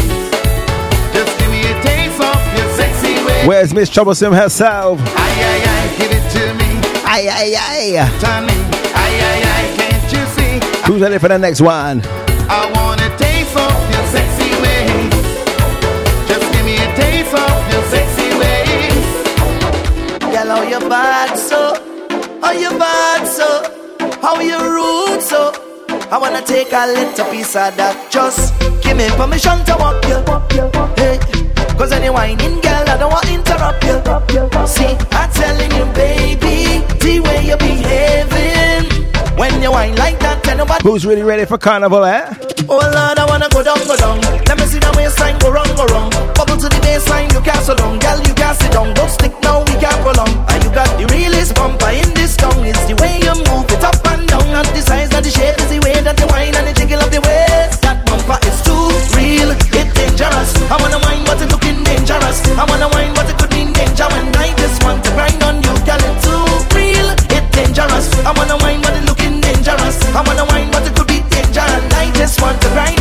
Just 1.13 1.39
give 1.41 1.51
me 1.51 1.63
a 1.67 1.83
taste 1.83 2.21
of 2.21 2.39
your 2.57 2.69
sexy 2.77 3.15
ways. 3.27 3.49
Where's 3.49 3.75
Miss 3.75 3.91
Troublesome 3.91 4.33
herself? 4.33 5.01
Ay, 5.17 5.35
ay, 5.43 5.61
ay, 5.67 5.99
give 5.99 6.13
it 6.13 6.23
to 6.39 6.55
me. 6.55 6.71
Ay, 7.03 7.27
ay, 7.27 7.57
ay. 7.59 8.09
Tony, 8.23 8.55
ay, 8.95 9.15
ay, 9.27 9.43
ay, 9.43 9.65
can't 9.75 10.13
you 10.13 10.25
see? 10.39 10.61
Who's 10.87 11.01
ready 11.03 11.19
for 11.19 11.27
the 11.27 11.39
next 11.39 11.61
one? 11.61 12.01
I 12.47 12.71
want 12.77 13.01
a 13.01 13.11
taste 13.19 13.57
of 13.59 13.75
your 13.91 14.07
sexy 14.07 14.55
ways. 14.63 15.11
Just 16.31 16.47
give 16.55 16.65
me 16.65 16.77
a 16.77 16.95
taste 16.95 17.35
of 17.35 17.59
your 17.75 17.83
sexy 17.91 18.31
ways. 18.39 19.03
Girl, 20.31 20.47
how 20.47 20.63
you 20.63 20.79
bad 20.89 21.35
so? 21.37 21.75
How 22.41 22.53
oh, 22.53 22.53
you 22.53 22.71
bad 22.79 23.27
so? 23.27 23.84
How 24.25 24.41
you 24.41 24.57
rude 24.59 25.21
so? 25.21 25.53
I 26.11 26.17
wanna 26.17 26.41
take 26.41 26.73
a 26.73 26.87
little 26.87 27.27
piece 27.27 27.55
of 27.57 27.77
that. 27.77 28.11
Just 28.11 28.59
give 28.83 28.97
me 28.97 29.07
permission 29.21 29.63
to 29.67 29.77
walk 29.77 30.03
you. 30.09 30.17
Hey, 30.97 31.19
cause 31.77 31.93
any 31.93 32.09
whining 32.09 32.59
girl, 32.65 32.89
I 32.89 32.97
don't 32.97 33.13
want 33.13 33.27
to 33.27 33.35
interrupt 33.35 33.85
you. 33.85 34.01
See, 34.67 34.97
I'm 35.13 35.31
telling 35.31 35.73
you, 35.77 35.85
baby, 35.93 36.81
the 37.05 37.21
way 37.21 37.45
you're 37.49 37.59
behaving. 37.59 39.04
When 39.37 39.63
you 39.63 39.71
whine 39.73 39.97
like 39.97 40.19
that, 40.21 40.43
tell 40.45 40.57
nobody. 40.57 40.83
Who's 40.83 41.05
really 41.05 41.23
ready 41.23 41.45
for 41.45 41.59
carnival, 41.59 42.05
eh? 42.05 42.23
Oh 42.69 42.79
Lord, 42.79 43.19
I 43.19 43.25
wanna 43.27 43.49
go 43.51 43.63
down, 43.63 43.79
go 43.87 43.97
down. 43.97 44.21
Let 44.47 44.57
me 44.59 44.65
see 44.67 44.79
the 44.79 44.93
waistline 44.97 45.39
go 45.39 45.51
wrong, 45.51 45.69
go 45.77 45.85
wrong. 45.93 46.11
Bubble 46.35 46.57
to 46.57 46.69
the 46.69 46.81
baseline, 46.81 47.33
you 47.35 47.41
can't 47.43 47.63
sit 47.65 47.77
down, 47.77 47.99
girl, 47.99 48.19
you 48.25 48.35
can't 48.35 48.57
sit 48.57 48.73
down. 48.73 48.95
Don't 48.95 49.11
stick 49.11 49.35
now, 49.43 49.61
we 49.67 49.75
can't 49.83 50.01
prolong. 50.03 50.33
And 50.49 50.65
you 50.65 50.71
got 50.73 50.89
the 50.99 51.07
realest 51.13 51.55
bumper 51.55 51.93
in 51.93 52.09
this 52.15 52.37
town. 52.37 52.57
It's 52.65 52.85
the 52.87 52.97
way 53.03 53.21
you 53.23 53.35
move 53.51 53.69
it 53.69 53.85
up 53.85 53.99
and 54.13 54.25
down, 54.29 54.47
not 54.53 54.67
the 54.73 54.81
size, 54.81 55.11
not 55.11 55.23
the 55.23 55.31
shape, 55.31 55.57
it's 55.59 55.71
the 55.71 55.81
way 55.81 55.99
that 56.01 56.17
you 56.19 56.27
whine 56.31 56.55
and 56.55 56.67
the 56.69 56.75
jiggle 56.75 57.01
of 57.01 57.11
the 57.11 57.21
waist. 57.21 57.83
That 57.83 58.07
bumper 58.07 58.39
is 58.49 58.59
too 58.65 58.85
real, 59.19 59.51
it's 59.55 59.93
dangerous. 59.95 60.51
I 60.71 60.77
wanna 60.81 60.99
whine, 61.05 61.25
but 61.27 61.43
it's 61.43 61.53
looking 61.53 61.83
dangerous. 61.85 62.39
I 62.55 62.65
wanna 62.65 62.89
whine, 62.91 63.14
want 72.45 72.61
to 72.61 72.69
grind 72.69 72.94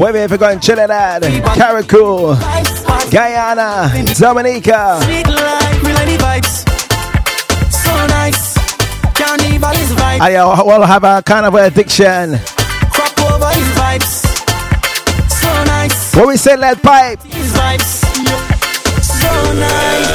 Where 0.00 0.14
we 0.14 0.20
ever 0.20 0.38
going 0.38 0.60
chilling 0.60 0.90
at? 0.90 1.20
Caracol, 1.20 2.34
Guyana, 3.10 3.92
Dominica. 4.18 4.98
Sweet 5.04 5.26
life, 5.26 5.82
we 5.82 5.92
like 5.92 6.08
the 6.08 6.16
vibes. 6.16 6.64
So 7.70 7.92
nice. 8.06 8.54
Carnival 9.12 9.72
is 9.72 9.92
vibes. 9.92 10.20
I 10.20 10.36
uh, 10.36 10.46
all 10.46 10.80
have 10.80 11.04
a 11.04 11.20
carnival 11.20 11.60
addiction. 11.60 12.38
Crop 12.90 13.20
over 13.28 13.52
is 13.52 13.68
vibes. 13.76 14.24
So 15.28 15.64
nice. 15.64 16.14
What 16.16 16.28
we 16.28 16.38
say, 16.38 16.56
lead 16.56 16.82
pipe. 16.82 17.20
Is 17.26 17.52
vibes. 17.52 18.00
So 19.04 19.52
nice. 19.52 20.08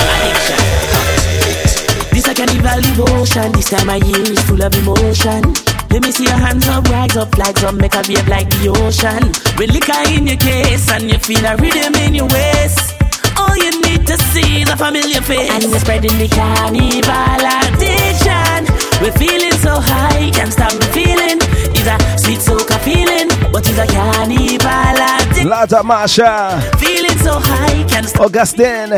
This 2.09 2.27
a 2.27 2.33
carnival 2.33 2.81
devotion. 2.81 3.51
This 3.51 3.69
time 3.69 3.89
of 3.89 4.03
year 4.03 4.31
is 4.33 4.41
full 4.45 4.63
of 4.63 4.73
emotion. 4.73 5.74
Let 5.91 6.03
me 6.03 6.11
see 6.11 6.25
your 6.25 6.33
hands 6.37 6.67
up, 6.67 6.83
rise 6.89 7.15
up, 7.17 7.33
flags 7.35 7.63
up, 7.63 7.75
make 7.75 7.95
a 7.95 8.03
wave 8.07 8.27
like 8.27 8.49
the 8.59 8.69
ocean. 8.69 9.23
With 9.57 9.71
liquor 9.71 10.01
in 10.11 10.27
your 10.27 10.37
case 10.37 10.89
and 10.91 11.09
you 11.09 11.17
feel 11.17 11.45
a 11.45 11.55
rhythm 11.55 11.93
in 12.03 12.13
your 12.15 12.27
waist. 12.27 12.93
All 13.37 13.55
you 13.57 13.71
need 13.81 14.05
to 14.07 14.17
see 14.31 14.61
is 14.61 14.69
a 14.69 14.75
familiar 14.77 15.21
face. 15.21 15.49
And 15.51 15.71
we're 15.71 15.79
spreading 15.79 16.17
the 16.17 16.27
carnival 16.27 17.45
addiction. 17.63 18.67
We're 19.01 19.15
feeling 19.19 19.55
so 19.59 19.79
high, 19.79 20.31
can't 20.31 20.51
stop 20.51 20.71
the 20.71 20.87
feeling. 20.91 21.39
It's 21.75 21.87
a 21.87 21.97
sweet 22.19 22.39
soca 22.39 22.79
feeling, 22.83 23.27
but 23.51 23.63
it's 23.67 23.77
a 23.79 23.87
carnival 23.87 24.99
addiction. 24.99 25.47
Lots 25.49 25.73
of 25.73 25.85
Marsha, 25.85 26.59
Feeling 26.79 27.17
so 27.19 27.39
high, 27.39 27.83
can't 27.87 28.07
stop. 28.07 28.25
Augustine, 28.27 28.91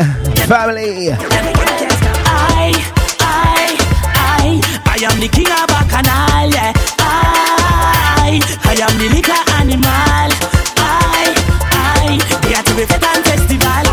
family. 0.50 1.10
I, 1.10 2.74
I, 3.20 3.76
I, 4.10 4.60
I 4.86 4.96
am 5.04 5.20
the 5.20 5.28
king 5.28 5.46
of 5.50 5.67
canal, 5.98 6.50
yeah. 6.50 6.72
I, 6.98 8.38
I 8.64 8.72
am 8.84 8.94
the 8.98 9.08
liquor 9.14 9.42
animal. 9.58 10.30
I, 10.78 11.34
I, 11.74 12.18
here 12.46 12.62
to 12.62 12.72
be 12.74 12.82
Atobe 12.84 12.84
Fetan 12.86 13.18
Festival. 13.26 13.84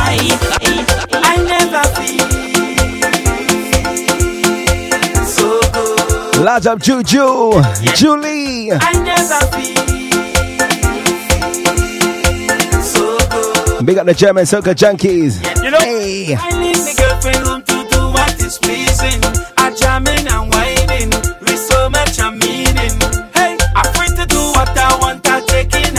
I, 0.00 0.18
I, 0.60 0.74
I 1.22 1.34
never 1.52 1.84
feel 1.96 2.28
so 5.24 5.48
good. 5.72 6.44
Large 6.44 6.66
up 6.66 6.78
Juju, 6.80 7.26
yeah. 7.54 7.94
Julie. 7.94 8.72
I 8.72 8.92
never 9.10 9.40
feel 9.54 9.78
so 12.82 13.04
good. 13.30 13.86
Big 13.86 13.98
up 13.98 14.06
the 14.06 14.14
German 14.14 14.44
soca 14.44 14.74
junkies. 14.74 15.42
Yeah. 15.42 15.62
You 15.62 15.70
know, 15.70 15.78
hey. 15.78 16.34
I 16.34 16.50
leave 16.60 16.78
my 16.84 16.94
girlfriend 16.98 17.46
room 17.46 17.62
to 17.62 17.88
do 17.90 18.00
what 18.10 18.42
is 18.42 18.58
pleasing. 18.58 19.47
Jamming 19.80 20.26
and 20.26 20.50
whining 20.52 21.10
with 21.40 21.58
so 21.58 21.88
much 21.90 22.18
a 22.18 22.30
meaning. 22.30 22.98
Hey, 23.34 23.56
I'm 23.74 23.92
free 23.94 24.08
to 24.16 24.26
do 24.26 24.40
what 24.56 24.68
I 24.76 24.98
want. 25.00 25.26
I 25.26 25.40
taking. 25.46 25.94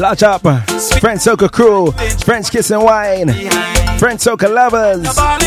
Large 0.00 0.22
up, 0.24 0.42
French 0.42 1.20
Soca 1.20 1.50
Crew, 1.50 1.92
French 2.24 2.50
Kiss 2.50 2.70
and 2.70 2.82
Wine, 2.82 3.28
French 3.98 4.20
Soca 4.20 4.52
Lovers. 4.52 5.06
I 5.16 5.38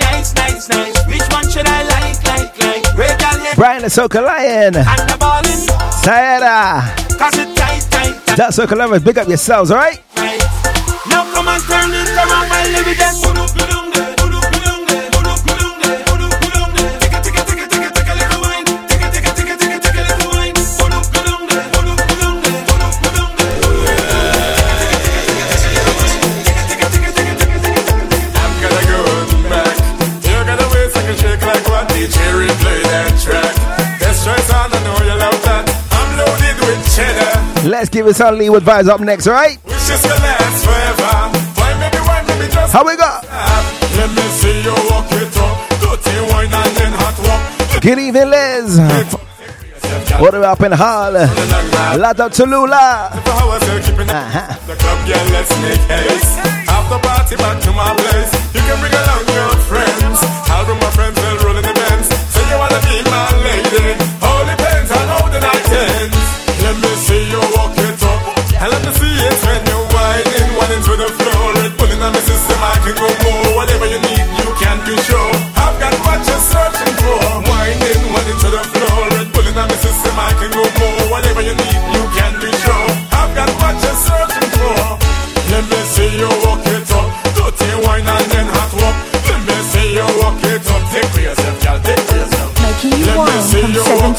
nice, 0.00 0.34
nice, 0.34 0.68
nice. 0.68 1.06
Which 1.06 1.22
one 1.32 1.48
should 1.48 1.66
I 1.66 1.82
like, 1.84 2.22
like, 2.24 2.58
like? 2.58 2.98
Red. 2.98 3.20
Brian 3.56 3.82
the 3.82 3.88
Soca 3.88 4.24
Lion. 4.24 4.72
Sayada. 6.02 6.80
Cause 7.18 7.38
it 7.38 7.54
tight, 7.56 7.82
tight, 7.90 8.14
tight. 8.26 8.36
That 8.36 8.52
Soca 8.52 8.76
Lovers, 8.76 9.02
big 9.02 9.18
up 9.18 9.28
yourselves, 9.28 9.70
alright? 9.70 10.02
right. 10.16 10.40
Now 11.08 11.30
come 11.32 11.48
and 11.48 11.62
turn 11.64 11.90
it 11.92 12.08
around 12.16 12.48
my 12.48 12.64
living 12.72 12.96
then. 12.96 13.14
I'm 13.70 13.79
give 38.10 38.16
it 38.16 38.18
some 38.18 38.38
Leeward 38.38 38.62
vibes 38.64 38.88
up 38.88 39.00
next, 39.00 39.26
right? 39.26 39.58
Wishes 39.64 40.04
last 40.04 40.64
forever. 40.64 41.30
Why 41.58 41.78
maybe, 41.78 41.98
why 41.98 42.22
maybe 42.26 42.52
just 42.52 42.72
How 42.72 42.84
we 42.84 42.96
go? 42.96 43.20
Let 43.96 44.10
me 44.10 44.22
see 44.40 44.62
you 44.62 44.74
walk 44.90 45.06
it 45.12 45.36
up. 45.36 45.56
Dirty 45.78 46.20
wine 46.32 46.52
and 46.52 46.76
then 46.76 46.92
hot 46.92 47.16
walk. 47.22 47.82
Good 47.82 47.98
evening, 47.98 48.30
Liz. 48.30 48.78
What 50.18 50.34
are 50.34 50.40
we 50.40 50.46
up 50.46 50.60
in 50.62 50.72
Hall? 50.72 51.12
Lot 51.12 52.20
up 52.20 52.32
to 52.32 52.44
Uh-huh. 54.10 54.58
The 54.66 54.74
club, 54.76 54.98
yeah, 55.06 55.22
let's 55.30 55.50
make 55.62 55.80
haste. 55.86 56.38
After 56.68 56.98
party, 57.06 57.36
back 57.36 57.62
to 57.62 57.70
my 57.72 57.94
place. 57.94 58.32
You 58.54 58.60
can 58.60 58.80
bring 58.80 58.92
along 58.92 59.09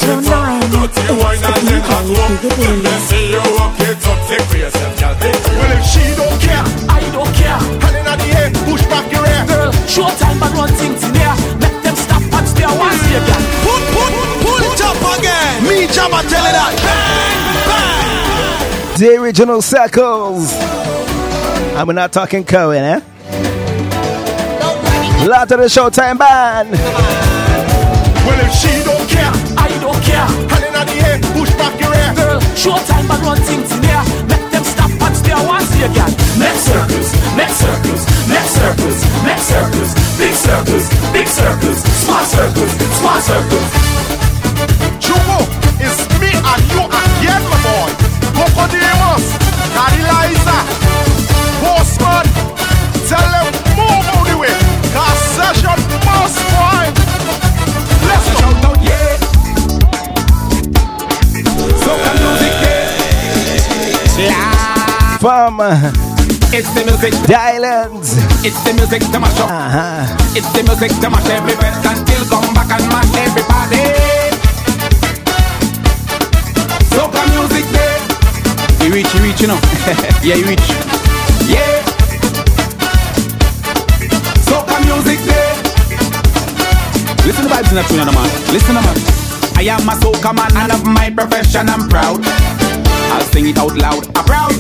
you 0.02 0.22
7 0.22 0.26
walk 0.26 0.52
till 0.52 0.62
it 0.62 0.72
up. 0.72 0.72
9. 0.72 0.72
Dirty 0.72 1.14
wine 1.22 1.41
and 1.41 1.68
then 1.68 1.82
hot 1.86 2.06
DJ 2.06 2.16
walk. 2.16 2.32
Bigger 2.41 2.72
Let 2.72 2.82
me 2.82 2.93
see 3.08 3.26
you 3.32 3.43
walk 3.58 3.80
it 3.80 4.08
up. 4.08 4.20
Take 4.28 4.45
for 4.49 4.58
yourself, 4.58 4.93
y'all. 5.02 5.16
Take 5.22 5.36
for 5.36 5.54
Well, 5.56 5.72
if 5.78 5.86
she 5.86 6.04
don't 6.18 6.38
care, 6.41 6.66
I 6.89 7.02
don't 7.12 7.34
care. 7.36 7.60
the 8.22 8.28
push 8.66 8.84
back 8.91 9.06
hair. 9.26 9.45
Girl, 9.47 9.72
and 10.26 10.54
run 10.58 10.70
things 10.80 11.04
in. 11.12 11.36
Make 11.60 11.78
them 11.84 11.95
stop 11.95 12.24
and. 12.34 13.43
Put, 13.66 13.82
put, 13.93 14.12
pull 14.43 14.64
it 14.66 14.82
up 14.82 14.99
again. 15.20 15.64
Me, 15.70 15.86
that. 16.52 16.74
The 18.97 19.16
original 19.18 19.62
circles. 19.62 20.54
And 21.74 21.88
we're 21.88 21.93
not 21.93 22.12
talking 22.12 22.43
Cohen, 22.43 22.84
eh? 22.84 23.02
Lot 25.28 25.52
of 25.52 25.60
the 25.60 25.66
Showtime 25.66 26.18
band. 26.18 26.72
Well, 26.72 28.39
if 28.45 28.54
she 28.54 28.84
don't 28.84 29.01
hand 30.82 30.89
in 30.89 30.97
the 30.97 31.09
air, 31.09 31.34
push 31.34 31.51
back 31.55 31.79
your 31.79 31.93
hair. 31.93 32.13
Girl, 32.15 32.39
showtime 32.55 33.09
and 33.09 33.21
run 33.23 33.38
things 33.38 33.71
in 33.71 33.84
here. 33.84 34.03
Make 34.27 34.45
them 34.51 34.63
stop 34.63 34.91
and 34.91 35.15
stare 35.15 35.38
one 35.38 35.61
stay 35.65 35.86
again. 35.86 36.11
Make 36.38 36.57
circles, 36.57 37.09
make 37.38 37.53
circles, 37.53 38.01
make 38.27 38.49
circles, 38.49 38.99
make 39.25 39.41
circles, 39.41 39.91
big 40.17 40.34
circles, 40.34 40.86
big 41.13 41.27
circles, 41.27 41.79
small 42.03 42.25
circles, 42.25 42.71
small 42.97 43.19
circles. 43.21 43.67
Chupo, 45.01 45.38
it's 45.77 46.01
me 46.19 46.32
and 46.34 46.61
you 46.71 46.82
again, 46.82 47.43
my 47.49 47.57
boy. 47.65 47.89
Cocodemos, 48.38 49.25
Cariliza, 49.75 50.57
Postman, 51.61 52.25
tell 53.09 53.27
them 53.29 53.53
move 53.77 54.07
out 54.13 54.25
the 54.29 54.36
way. 54.38 54.55
Cause 54.93 55.19
session 55.38 55.77
must 56.05 56.39
find. 56.53 56.93
Let's 58.07 58.25
go. 58.34 58.39
Shout 58.39 58.65
out, 58.65 58.84
yeah. 58.84 59.30
Soca 61.84 62.11
music, 62.21 62.53
yeah. 64.17 65.17
From 65.19 65.59
uh, 65.59 65.91
It's 66.53 66.69
the 66.73 66.84
music, 66.86 67.13
the 67.27 67.36
islands. 67.38 68.17
it's 68.45 68.61
the 68.63 68.73
music 68.73 69.01
to 69.11 69.19
mash 69.19 69.39
up. 69.39 69.49
Uh-huh. 69.49 70.36
It's 70.38 70.49
the 70.53 70.63
music 70.63 70.91
to 71.01 71.09
mash 71.09 71.29
every 71.29 71.55
best 71.55 71.86
until 71.86 72.21
come 72.29 72.53
back 72.53 72.69
and 72.75 72.86
mash 72.91 73.13
everybody. 73.17 73.84
Soca 76.93 77.21
music 77.34 77.65
day. 77.73 77.97
You 78.86 78.93
reach, 78.93 79.13
you 79.15 79.21
reach, 79.21 79.41
you 79.41 79.47
know. 79.47 79.59
yeah, 80.23 80.36
you 80.36 80.45
reach. 80.45 80.67
Yeah. 81.47 81.82
Soca 84.47 84.77
music 84.86 85.19
day. 85.25 85.49
Listen 87.25 87.43
to 87.43 87.49
the 87.49 87.53
vibes 87.53 87.69
in 87.69 87.75
that 87.77 87.86
tune, 87.88 88.05
man. 88.05 88.29
Listen, 88.53 88.75
man. 88.75 89.20
I 89.62 89.66
am 89.66 89.88
a 89.88 89.91
soca 89.93 90.34
man 90.34 90.57
and 90.57 90.72
of 90.72 90.84
my 90.88 91.12
profession 91.12 91.70
I'm 91.70 91.88
proud. 91.88 92.20
I'll 93.14 93.22
sing 93.30 93.45
it 93.45 93.59
out 93.59 93.78
loud. 93.78 94.07
I'm 94.18 94.26
proud. 94.26 94.57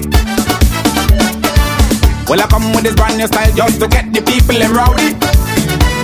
Well, 2.29 2.39
I 2.39 2.45
come 2.47 2.69
with 2.75 2.83
this 2.83 2.93
brand 2.93 3.17
new 3.17 3.25
style 3.25 3.51
just 3.55 3.79
to 3.81 3.87
get 3.87 4.13
the 4.13 4.21
people 4.21 4.61
them 4.61 4.77
rowdy. 4.77 5.17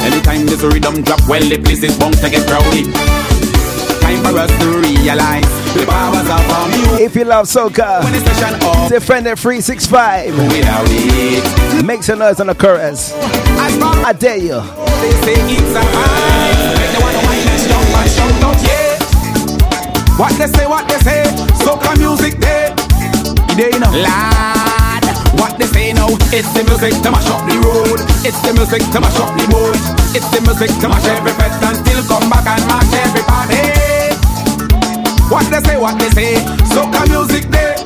Anytime 0.02 0.48
this 0.48 0.64
rhythm 0.64 1.04
drop, 1.04 1.22
well, 1.30 1.45
the 1.45 1.62
place 1.62 1.84
is 1.84 1.95
bound 2.00 2.18
to 2.18 2.30
get 2.32 2.50
rowdy. 2.50 2.89
Time 4.02 4.18
for 4.26 4.34
us 4.39 4.50
to 4.66 4.66
realize 4.82 5.45
the 5.78 5.86
powers 5.86 6.26
of 6.26 6.50
our 6.50 6.68
music. 6.68 7.00
If 7.06 7.16
you 7.16 7.26
love 7.26 7.45
soca, 7.45 8.04
When 8.04 8.14
the 8.14 8.20
session 8.34 8.58
up, 8.66 8.89
Defender 8.89 9.36
365. 9.36 10.34
without 10.50 10.88
it. 10.89 11.86
Make 11.86 12.02
some 12.02 12.18
noise 12.18 12.39
on 12.39 12.48
the 12.48 12.56
chorus. 12.56 13.14
I 13.14 14.14
dare 14.18 14.38
you. 14.38 14.58
What 20.18 20.34
they 20.34 20.47
say, 20.47 20.65
what 20.65 20.89
they 20.89 20.97
say, 21.05 21.22
soca 21.61 21.93
music 22.01 22.41
day. 22.41 22.74
They 23.53 23.70
know. 23.78 23.93
Lad, 23.93 25.05
what 25.38 25.53
they 25.61 25.70
say 25.70 25.93
now, 25.93 26.09
it's 26.34 26.49
the 26.57 26.65
music 26.65 26.97
to 27.05 27.11
mash 27.13 27.30
up 27.30 27.45
the 27.45 27.53
road. 27.61 28.01
It's 28.26 28.41
the 28.41 28.49
music 28.57 28.82
to 28.93 28.99
mash 28.99 29.13
up 29.22 29.30
the 29.38 29.45
boat. 29.53 29.78
It's 30.18 30.26
the 30.34 30.41
music 30.41 30.74
to 30.82 30.89
mash 30.89 31.05
every 31.05 31.38
fest 31.38 31.61
and 31.61 31.78
still 31.86 32.01
come 32.09 32.26
back 32.34 32.49
and 32.49 32.65
mash 32.65 32.89
everybody. 32.97 33.61
What 35.30 35.45
they 35.53 35.61
say, 35.61 35.78
what 35.78 36.01
they 36.01 36.09
say, 36.09 36.41
soca 36.74 37.05
music 37.13 37.53
day. 37.53 37.78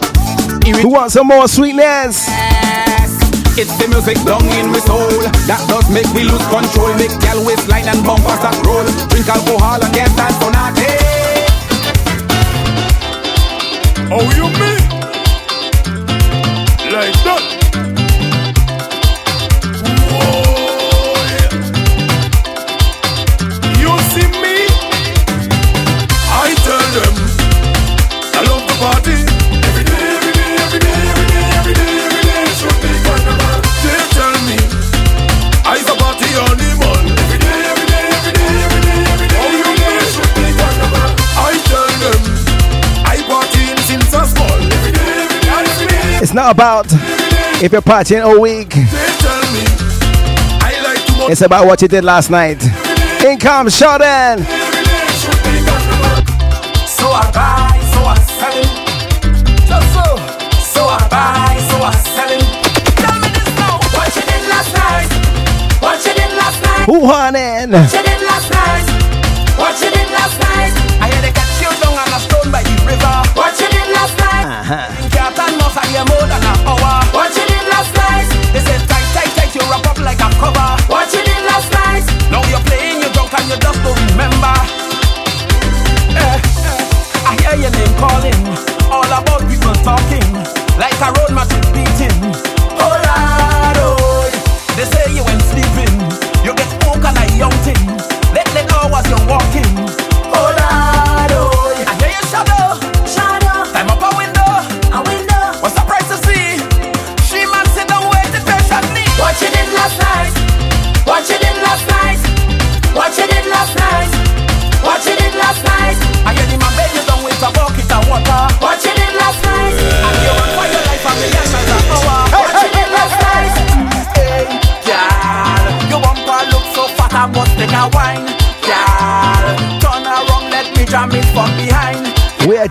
Who 0.80 0.88
wants 0.88 1.16
some 1.20 1.28
more 1.28 1.50
sweetness? 1.50 2.32
Yes, 2.32 3.12
It's 3.60 3.76
the 3.76 3.92
music 3.92 4.16
down 4.24 4.48
in 4.56 4.72
my 4.72 4.80
soul 4.88 5.20
that 5.52 5.60
does 5.68 5.84
make 5.92 6.08
me 6.16 6.24
lose 6.24 6.48
control. 6.48 6.96
Make 6.96 7.12
gal 7.20 7.44
waistline 7.44 7.92
and 7.92 8.00
bumpers 8.08 8.40
that 8.40 8.56
roll. 8.64 8.88
Drink 9.12 9.28
alcohol 9.28 9.84
and 9.84 9.92
get 9.92 10.08
that 10.16 10.32
so 10.40 10.48
Oh, 14.14 14.20
you 14.36 14.44
mean? 14.60 14.90
Like 16.92 17.16
that? 17.24 17.41
not 46.42 46.54
about 46.54 46.88
if 47.62 47.72
you're 47.72 47.84
partying 47.84 48.26
all 48.26 48.42
week. 48.42 48.72
It's 51.30 51.42
about 51.42 51.68
what 51.68 51.84
you 51.84 51.88
did 51.88 52.04
last 52.04 52.32
night. 52.32 52.64
In 53.24 53.38
comes 53.38 53.78
Sheldon. 53.78 54.40
So 56.98 57.06
I 57.14 57.30
buy, 57.32 57.78
so 57.94 58.00
I 58.14 58.18
sell 58.40 58.58
it. 58.58 58.70
So, 59.70 59.78
so 60.74 60.82
I 60.88 61.08
buy, 61.14 61.60
so 61.70 61.78
I 61.78 61.94
sell. 62.10 62.34
Tell 63.02 63.20
me 63.22 63.30
this 63.38 63.52
now. 63.62 63.78
What 63.94 64.10
you 64.16 64.24
did 64.32 64.44
last 64.50 64.74
night? 64.74 65.10
What 65.80 66.04
you 66.06 66.14
did 66.14 66.32
last 66.42 66.60
night? 66.64 66.86
Who? 66.86 68.21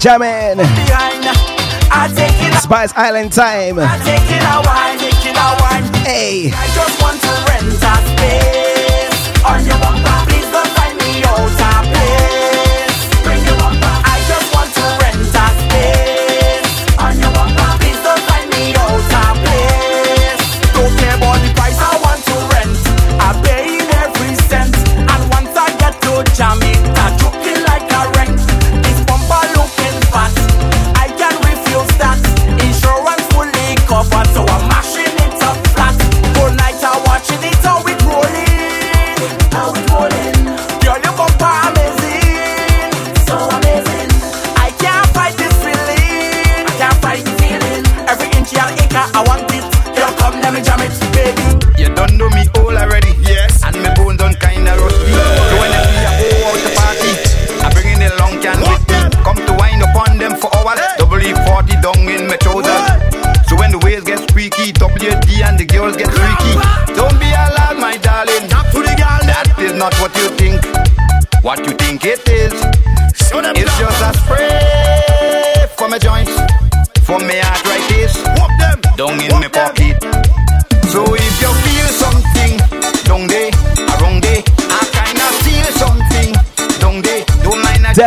jamming. 0.00 0.64
Spice 2.56 2.92
Island 2.96 3.32
time. 3.32 3.76
Hey. 6.04 6.50
I 6.52 6.66
just 6.74 7.02
want 7.02 7.20
to 7.20 7.28
rent 7.46 7.68
a 7.68 7.94
space 8.16 9.44
on 9.44 9.66
your 9.66 9.78
bumper. 9.78 10.29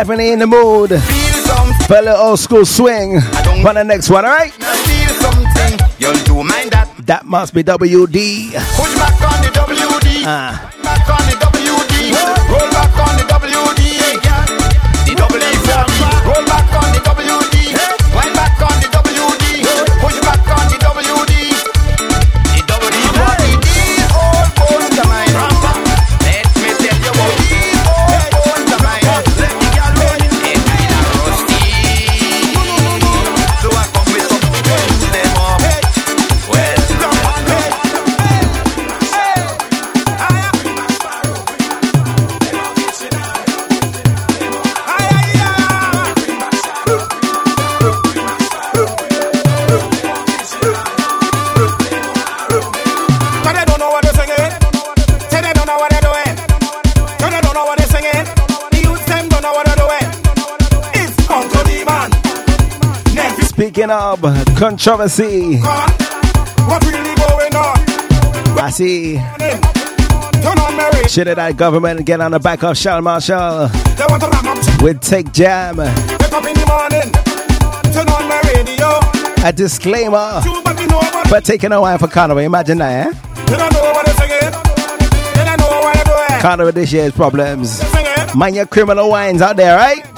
definitely 0.04 0.32
in 0.32 0.38
the 0.38 0.46
mood 0.46 0.90
for 1.86 1.96
a 1.96 2.02
little 2.02 2.16
old 2.16 2.38
school 2.38 2.66
swing. 2.66 3.16
On 3.66 3.74
the 3.74 3.82
next 3.82 4.10
one, 4.10 4.26
alright? 4.26 4.52
That. 6.70 6.92
that. 7.06 7.24
must 7.24 7.54
be 7.54 7.64
WD. 7.64 8.52
Push 8.52 8.94
back 8.96 9.22
on 9.22 9.40
the 9.40 9.48
WD. 9.48 10.26
Uh. 10.26 10.73
controversy. 64.64 65.60
What 65.60 66.82
really 66.86 67.14
going 67.16 67.54
on? 67.54 67.76
I 68.58 68.70
see. 68.72 69.16
Should 71.06 71.26
that 71.26 71.54
government 71.58 72.06
get 72.06 72.22
on 72.22 72.30
the 72.30 72.38
back 72.40 72.64
of 72.64 72.74
Charles 72.74 73.04
Marshall? 73.04 73.68
With 74.82 75.02
Take 75.02 75.32
Jam. 75.32 75.80
A 79.46 79.52
disclaimer 79.52 80.40
But 81.28 81.44
taking 81.44 81.72
a 81.72 81.80
while 81.82 81.98
for 81.98 82.08
Conway. 82.08 82.46
Imagine 82.46 82.78
that, 82.78 83.08
eh? 83.08 83.12
Conway 86.40 86.70
this 86.70 86.90
year's 86.90 87.12
problems. 87.12 87.82
Mind 88.34 88.56
your 88.56 88.64
criminal 88.64 89.10
wines 89.10 89.42
out 89.42 89.56
there, 89.56 89.76
right? 89.76 90.13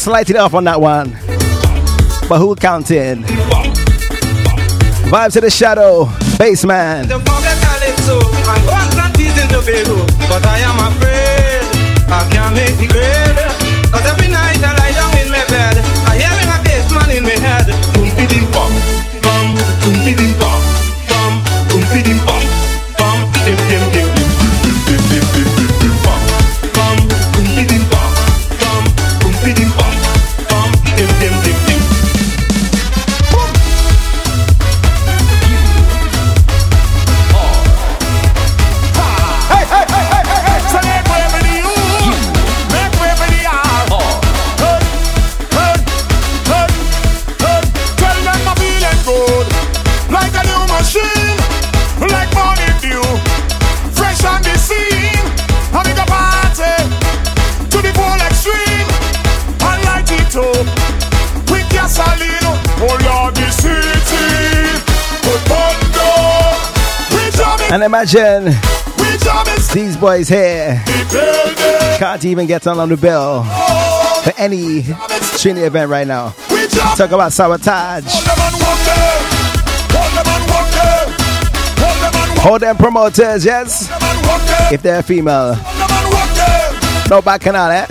slightly 0.00 0.36
off 0.38 0.54
on 0.54 0.64
that 0.64 0.80
one. 0.80 1.10
But 2.28 2.38
who 2.38 2.56
counting? 2.56 3.22
Vibes 5.12 5.32
to 5.34 5.40
the 5.42 5.50
shadow, 5.50 6.06
bassman. 6.38 7.08
But 10.28 10.46
I 10.46 10.58
am 10.60 10.78
afraid 10.88 11.62
I 12.10 12.28
can't 12.30 12.54
make. 12.54 13.29
And 67.72 67.84
imagine 67.84 68.46
these 69.72 69.96
boys 69.96 70.28
here 70.28 70.82
can't 71.98 72.24
even 72.24 72.46
get 72.48 72.66
on, 72.66 72.88
the 72.88 72.96
bill 72.96 73.44
for 74.24 74.32
any 74.36 74.82
Trinity 75.38 75.66
event 75.66 75.88
right 75.88 76.06
now. 76.06 76.30
Talk 76.96 77.12
about 77.12 77.32
sabotage. 77.32 78.04
Hold 82.42 82.62
them 82.62 82.76
promoters, 82.76 83.44
yes? 83.44 83.88
If 84.72 84.82
they're 84.82 85.02
female. 85.02 85.54
No 87.08 87.22
Bacchanal, 87.22 87.70
eh? 87.70 87.86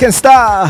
Aquí 0.00 0.06
está. 0.06 0.66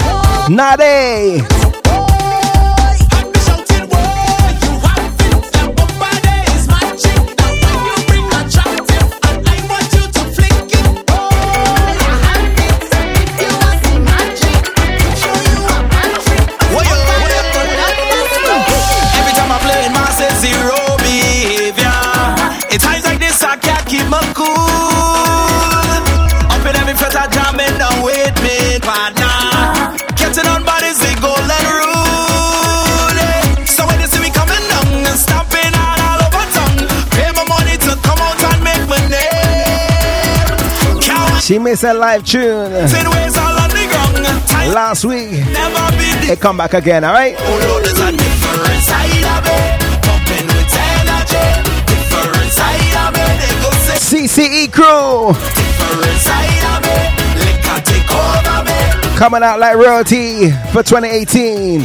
She 41.51 41.59
missed 41.59 41.83
a 41.83 41.93
live 41.93 42.25
tune. 42.25 42.71
Last 44.71 45.05
week. 45.05 45.31
It 45.33 46.39
come 46.41 46.57
back 46.57 46.75
again, 46.75 47.03
all 47.03 47.13
right? 47.13 47.37
CCE 53.99 54.71
crew. 54.71 55.35
coming 59.19 59.43
out 59.43 59.59
like 59.59 59.75
royalty 59.75 60.53
for 60.71 60.85
2018. 60.85 61.81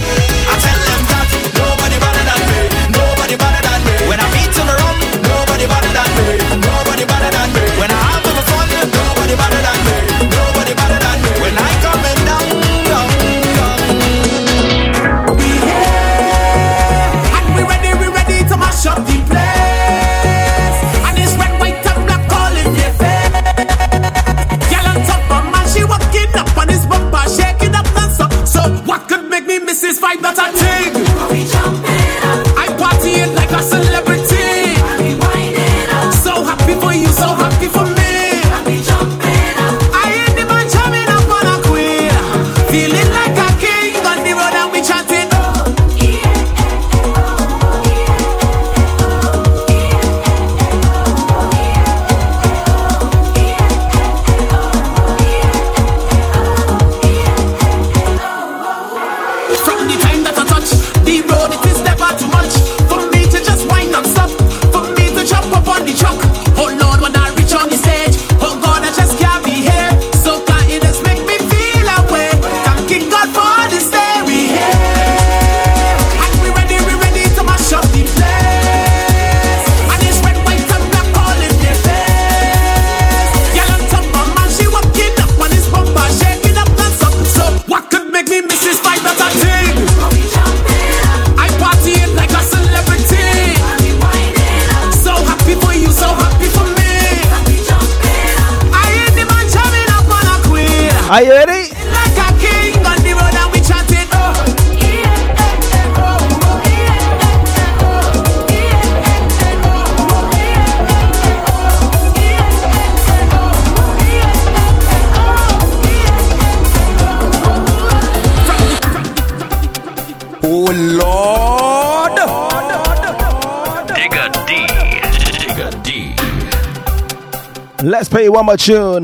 play 128.16 128.30
one 128.30 128.46
more 128.46 128.56
tune 128.56 129.02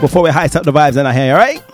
before 0.00 0.24
we 0.24 0.30
heist 0.30 0.56
up 0.56 0.64
the 0.64 0.72
vibes 0.72 0.96
in 0.96 1.06
our 1.06 1.12
hand, 1.12 1.38
alright? 1.38 1.71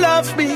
love 0.00 0.36
me. 0.36 0.48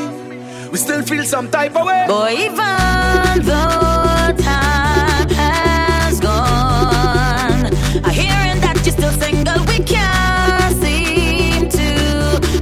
We 0.71 0.79
still 0.79 1.03
feel 1.03 1.25
some 1.25 1.51
type 1.51 1.75
of 1.77 1.87
way. 1.87 2.05
Boy, 2.07 2.33
even 2.47 3.45
though 3.45 4.33
time 4.39 5.29
has 5.31 6.21
gone, 6.21 7.67
I 8.05 8.13
hearing 8.13 8.61
that 8.61 8.81
you're 8.85 8.95
still 8.95 9.13
single. 9.13 9.61
We 9.67 9.79
can't 9.85 10.75
seem 10.83 11.69
to 11.69 11.91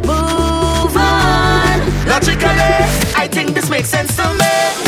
move 0.07 0.97
on. 0.97 2.09
Logically, 2.09 2.75
I 3.23 3.29
think 3.31 3.55
this 3.55 3.69
makes 3.69 3.91
sense 3.91 4.17
to 4.17 4.25
me. 4.35 4.88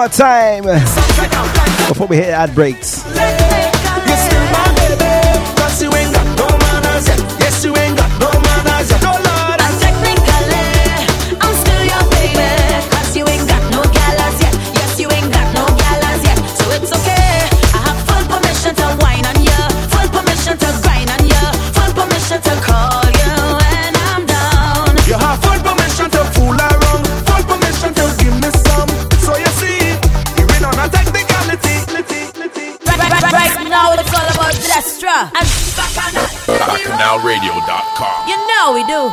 more 0.00 0.08
time 0.08 0.62
before 1.88 2.06
we 2.06 2.16
hit 2.16 2.30
ad 2.30 2.54
breaks. 2.54 2.99
BacchanalRadio.com. 37.40 38.28
You 38.28 38.36
know 38.46 38.72
we 38.74 38.84
do. 38.84 39.12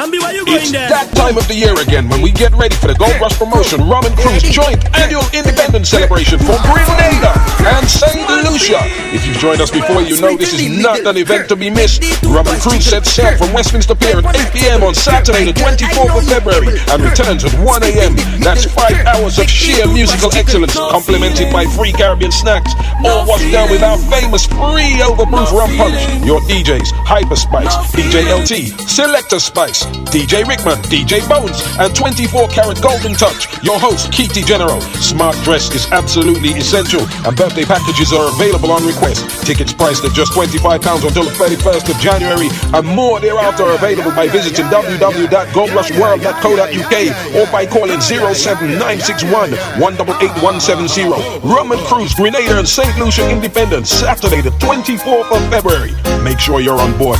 It's 0.00 0.72
that 0.72 1.12
time 1.12 1.36
of 1.36 1.44
the 1.44 1.52
year 1.52 1.76
again 1.76 2.08
when 2.08 2.22
we 2.24 2.32
get 2.32 2.56
ready 2.56 2.72
for 2.72 2.88
the 2.88 2.96
Gold 2.96 3.12
Rush 3.20 3.36
promotion 3.36 3.84
Rum 3.84 4.00
and 4.08 4.16
Cruise 4.16 4.40
joint 4.48 4.80
annual 4.96 5.24
independence 5.36 5.92
celebration 5.92 6.40
for 6.40 6.56
Grenada 6.64 7.36
and 7.68 7.84
St. 7.84 8.24
Lucia. 8.48 8.80
If 9.12 9.26
you've 9.28 9.36
joined 9.36 9.60
us 9.60 9.68
before, 9.70 10.00
you 10.00 10.16
know 10.20 10.36
this 10.40 10.56
is 10.56 10.80
not 10.80 11.04
an 11.04 11.20
event 11.20 11.52
to 11.52 11.56
be 11.56 11.68
missed. 11.68 12.00
Rum 12.24 12.48
and 12.48 12.60
Cruise 12.64 12.88
sets 12.88 13.12
sail 13.12 13.36
from 13.36 13.52
Westminster 13.52 13.94
Pier 13.94 14.24
at 14.24 14.24
8 14.24 14.52
p.m. 14.56 14.82
on 14.82 14.94
Saturday, 14.94 15.44
the 15.44 15.52
24th 15.52 16.16
of 16.16 16.24
February, 16.32 16.80
and 16.88 16.98
returns 17.04 17.44
at 17.44 17.52
1 17.60 17.82
a.m. 17.92 18.16
That's 18.40 18.64
five 18.64 18.96
hours 19.04 19.38
of 19.38 19.52
sheer 19.52 19.84
musical 19.86 20.32
excellence, 20.32 20.72
complemented 20.74 21.52
by 21.52 21.66
free 21.76 21.92
Caribbean 21.92 22.32
snacks, 22.32 22.72
all 23.06 23.24
washed 23.26 23.50
down 23.52 23.70
with 23.70 23.82
our 23.82 23.96
famous 24.10 24.46
free 24.46 24.98
overproof 25.00 25.50
rum 25.52 25.70
punch. 25.76 26.24
Your 26.24 26.40
DJs, 26.42 26.90
Hyper 27.06 27.36
Spice, 27.36 27.74
DJ 27.92 28.28
LT, 28.28 28.78
Selector 28.88 29.38
Spice, 29.40 29.84
DJ 30.12 30.44
Rickman, 30.46 30.76
DJ 30.90 31.26
Bones, 31.28 31.62
and 31.78 31.94
24 31.94 32.48
karat 32.48 32.80
Golden 32.82 33.14
Touch. 33.14 33.46
Your 33.62 33.78
host, 33.78 34.10
Keity 34.12 34.44
General. 34.44 34.80
Smart 35.00 35.36
dress 35.44 35.70
is 35.74 35.86
absolutely 35.92 36.50
essential, 36.50 37.00
and 37.26 37.36
birthday 37.36 37.64
packages 37.64 38.12
are 38.12 38.28
available 38.28 38.70
on 38.72 38.84
request. 38.86 39.24
Tickets 39.46 39.72
priced 39.72 40.04
at 40.04 40.12
just 40.12 40.32
£25 40.32 41.04
until 41.06 41.24
the 41.24 41.30
31st 41.30 41.88
of 41.94 42.00
January, 42.00 42.48
and 42.74 42.86
more 42.86 43.20
thereafter 43.20 43.62
are 43.64 43.74
available 43.74 44.10
by 44.12 44.26
visiting 44.28 44.64
www.goldrushworld.co.uk 44.66 47.36
or 47.36 47.46
by 47.52 47.66
calling 47.66 48.00
07961 48.00 49.50
188170. 49.80 51.10
Rum 51.46 51.72
and 51.72 51.80
Cruise, 51.82 52.14
Grenada 52.14 52.58
and 52.58 52.68
St. 52.68 52.89
Lucia 52.98 53.28
Independence, 53.30 53.90
Saturday 53.90 54.40
the 54.40 54.50
24th 54.50 55.30
of 55.30 55.50
February. 55.50 55.92
Make 56.22 56.38
sure 56.38 56.60
you're 56.60 56.80
on 56.80 56.96
board. 56.98 57.18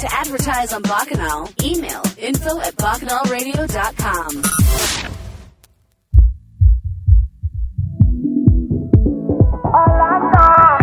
To 0.00 0.06
advertise 0.10 0.72
on 0.72 0.82
Bacchanal, 0.82 1.48
email 1.62 2.02
info 2.18 2.60
at 2.60 2.76
bacchanalradio.com. 2.76 4.42
I 9.74 10.81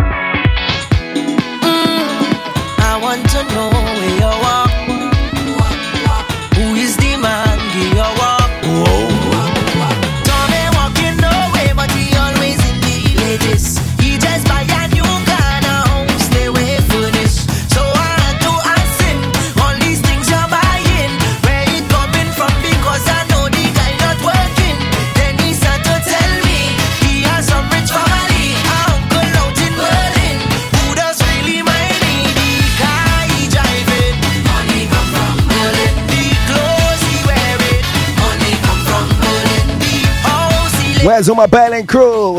Where's 41.20 41.28
all 41.28 41.34
my 41.36 41.44
Berlin 41.44 41.86
crew? 41.86 42.38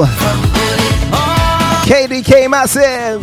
KDK 1.86 2.50
Massive. 2.50 3.22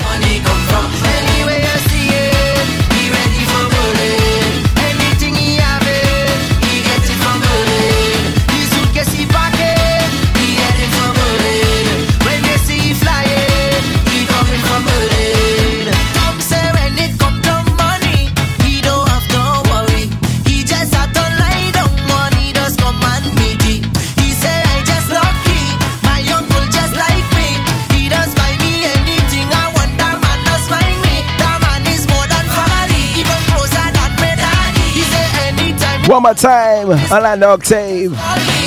One 36.19 36.25
more 36.25 36.35
time, 36.35 36.89
Orlando 37.12 37.51
Octave. 37.51 38.57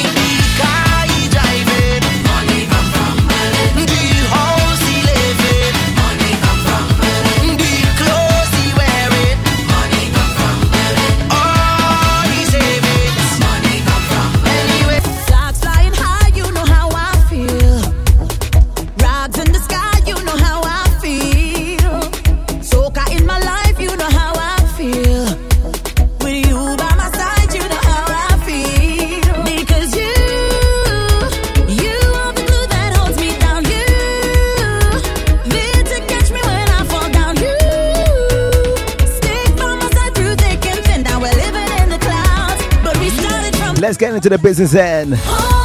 Started 44.01 44.13
get 44.13 44.15
into 44.15 44.29
the 44.29 44.37
business 44.39 44.73
end. 44.73 45.60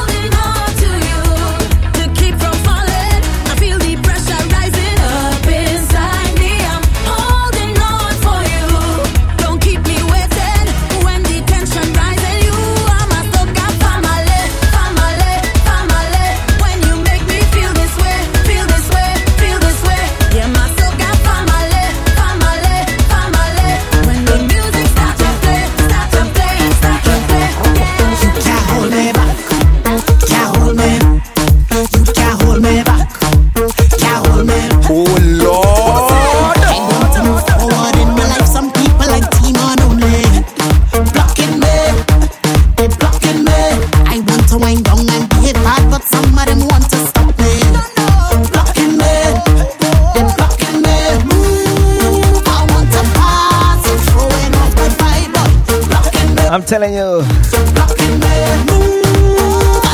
Telling 56.67 56.95
you, 56.95 57.23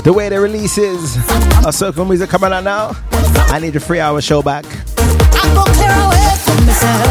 the 0.05 0.13
way 0.17 0.31
the 0.31 0.41
releases 0.41 1.17
of 1.67 1.75
soca 1.75 2.09
music 2.09 2.31
coming 2.31 2.51
out 2.51 2.65
now, 2.65 2.93
I 3.53 3.59
need 3.61 3.77
a 3.77 3.81
three 3.81 4.01
hour 4.01 4.23
show 4.23 4.41
back. 4.41 4.65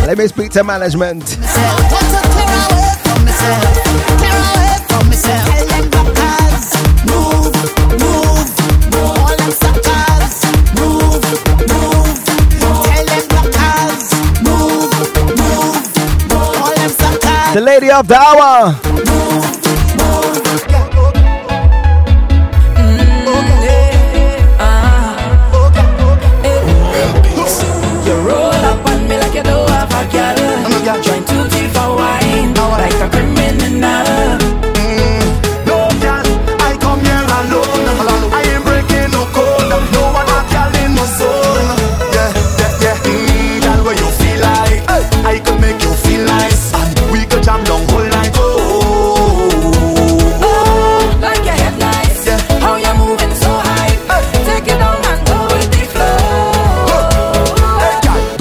Let 0.07 0.17
me 0.17 0.27
speak 0.27 0.49
to 0.53 0.63
management. 0.63 1.37
The 17.53 17.59
lady 17.59 17.91
of 17.91 18.07
the 18.07 18.15
hour. 18.15 18.50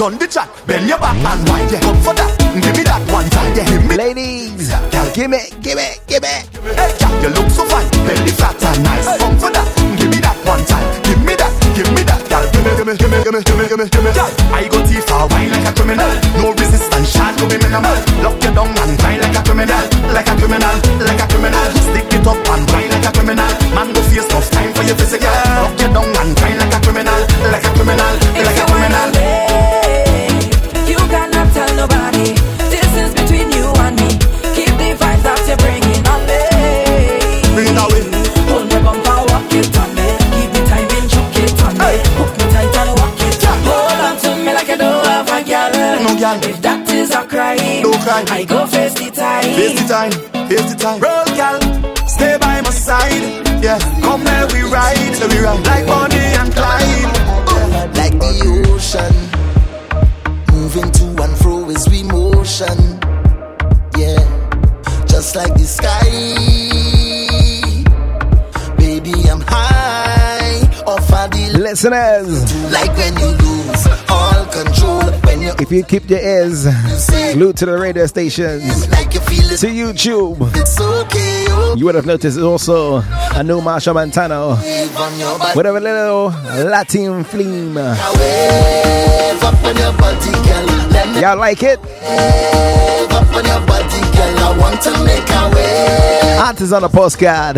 Done 0.01 0.17
the 0.17 0.25
chat. 0.25 0.49
Bend 0.65 0.89
your 0.89 0.97
back 0.97 1.13
and 1.13 1.45
wind, 1.45 1.69
yeah. 1.69 1.85
Come 1.85 2.01
for 2.01 2.13
that. 2.17 2.33
Give 2.57 2.73
me 2.73 2.81
that 2.89 3.05
one 3.13 3.29
time, 3.29 3.53
yeah. 3.53 3.69
Give 3.69 3.85
me 3.85 3.93
Ladies, 4.01 4.73
give 5.13 5.29
me, 5.29 5.37
give 5.61 5.77
me, 5.77 5.93
give 6.09 6.25
me. 6.25 6.33
Hey, 6.73 6.89
Jack, 6.97 7.13
you 7.21 7.29
look 7.29 7.45
so 7.53 7.61
fine. 7.69 7.85
Belly 8.09 8.33
fat 8.33 8.57
and 8.65 8.81
nice. 8.81 9.05
Come 9.21 9.37
for 9.37 9.53
that. 9.53 9.67
Give 10.01 10.09
me 10.09 10.17
that 10.25 10.41
one 10.41 10.65
time. 10.65 10.89
Give 11.05 11.21
me 11.21 11.37
that. 11.37 11.53
Give 11.77 11.85
me 11.93 12.01
that, 12.01 12.17
girl. 12.25 12.41
Give 12.49 12.65
me, 12.65 12.71
give 12.81 12.87
me, 12.89 12.93
give 12.97 13.09
me, 13.13 13.17
give 13.21 13.33
me, 13.33 13.41
give 13.45 13.57
me, 13.61 13.65
give 13.69 13.77
me, 13.77 13.85
give 13.93 14.01
me. 14.01 14.11
Girl, 14.17 14.31
I 14.49 14.65
go 14.73 14.81
too 14.81 15.01
far, 15.05 15.29
wine 15.29 15.53
like 15.53 15.69
a 15.69 15.71
criminal. 15.77 16.11
No 16.41 16.49
resistance, 16.57 17.13
to 17.13 17.43
be 17.45 17.61
minimal. 17.61 17.93
Lock 18.25 18.41
you 18.41 18.51
down 18.57 18.73
and 18.73 18.93
cry 18.97 19.21
like 19.21 19.37
a 19.37 19.41
criminal, 19.45 19.85
like 20.17 20.25
a 20.25 20.33
criminal, 20.33 20.75
like 21.05 21.21
a 21.21 21.25
criminal. 21.29 21.67
Stick 21.77 22.09
it 22.09 22.25
up 22.25 22.41
and 22.41 22.63
cry 22.73 22.85
like 22.89 23.05
a 23.05 23.11
criminal. 23.13 23.51
Man, 23.77 23.93
go 23.93 24.01
face 24.09 24.25
tough 24.25 24.49
time 24.49 24.73
for 24.73 24.81
your 24.81 24.97
physical. 24.97 25.29
Lock 25.29 25.77
you 25.77 25.89
down 25.93 26.09
and 26.09 26.31
cry 26.41 26.53
like 26.57 26.73
a 26.73 26.79
criminal, 26.81 27.21
like 27.53 27.65
a 27.69 27.71
criminal, 27.77 28.13
crime. 48.03 48.25
I 48.29 48.43
go 48.43 48.65
face 48.67 48.93
the 48.93 49.11
time. 49.11 49.43
Face 49.55 49.81
the 49.81 49.87
time, 49.87 50.11
face 50.49 50.73
the 50.73 50.77
time. 50.79 50.99
Roll, 50.99 51.25
girl, 51.37 51.59
stay 52.07 52.37
by 52.39 52.61
my 52.61 52.69
side. 52.69 53.23
Yeah, 53.63 53.79
come 54.01 54.21
here 54.25 54.47
we 54.53 54.61
ride, 54.71 55.13
so 55.15 55.27
we 55.27 55.39
ride 55.39 55.65
like 55.65 55.85
Bonnie 55.85 56.33
and 56.41 56.51
Clyde. 56.53 57.13
like 57.99 58.15
the 58.19 58.33
ocean. 58.73 59.13
Moving 60.53 60.91
to 60.91 61.23
and 61.23 61.37
fro 61.37 61.69
is 61.69 61.87
we 61.89 62.03
motion. 62.03 62.77
Yeah, 63.97 64.21
just 65.05 65.35
like 65.35 65.53
the 65.53 65.65
sky. 65.65 66.09
Baby, 68.77 69.13
I'm 69.29 69.41
high 69.41 70.61
off 70.87 71.11
of 71.13 71.31
the 71.31 71.59
Listeners, 71.59 72.71
like 72.71 72.91
when 72.97 73.13
you 73.19 73.29
lose 73.45 73.87
all 74.09 74.45
control. 74.45 75.10
If 75.43 75.71
you 75.71 75.83
keep 75.83 76.09
your 76.09 76.19
ears 76.19 76.65
glued 77.33 77.57
to 77.57 77.65
the 77.65 77.77
radio 77.77 78.05
stations, 78.05 78.85
to 78.85 79.67
YouTube, 79.67 80.37
you 81.77 81.85
would 81.85 81.95
have 81.95 82.05
noticed 82.05 82.37
also 82.39 82.97
a 82.97 83.43
new 83.43 83.59
Machel 83.61 83.93
Montano 83.93 84.55
with 85.55 85.65
a 85.65 85.71
little 85.71 86.29
Latin 86.69 87.23
me 87.23 87.73
Y'all 91.19 91.37
like 91.37 91.63
it? 91.63 91.79
up 96.41 96.73
on 96.73 96.83
a 96.83 96.89
postcard. 96.89 97.57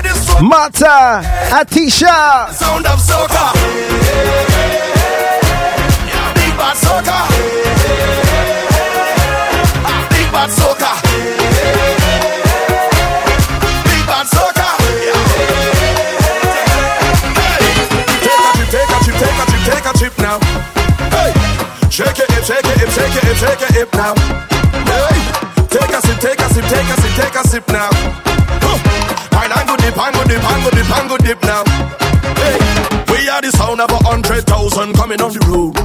Mata. 0.41 1.21
Atisha. 1.51 2.49
sound 2.51 2.85
of 2.87 2.99
soca. 2.99 3.53
Big 6.33 6.57
bad. 6.57 6.77
Big 10.09 10.31
bad. 10.31 10.49
Big 13.85 14.05
bad 14.07 14.51
take 18.71 18.89
a 18.89 18.97
take 19.05 19.85
a 19.85 19.93
take 19.93 20.17
a 20.17 20.21
now. 20.21 20.39
Hey, 21.11 21.31
shake 21.91 22.17
it, 22.17 22.29
shake 22.45 22.65
it, 22.65 22.89
shake 22.89 23.13
shake 23.37 23.61
it, 23.77 23.93
now. 23.93 24.15
Hey, 24.89 25.17
take 25.67 25.91
a 25.91 26.01
sip, 26.01 26.19
take 26.19 26.39
a 26.39 26.49
sip, 26.49 26.65
take 26.65 26.89
a 26.89 27.01
sip, 27.01 27.11
take 27.15 27.35
a 27.35 27.47
sip 27.47 27.67
now. 27.67 28.00
Dip, 29.91 30.15
and 30.15 30.29
dip, 30.29 30.43
and 30.43 30.63
go 30.63 30.69
dip, 30.71 30.97
and 30.97 31.09
go 31.09 31.17
dip 31.17 31.41
now. 31.43 31.63
Hey, 32.39 32.57
we 33.11 33.29
are 33.29 33.41
the 33.41 33.51
sound 33.51 33.81
of 33.81 33.89
a 33.91 33.99
hundred 34.07 34.45
thousand 34.45 34.93
coming 34.93 35.21
off 35.21 35.33
the 35.33 35.43
road. 35.47 35.75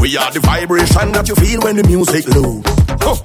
We 0.00 0.16
are 0.16 0.30
the 0.30 0.40
vibration 0.40 1.12
that 1.12 1.28
you 1.28 1.34
feel 1.36 1.60
when 1.62 1.76
the 1.76 1.84
music 1.84 2.26
low. 2.28 2.62
Huh. 3.00 3.16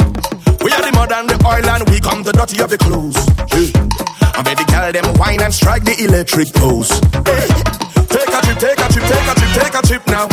We 0.64 0.72
are 0.72 0.82
the 0.82 0.92
mud 0.94 1.12
and 1.12 1.30
the 1.30 1.38
oil 1.46 1.66
and 1.66 1.90
we 1.90 2.00
come 2.00 2.24
the 2.24 2.32
dirty 2.32 2.62
of 2.62 2.70
the 2.70 2.78
clothes. 2.78 3.18
Hey. 3.50 3.74
I 4.34 4.42
made 4.46 4.58
the 4.58 4.66
girl 4.70 4.92
them 4.94 5.14
wine 5.18 5.42
and 5.42 5.54
strike 5.54 5.84
the 5.84 5.98
electric 5.98 6.54
pose. 6.54 6.90
Hey. 7.26 7.50
Take 8.10 8.30
a 8.30 8.40
trip, 8.46 8.58
take 8.62 8.80
a 8.80 8.88
trip, 8.90 9.06
take 9.06 9.28
a 9.28 9.34
trip, 9.34 9.52
take 9.58 9.76
a 9.76 9.82
trip 9.82 10.04
now. 10.08 10.28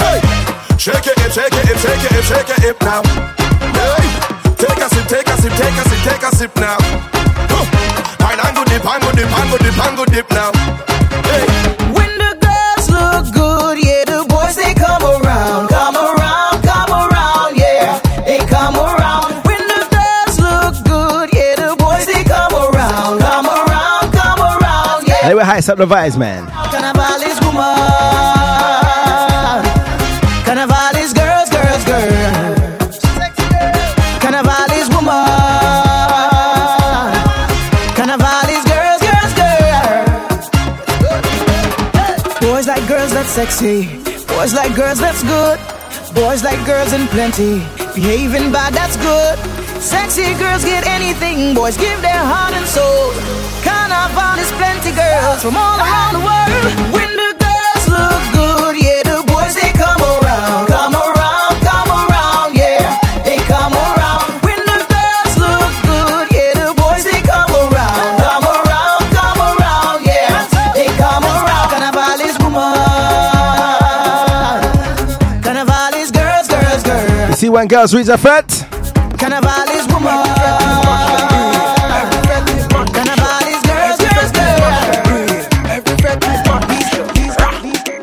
Hey. 0.00 0.20
Shake 0.80 1.06
it, 1.06 1.18
shake 1.32 1.52
it, 1.52 1.76
shake 1.76 2.04
it, 2.08 2.24
shake 2.24 2.50
it, 2.50 2.60
hip 2.64 2.78
now. 2.80 3.02
Hey. 3.76 4.04
Take 4.56 4.80
a 4.80 4.88
sip, 4.88 5.06
take 5.06 5.28
a 5.28 5.36
sip, 5.36 5.52
take 5.52 5.76
a 5.76 5.84
sip, 5.88 6.00
take 6.08 6.24
a 6.24 6.30
sip 6.36 6.56
now. 6.56 7.19
Huh. 8.42 8.46
Pine 8.46 8.48
and 8.48 8.56
go 8.56 8.64
dip, 8.64 8.84
and 8.86 9.02
go 9.02 9.12
dip, 9.12 9.28
and 9.38 9.50
go 9.50 9.58
dip, 9.58 9.78
and 9.84 9.96
go 9.96 10.04
dip 10.06 10.30
now. 10.30 10.50
Hey. 11.28 11.44
When 11.92 12.12
the 12.16 12.32
girls 12.40 12.86
look 12.88 13.28
good, 13.34 13.76
yeah, 13.84 14.04
the 14.08 14.24
boys 14.28 14.56
they 14.56 14.72
come 14.74 15.02
around, 15.04 15.68
come 15.68 15.96
around, 15.96 16.62
come 16.64 16.90
around, 16.90 17.56
yeah, 17.56 18.00
they 18.24 18.38
come 18.38 18.76
around. 18.76 19.44
When 19.44 19.60
the 19.68 19.82
girls 19.92 20.36
look 20.40 20.74
good, 20.88 21.28
yeah, 21.36 21.54
the 21.60 21.76
boys 21.76 22.06
they 22.06 22.24
come 22.24 22.54
around, 22.56 23.20
come 23.20 23.46
around, 23.46 24.12
come 24.12 24.40
around, 24.40 25.06
yeah. 25.06 25.20
Anyway, 25.28 25.44
high 25.44 25.58
up 25.58 25.76
the 25.76 25.86
vibes, 25.86 26.16
man. 26.16 26.46
Carnival 26.72 27.20
is 27.20 27.38
woman, 27.44 27.76
sexy. 43.40 43.88
Boys 44.34 44.52
like 44.52 44.74
girls 44.76 45.00
that's 45.00 45.22
good. 45.22 45.58
Boys 46.14 46.44
like 46.44 46.60
girls 46.66 46.92
in 46.92 47.06
plenty. 47.08 47.54
Behaving 47.96 48.52
bad, 48.52 48.74
that's 48.74 48.96
good. 49.08 49.36
Sexy 49.80 50.34
girls 50.42 50.62
get 50.62 50.86
anything. 50.86 51.54
Boys 51.54 51.76
give 51.78 51.98
their 52.02 52.22
heart 52.32 52.52
and 52.52 52.66
soul. 52.66 53.06
Carnival 53.64 54.36
is 54.44 54.52
plenty 54.60 54.92
girls 54.92 55.40
from 55.40 55.56
all 55.56 55.78
around 55.80 56.12
the 56.18 56.24
world. 56.28 56.64
When 56.96 57.10
the 57.22 57.30
girls 57.46 57.84
look 57.96 58.22
good, 58.36 58.74
yeah, 58.84 59.02
the 59.08 59.18
boys 59.32 59.54
they 59.54 59.72
come 59.72 60.00
when 77.50 77.68
girls 77.68 77.94
reach 77.94 78.08
a 78.08 78.16
fret. 78.16 78.48
Carnival 79.18 79.70
is 79.70 79.86
woman. 79.88 80.24
Carnival 82.94 83.46
is 83.46 83.62
girls, 83.66 83.98
girls, 84.00 84.32
girls. 84.32 85.46
Every 85.68 85.96
fete 85.96 86.24
is 86.24 86.42
mash. 86.46 86.94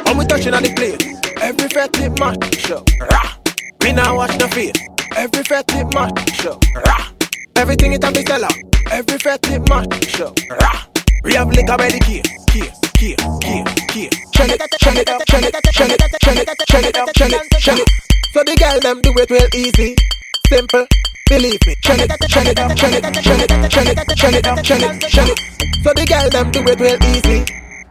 When 0.06 0.18
we 0.18 0.26
touching 0.26 0.54
on 0.54 0.64
the 0.64 0.74
place, 0.76 1.02
every 1.42 1.70
fete 1.70 2.00
is 2.00 2.20
mash. 2.20 2.70
Rah. 3.00 3.36
Me 3.84 3.92
now 3.94 4.16
watch 4.18 4.38
the 4.38 4.48
face. 4.50 4.74
Every 5.16 5.44
fete 5.44 5.76
is 5.76 5.86
mash. 5.94 6.46
Rah. 6.46 7.12
Everything 7.56 7.94
it 7.94 8.04
a 8.04 8.12
be 8.12 8.24
seller. 8.26 8.50
Every 8.92 9.18
fete 9.18 9.50
is 9.50 9.60
mash. 9.70 10.20
Rah. 10.50 10.84
We 11.24 11.34
have 11.34 11.50
liquor 11.50 11.78
by 11.78 11.90
the 11.90 12.00
case, 12.00 12.46
case, 12.46 12.80
case, 12.94 13.18
case, 13.42 13.67
Okay. 13.98 14.06
It, 14.06 14.14
turn 14.32 14.52
it 14.52 14.62
up, 14.62 14.70
it, 14.72 14.80
turn 14.80 14.98
it, 14.98 15.08
turn 15.08 15.18
it, 15.18 15.58
turn 15.74 15.90
it 15.90 16.98
up, 16.98 17.10
it, 17.10 17.16
turn 17.18 17.78
it. 17.80 17.90
So 18.32 18.44
the 18.44 18.56
girl 18.56 18.80
them 18.80 19.02
do 19.02 19.10
it 19.18 19.32
real 19.32 19.50
easy, 19.56 19.96
simple. 20.46 20.86
Believe 21.26 21.58
me. 21.66 21.74
Turn 21.82 22.00
it, 22.02 22.12
turn 22.30 22.46
it 22.46 22.60
up, 22.60 22.70
it, 22.70 22.78
turn 22.78 22.94
it, 22.94 23.02
turn 23.02 23.42
it, 23.42 23.72
turn 23.74 23.88
it 23.88 23.98
up, 23.98 24.60
it, 24.60 24.66
turn 24.66 25.30
it. 25.34 25.40
So 25.82 25.94
the 25.98 26.06
girl 26.06 26.30
them 26.30 26.52
do 26.52 26.62
it 26.62 26.80
real 26.80 27.02
easy. 27.10 27.42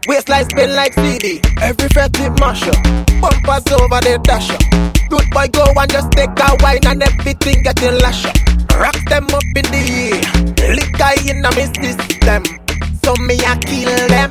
Waistline 0.07 0.49
spin 0.49 0.77
like 0.77 0.95
CD, 0.95 1.43
every 1.61 1.89
fret 1.89 2.15
it. 2.15 2.39
Bumpers 2.39 3.67
over 3.75 3.99
the 4.07 4.21
dasher. 4.23 4.63
Good 5.11 5.27
boy 5.35 5.49
go 5.51 5.67
and 5.75 5.91
just 5.91 6.13
take 6.13 6.31
a 6.31 6.57
wine 6.63 6.87
and 6.87 7.03
everything 7.03 7.65
get 7.65 7.83
in 7.83 7.99
lasher. 7.99 8.31
Rock 8.79 8.95
them 9.11 9.27
up 9.35 9.43
in 9.59 9.67
the 9.75 9.83
air, 9.83 10.23
Lick 10.71 10.87
liquor 10.87 11.19
in 11.27 11.43
a 11.43 11.51
me 11.51 11.67
system. 11.83 12.66
So 13.03 13.15
me 13.23 13.37
I 13.47 13.57
kill 13.65 14.09
them, 14.09 14.31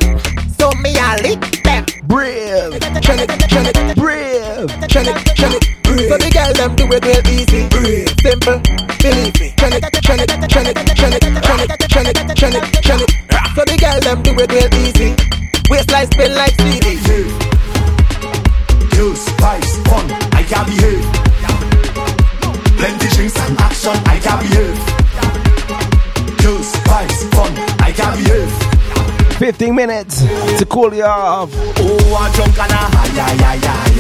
so 0.58 0.72
me 0.82 0.98
I 0.98 1.16
lick 1.22 1.42
them. 1.64 1.86
Brave, 2.08 2.80
Chanic, 3.02 3.28
Chanic, 3.48 3.96
brave, 3.96 4.68
Chanic, 4.92 5.16
Chanic, 5.36 5.84
brave. 5.84 6.10
So 6.10 6.18
the 6.18 6.30
girl 6.32 6.54
them 6.54 6.76
do 6.76 6.86
it 6.92 7.06
real 7.06 7.28
easy, 7.34 7.68
brave, 7.70 8.10
simple, 8.22 8.60
believe 9.02 9.40
me. 9.40 9.54
Chanic, 9.56 9.82
Chanic, 10.04 10.28
Chanic, 10.48 10.76
Chanic, 10.94 11.24
Chanic, 11.42 11.72
Chanic, 11.88 12.18
Chanic, 12.36 12.66
Chanic. 12.84 13.56
So 13.56 13.64
the 13.64 13.78
girl 13.78 14.00
them 14.02 14.22
do 14.24 14.32
it 14.38 14.52
real 14.52 14.74
easy. 14.86 15.16
Waistline 15.70 16.12
spin 16.12 16.36
like 16.36 16.54
CD. 16.62 17.05
15 29.46 29.76
minutes 29.76 30.22
to 30.58 30.66
cool 30.68 30.92
you 30.92 31.04
off. 31.04 31.52
Oh, 31.54 32.18
I 32.18 32.34
drunk 32.34 32.58
and 32.58 32.72
a 32.72 32.82
high, 32.82 33.14
high, 33.14 33.38
high, 33.46 33.62
high. 33.62 33.94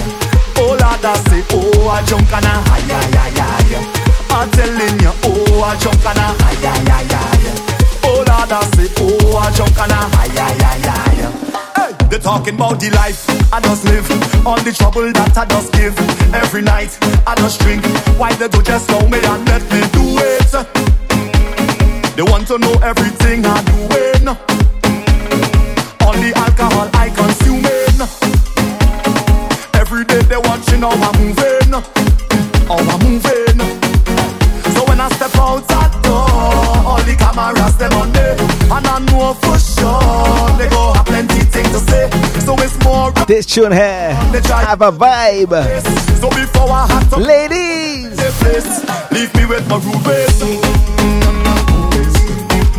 Oh, 0.57 0.73
Lord, 0.73 1.05
I 1.05 1.13
say, 1.29 1.45
oh, 1.53 1.85
I 1.85 2.01
drunk 2.09 2.33
and 2.33 2.45
a 2.45 2.53
high, 2.65 2.81
high, 2.81 3.13
high, 3.13 3.45
high. 3.45 4.41
I'm 4.41 4.49
telling 4.49 4.97
you, 4.97 5.13
oh, 5.21 5.61
I 5.61 5.77
drunk 5.77 6.01
and 6.01 6.17
a 6.17 6.33
high, 6.33 6.57
high, 6.65 6.81
high, 6.89 7.13
high. 7.13 7.61
Oh, 8.09 8.25
Lord, 8.25 8.51
I 8.51 8.65
say, 8.73 8.89
oh, 8.97 9.37
I 9.37 9.53
drunk 9.53 9.77
and 9.77 9.91
a 9.91 10.01
high, 10.17 10.33
high, 10.33 10.57
high, 10.65 10.81
high. 10.81 11.93
Hey, 11.93 11.93
they 12.09 12.17
talking 12.17 12.55
about 12.55 12.79
the 12.79 12.89
life 12.89 13.29
I 13.53 13.61
just 13.61 13.85
live, 13.85 14.09
all 14.47 14.57
the 14.57 14.71
trouble 14.71 15.13
that 15.13 15.37
I 15.37 15.45
just 15.45 15.71
give. 15.73 15.93
Every 16.33 16.63
night 16.63 16.97
I 17.27 17.35
just 17.35 17.61
drink. 17.61 17.85
Why 18.17 18.33
they 18.33 18.47
do 18.47 18.63
just 18.63 18.89
know 18.89 19.07
me 19.07 19.19
and 19.21 19.45
let 19.45 19.61
me 19.69 19.85
do 19.93 20.17
it? 20.25 20.57
They 22.15 22.23
want 22.23 22.47
to 22.47 22.57
know 22.57 22.73
everything 22.81 23.45
I. 23.45 23.85
All 24.37 24.51
the 24.51 24.64
alcohol 26.55 26.89
I 26.93 27.09
consuming. 27.09 27.99
Every 29.73 30.05
day 30.05 30.21
they 30.23 30.37
watching 30.37 30.81
how 30.81 30.91
I'm 30.91 31.15
moving, 31.19 31.71
how 32.67 32.79
I'm 32.79 32.99
moving. 33.03 33.59
So 34.73 34.85
when 34.87 34.99
I 34.99 35.09
step 35.09 35.35
out 35.35 35.67
that 35.67 35.91
door, 36.03 36.29
all 36.87 37.01
the 37.03 37.15
cameras 37.15 37.77
them 37.77 37.93
on 37.93 38.11
me, 38.11 38.27
and 38.71 38.87
I 38.87 38.99
know 39.11 39.33
for 39.33 39.59
sure 39.59 40.57
they 40.57 40.69
go 40.69 40.93
have 40.93 41.05
plenty 41.05 41.41
things 41.41 41.71
to 41.71 41.79
say. 41.91 42.09
So 42.39 42.55
it's 42.59 42.77
more. 42.83 43.11
This 43.27 43.45
tune 43.45 43.71
here 43.71 44.13
have 44.13 44.81
a 44.81 44.91
vibe. 44.91 45.55
So 46.19 46.29
before 46.29 46.71
I 46.71 46.87
had 46.87 47.09
to 47.09 47.17
Ladies, 47.17 48.15
place, 48.39 49.11
leave 49.11 49.33
me 49.35 49.45
with 49.45 49.67
my 49.67 49.77
ways. 50.07 50.39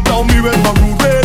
Now 0.06 0.22
me 0.22 0.40
with 0.40 0.62
my 0.62 0.72
rude 0.80 1.15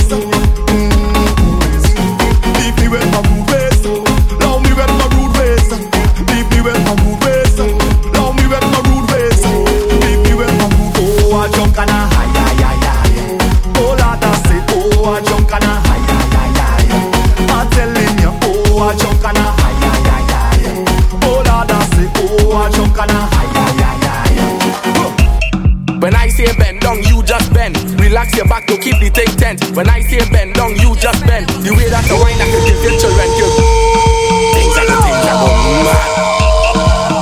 thing 29.26 29.38
tense. 29.38 29.72
When 29.72 29.90
I 29.90 30.02
say 30.02 30.20
bend 30.32 30.56
down, 30.56 30.72
you 30.80 30.96
just 30.96 31.26
bend. 31.26 31.48
The 31.50 31.74
way 31.74 31.90
that 31.90 32.06
the 32.06 32.16
wine 32.16 32.40
I 32.42 32.48
can 32.50 32.62
give 32.66 32.82
your 32.82 32.96
children 33.00 33.30
give. 33.38 33.54
Things 34.56 34.76
are 34.78 34.88
the 34.90 34.98
things 35.06 35.22
that 35.26 35.38
go 35.42 35.50
mad. 35.86 36.10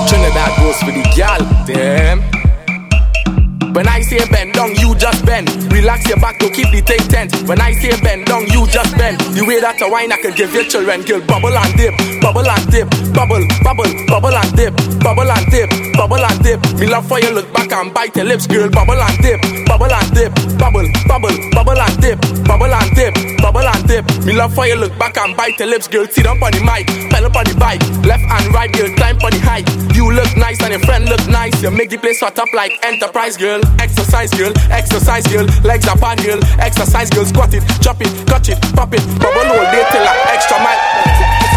Trinidad 0.08 0.52
goes 0.60 0.80
for 0.80 0.92
the 0.92 1.04
gal, 1.16 1.42
damn. 1.68 2.20
When 3.74 3.88
I 3.88 4.02
say 4.02 4.20
bend 4.30 4.54
down, 4.54 4.76
you 4.76 4.96
just 4.96 5.26
bend. 5.26 5.69
Relax 5.80 6.10
your 6.10 6.20
back 6.20 6.38
to 6.40 6.52
keep 6.52 6.68
the 6.76 6.84
thing 6.84 7.00
tense. 7.08 7.32
When 7.48 7.62
I 7.62 7.72
say 7.72 7.96
bend 8.04 8.28
down, 8.28 8.44
you 8.52 8.68
just 8.68 8.92
bend. 9.00 9.16
The 9.32 9.48
way 9.48 9.64
that 9.64 9.80
the 9.80 9.88
wine 9.88 10.12
I 10.12 10.20
can 10.20 10.36
give 10.36 10.52
your 10.52 10.68
children, 10.68 11.08
girl, 11.08 11.24
bubble 11.24 11.56
and 11.56 11.72
dip, 11.80 11.96
bubble 12.20 12.44
and 12.44 12.68
dip, 12.68 12.92
bubble, 13.16 13.40
bubble, 13.64 13.88
bubble 14.12 14.36
and 14.36 14.52
dip, 14.60 14.76
bubble 15.00 15.32
and 15.32 15.48
dip, 15.48 15.72
bubble 15.96 16.20
and 16.20 16.40
dip. 16.44 16.60
Me 16.76 16.84
love 16.92 17.08
for 17.08 17.24
you 17.24 17.32
look 17.32 17.48
back 17.56 17.72
and 17.72 17.96
bite 17.96 18.12
your 18.12 18.28
lips, 18.28 18.44
girl, 18.44 18.68
bubble 18.68 19.00
and 19.00 19.24
dip, 19.24 19.40
bubble 19.72 19.88
and 19.88 20.12
dip, 20.12 20.36
bubble, 20.60 20.84
bubble, 21.08 21.32
bubble 21.56 21.80
and 21.80 21.96
dip, 22.04 22.20
bubble 22.44 22.76
and 22.76 22.92
dip, 22.92 23.16
bubble 23.40 23.64
and 23.64 23.84
dip. 23.88 24.04
Me 24.28 24.36
love 24.36 24.52
for 24.52 24.68
you 24.68 24.76
look 24.76 24.92
back 25.00 25.16
and 25.16 25.32
bite 25.40 25.56
your 25.64 25.72
lips, 25.72 25.88
girl. 25.88 26.04
Sit 26.12 26.28
up 26.28 26.44
on 26.44 26.52
the 26.52 26.60
mic, 26.60 26.92
pedal 27.08 27.32
on 27.32 27.48
the 27.48 27.56
bike, 27.56 27.80
left 28.04 28.28
and 28.28 28.52
right, 28.52 28.68
girl, 28.76 28.92
climb 29.00 29.16
on 29.24 29.32
the 29.32 29.40
height. 29.40 29.64
You 29.96 30.12
look 30.12 30.28
nice 30.36 30.60
and 30.60 30.76
your 30.76 30.84
friend 30.84 31.08
look 31.08 31.24
nice. 31.28 31.56
You 31.64 31.72
make 31.72 31.90
the 31.90 31.98
place 31.98 32.20
hot 32.20 32.38
up 32.38 32.52
like 32.52 32.76
enterprise, 32.84 33.38
girl. 33.38 33.64
Exercise, 33.80 34.32
girl, 34.36 34.52
exercise, 34.68 35.24
girl. 35.28 35.48
Legs 35.70 35.88
up 35.88 36.02
on. 36.02 36.18
Exercise, 36.60 37.12
girl. 37.12 37.26
Squat 37.26 37.54
it, 37.54 37.62
chop 37.80 38.02
it, 38.02 38.10
cut 38.28 38.50
it, 38.50 38.60
pop 38.74 38.92
it, 38.92 39.06
bubble 39.20 39.54
all 39.54 39.72
day 39.72 39.86
till 39.92 40.02
I 40.02 40.34
extra 40.34 40.58
mile. 40.58 41.49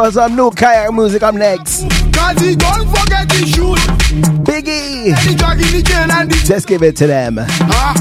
For 0.00 0.10
some 0.10 0.34
new 0.34 0.50
kayak 0.50 0.92
music? 0.94 1.22
I'm 1.22 1.36
next. 1.36 1.84
cause 2.16 2.40
he 2.40 2.56
don't 2.56 2.88
forget 2.88 3.28
to 3.28 3.40
shoot. 3.44 3.80
Biggie. 4.48 5.12
The 5.12 5.34
drag 5.36 5.60
in 5.60 5.68
the 5.76 5.82
chain 5.84 6.08
and 6.08 6.30
the 6.30 6.36
Just 6.40 6.66
give 6.66 6.82
it 6.82 6.96
to 6.96 7.06
them. 7.06 7.36
Ah, 7.38 7.92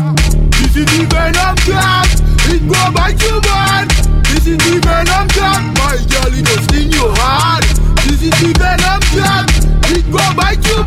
this 0.56 0.80
is 0.80 0.88
the 0.88 1.04
venom 1.12 1.56
jab. 1.68 2.08
It 2.48 2.64
go 2.72 2.80
bite 2.96 3.20
you 3.20 3.36
bad. 3.44 3.92
This 4.32 4.48
is 4.48 4.58
the 4.64 4.80
venom 4.80 5.28
jab. 5.36 5.60
My 5.76 6.00
girl, 6.08 6.32
it 6.32 6.46
go 6.48 6.56
sting 6.72 6.92
you 6.96 7.06
hard. 7.20 7.64
This 8.08 8.24
is 8.24 8.36
the 8.40 8.52
venom 8.56 9.02
jab. 9.12 9.46
It 9.92 10.06
go 10.08 10.24
bite 10.40 10.64
you 10.64 10.80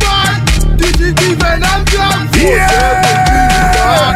is 0.81 1.15
the 1.15 1.29
venom 1.41 1.83
jab. 1.91 2.29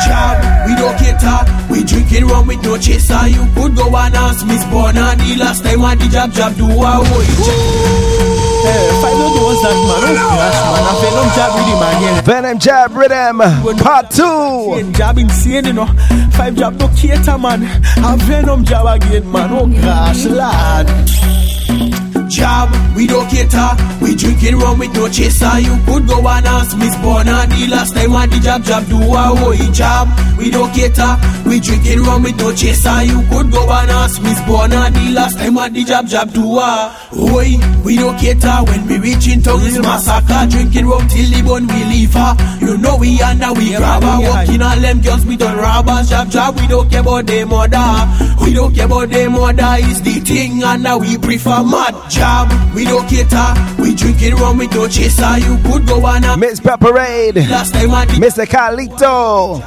Jab, 0.06 0.36
we 0.66 0.72
don't 0.76 0.96
cater. 0.98 1.40
We 1.70 1.78
drinking 1.84 2.26
rum 2.26 2.46
with 2.46 2.62
no 2.62 2.76
chaser. 2.78 3.26
You 3.28 3.46
could 3.54 3.74
go 3.76 3.86
and 3.96 4.14
ask 4.14 4.46
Miss 4.46 4.64
Bonner 4.66 5.14
the 5.16 5.36
last 5.38 5.64
time 5.64 5.84
I 5.84 5.94
did 5.94 6.10
jab 6.12 6.32
jab 6.32 6.54
do 6.56 6.66
a 6.66 7.02
I'm 9.68 9.76
yeah. 12.02 12.20
Venom 12.22 12.58
Jab 12.58 12.92
Rhythm 12.92 13.38
Part 13.78 14.10
2. 14.10 14.92
Jab 14.92 15.18
insane, 15.18 15.66
you 15.66 15.72
know. 15.72 15.86
Five 16.32 16.56
jab 16.56 16.78
no 16.78 16.88
cater, 16.88 17.38
man. 17.38 17.62
I 17.64 18.16
venom 18.16 18.64
jab 18.64 18.86
again, 18.86 19.30
man. 19.30 19.50
Oh 19.52 19.66
gosh, 19.66 20.24
lad. 20.26 20.86
Jab, 22.28 22.68
we 22.96 23.06
don't 23.06 23.28
cater. 23.30 23.70
We 24.02 24.14
drinking 24.16 24.56
rum 24.58 24.78
with 24.78 24.92
no 24.94 25.08
chaser. 25.08 25.60
You 25.60 25.76
could 25.86 26.06
go 26.06 26.18
and 26.26 26.46
ask 26.46 26.76
Miss 26.76 26.94
Bonner 26.96 27.46
the 27.46 27.68
last 27.70 27.94
time 27.94 28.14
I 28.14 28.26
did 28.26 28.42
jab 28.42 28.64
jab 28.64 28.86
do 28.88 28.98
a 28.98 29.48
way. 29.48 29.58
Jab, 29.72 30.08
we 30.38 30.50
don't 30.50 30.72
cater. 30.74 31.16
We 31.46 31.60
drinking 31.60 32.00
rum 32.02 32.22
with 32.24 32.36
no 32.36 32.52
chaser. 32.54 33.04
You 33.04 33.22
could 33.30 33.50
go 33.52 33.62
and 33.70 33.90
ask 33.90 34.20
Miss 34.22 34.40
Bonner 34.42 34.90
the 34.90 35.12
last 35.14 35.38
time 35.38 35.58
I 35.58 35.68
did 35.68 35.86
jab 35.86 36.06
jab 36.06 36.32
do 36.32 36.58
a 36.58 36.92
way. 37.12 37.58
We 37.84 37.96
don't 37.96 38.18
cater 38.18 38.58
when 38.66 38.86
we 38.86 38.98
reach 38.98 39.28
in 39.28 39.42
town 39.42 39.60
is 39.62 39.78
massacre. 39.78 40.46
Drinking 40.50 40.86
rum 40.86 41.06
till 41.08 41.30
the 41.30 41.42
bone 41.42 41.66
we 41.66 41.84
leave 41.84 42.14
her. 42.14 42.36
You 42.60 42.76
know 42.78 42.96
we 42.96 43.20
under 43.22 43.52
we 43.52 43.70
grab 43.76 44.02
her. 44.02 44.18
Walking 44.20 44.62
all 44.62 44.80
them 44.80 45.00
girls 45.00 45.24
we 45.24 45.36
done 45.36 45.56
robbers. 45.56 46.10
Jab 46.10 46.28
jab, 46.30 46.56
we 46.58 46.66
don't 46.66 46.90
care 46.90 47.00
about 47.00 47.26
them 47.26 47.48
mother. 47.48 48.44
We 48.44 48.52
don't 48.52 48.74
care 48.74 48.86
about 48.86 49.10
them 49.10 49.32
mother. 49.32 49.76
Is 49.86 50.02
the 50.02 50.20
thing 50.20 50.62
and 50.62 50.82
now 50.82 50.98
we 50.98 51.16
prefer 51.18 51.62
mad 51.62 51.94
jab. 52.16 52.74
We 52.74 52.84
don't 52.84 53.06
cater. 53.08 53.48
We 53.80 53.94
drinking 53.94 54.34
rum 54.34 54.58
with 54.58 54.74
no 54.74 54.88
chaser. 54.88 55.38
You 55.38 55.56
could 55.64 55.86
go 55.86 56.04
and 56.06 56.24
a 56.24 56.36
Miss 56.36 56.60
Parade. 56.60 57.36
Last 57.36 57.74
time 57.74 57.92
I 57.94 58.04
did 58.06 58.20
Mr. 58.20 58.44
Carlito. 58.46 59.60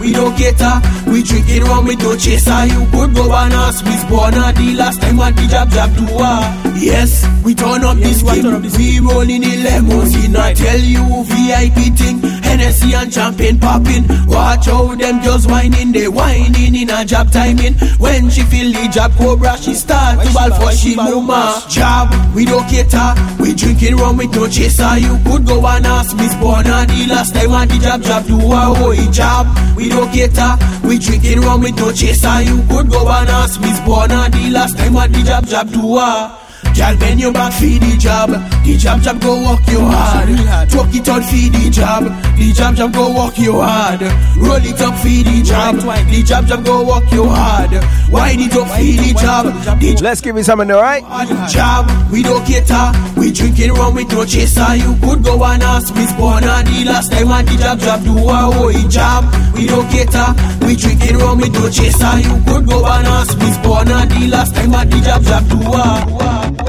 we 0.00 0.12
don't 0.12 0.36
cater. 0.36 0.74
We 1.10 1.22
drinking 1.22 1.64
rum 1.64 1.86
with 1.86 2.00
no 2.00 2.16
chaser. 2.16 2.66
You 2.66 2.82
could 2.90 3.14
go 3.14 3.32
and 3.32 3.52
ask 3.54 3.84
Miss 3.84 4.04
Bonner 4.04 4.52
the 4.52 4.74
last 4.76 5.00
time 5.00 5.20
I 5.20 5.30
did 5.32 5.50
jab 5.50 5.70
jab 5.70 5.94
do 5.96 6.06
her. 6.06 6.40
Yes, 6.80 7.26
we 7.44 7.54
turn 7.54 7.84
up 7.84 7.96
this 7.98 8.22
game. 8.22 8.62
We 8.76 9.00
rolling 9.00 9.42
in 9.42 9.62
limousine. 9.62 10.36
I 10.36 10.54
tell 10.54 10.80
you 10.80 11.04
VIP 11.24 11.78
thing. 11.96 12.39
Hennessy 12.60 12.94
and 12.94 13.12
champagne 13.12 13.58
popping. 13.58 14.04
Watch 14.26 14.66
how 14.66 14.94
them 14.94 15.22
girls 15.22 15.46
whining. 15.46 15.92
They 15.92 16.08
whining 16.08 16.74
in 16.74 16.90
a 16.90 17.04
jab 17.06 17.32
timing. 17.32 17.74
When 17.96 18.28
she 18.28 18.42
feel 18.42 18.70
the 18.70 18.88
jab 18.92 19.12
cobra, 19.12 19.56
she 19.56 19.72
start 19.72 20.20
to 20.26 20.32
ball 20.34 20.50
for 20.60 20.72
she 20.72 20.94
mama. 20.94 21.62
Jab, 21.70 22.08
we 22.34 22.44
don't 22.44 22.68
cater. 22.68 23.14
We 23.40 23.54
drinking 23.54 23.96
rum 23.96 24.18
with 24.18 24.34
no 24.34 24.46
chaser. 24.46 24.98
You 24.98 25.18
could 25.24 25.46
go 25.46 25.66
and 25.66 25.86
ask 25.86 26.14
Miss 26.16 26.34
Bonner 26.34 26.84
the 26.84 27.06
last 27.08 27.34
time 27.34 27.52
I 27.52 27.64
did 27.64 27.80
jab 27.80 28.02
jab 28.02 28.26
do 28.26 28.36
a 28.36 28.60
hoy 28.76 29.10
jab. 29.10 29.46
We 29.74 29.88
don't 29.88 30.12
cater. 30.12 30.52
We 30.86 30.98
drinking 30.98 31.40
rum 31.40 31.62
with 31.62 31.76
no 31.76 31.92
chaser. 31.92 32.42
You 32.42 32.58
could 32.68 32.90
go 32.90 33.08
and 33.08 33.28
ask 33.30 33.58
Miss 33.60 33.80
Bonner 33.80 34.28
the 34.28 34.50
last 34.50 34.76
time 34.76 34.98
I 34.98 35.06
did 35.06 35.24
jab 35.24 35.46
jab 35.46 35.72
do 35.72 35.96
a. 35.96 36.39
Girl, 36.76 36.96
bend 36.96 37.20
your 37.20 37.32
back 37.32 37.52
for 37.52 37.66
the 37.66 37.96
job. 37.98 38.30
The 38.64 38.76
jab 38.76 39.02
jab 39.02 39.20
go 39.20 39.42
walk 39.42 39.66
you 39.68 39.80
hard. 39.80 40.28
Talk 40.70 40.94
it 40.94 41.08
out 41.08 41.22
for 41.22 41.44
the 41.54 41.70
job. 41.70 42.04
The 42.36 42.52
jab 42.52 42.74
jab 42.76 42.92
go 42.92 43.10
walk 43.10 43.38
you 43.38 43.60
hard. 43.60 44.00
Roll 44.00 44.64
it 44.64 44.80
up 44.80 44.96
for 44.98 45.08
the 45.08 45.42
job. 45.44 45.76
The 45.76 46.22
jab 46.22 46.46
jab 46.46 46.64
go 46.64 46.82
walk 46.82 47.10
you 47.12 47.26
hard. 47.28 47.72
Wind 48.10 48.40
it 48.40 48.56
up 48.56 48.68
for 48.68 48.80
the 48.80 49.14
job. 49.20 49.80
The 49.80 50.00
Let's 50.02 50.20
give 50.20 50.36
you 50.36 50.42
something, 50.42 50.70
alright? 50.70 51.02
Job, 51.50 51.90
we 52.10 52.22
don't 52.22 52.44
cater. 52.46 52.92
We 53.16 53.32
drinking 53.32 53.72
rum 53.72 53.94
with 53.94 54.10
no 54.10 54.24
chaser. 54.24 54.76
You 54.76 54.96
could 55.02 55.22
go 55.22 55.44
and 55.44 55.62
ask 55.62 55.94
Miss 55.94 56.12
Bonner 56.14 56.62
the 56.64 56.84
last 56.86 57.12
time 57.12 57.28
I 57.28 57.42
did 57.42 57.60
jab 57.60 57.78
jab 57.78 58.02
do 58.02 58.16
a 58.16 58.36
hoy 58.56 58.88
job. 58.88 59.24
We 59.54 59.66
don't 59.66 59.88
cater. 59.90 60.34
We 60.64 60.76
drinking 60.76 61.18
rum 61.18 61.38
with 61.38 61.52
no 61.52 61.68
chaser. 61.68 62.18
You 62.20 62.42
could 62.46 62.66
go 62.66 62.86
and 62.86 63.06
ask 63.06 63.36
Miss 63.38 63.58
Bonner 63.58 64.06
the 64.06 64.28
last 64.28 64.54
time 64.54 64.74
I 64.74 64.84
did 64.84 65.04
jab 65.04 65.22
jab 65.22 65.48
do 65.48 65.58
a. 65.60 66.59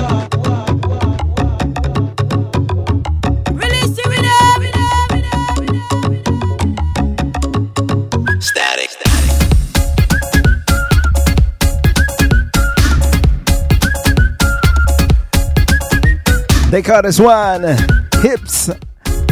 Release 3.53 3.93
the 3.95 4.03
rhythm. 4.09 4.61
Static. 8.41 8.91
They 16.72 16.81
call 16.81 17.01
this 17.01 17.19
one 17.19 17.63
Hips 18.22 18.69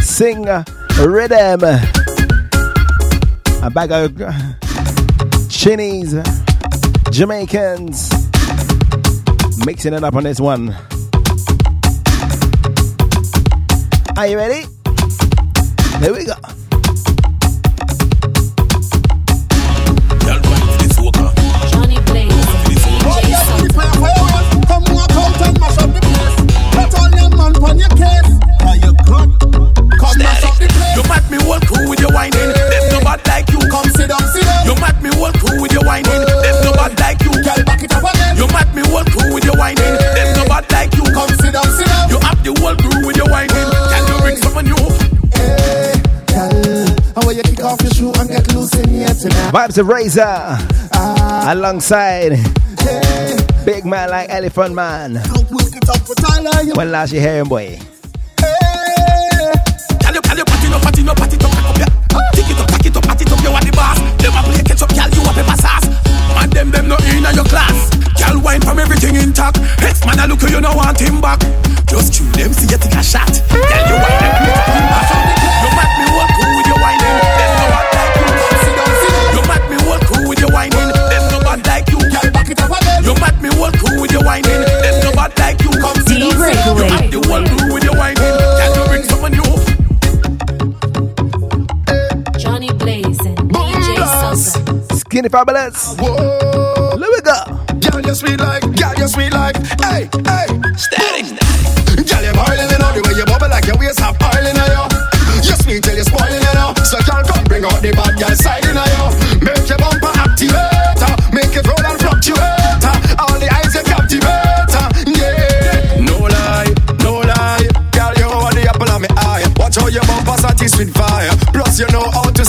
Sing 0.01 0.45
Rhythm. 0.99 1.63
A 3.61 3.69
bag 3.69 3.91
of 3.91 4.15
Chinese, 5.49 6.15
Jamaicans 7.11 8.18
mixing 9.65 9.93
it 9.93 10.03
up 10.03 10.15
on 10.15 10.23
this 10.23 10.39
one. 10.39 10.75
Are 14.17 14.27
you 14.27 14.37
ready? 14.37 14.65
Here 15.99 16.13
we 16.13 16.25
go. 16.25 16.33
Vibes 49.51 49.77
of 49.79 49.87
Razor 49.87 50.57
alongside 51.49 52.37
Big 53.65 53.83
Man 53.83 54.09
like 54.09 54.29
Elephant 54.29 54.75
Man. 54.75 55.17
It. 55.17 56.77
When 56.77 56.91
last 56.91 57.11
you 57.11 57.19
hear 57.19 57.39
him, 57.39 57.47
boy? 57.47 57.79
To 61.09 61.15
pack 61.15 61.33
up? 61.33 62.33
Tick 62.33 62.49
it 62.85 62.95
up, 62.95 63.03
pack 63.03 63.21
it 63.21 63.31
up, 63.31 63.41
you 63.41 63.49
are 63.49 63.61
the 63.61 63.71
boss. 63.73 63.99
Them 64.21 64.33
a 64.33 64.41
play 64.43 64.61
catch 64.63 64.81
up, 64.81 64.89
girl, 64.93 65.09
you 65.09 65.21
a 65.21 65.57
sauce. 65.57 65.85
Man, 66.35 66.49
them, 66.49 66.71
them 66.71 66.87
no 66.87 66.97
in 67.09 67.25
your 67.35 67.45
class. 67.45 67.89
Girl, 68.17 68.39
wine 68.41 68.61
from 68.61 68.79
everything 68.79 69.15
intact. 69.15 69.57
Hex 69.81 70.05
man, 70.05 70.19
I 70.19 70.25
look 70.25 70.41
you, 70.41 70.49
you 70.49 70.61
no 70.61 70.75
want 70.75 70.99
him 70.99 71.21
back. 71.21 71.39
Just 71.87 72.13
chew 72.13 72.25
them, 72.37 72.53
see 72.53 72.69
you 72.69 72.77
take 72.77 72.93
a 72.93 73.03
shot. 73.03 73.29
Girl, 73.49 73.85
you 73.89 73.97
wine 73.97 74.19
to. 74.21 75.33
You 75.33 75.38
your 84.19 84.27
whining. 84.27 84.61
Them 84.81 85.03
no 85.03 85.11
bad 85.13 85.37
like 85.39 85.61
you. 85.61 85.69
Come 85.69 85.95
sit 85.95 86.19
down, 86.19 86.31
sit. 86.31 86.55
You 86.65 86.75
have 86.89 87.11
the 87.11 87.19
whole 87.27 87.45
crew 87.45 87.73
with 87.73 87.83
your 87.83 87.95
whining. 87.95 88.35
Can 88.59 88.69
you 88.75 88.83
bring 88.87 89.03
someone 89.03 89.31
new? 89.31 89.43
Johnny 92.39 92.71
Blaze 92.73 93.19
and 93.25 93.37
DJ 93.51 93.95
Sosa. 94.21 94.95
Skinny 94.95 95.29
Fabulous. 95.29 95.97
Let 95.99 96.99
me 96.99 97.21
go. 97.21 97.33
Girl, 97.79 98.01
you 98.01 98.15
sweet 98.15 98.39
like, 98.39 98.63
girl, 98.75 98.93
you 98.97 99.07
sweet 99.07 99.33
like, 99.33 99.55
hey, 99.81 100.09
hey. 100.25 100.47
Static. 100.75 101.48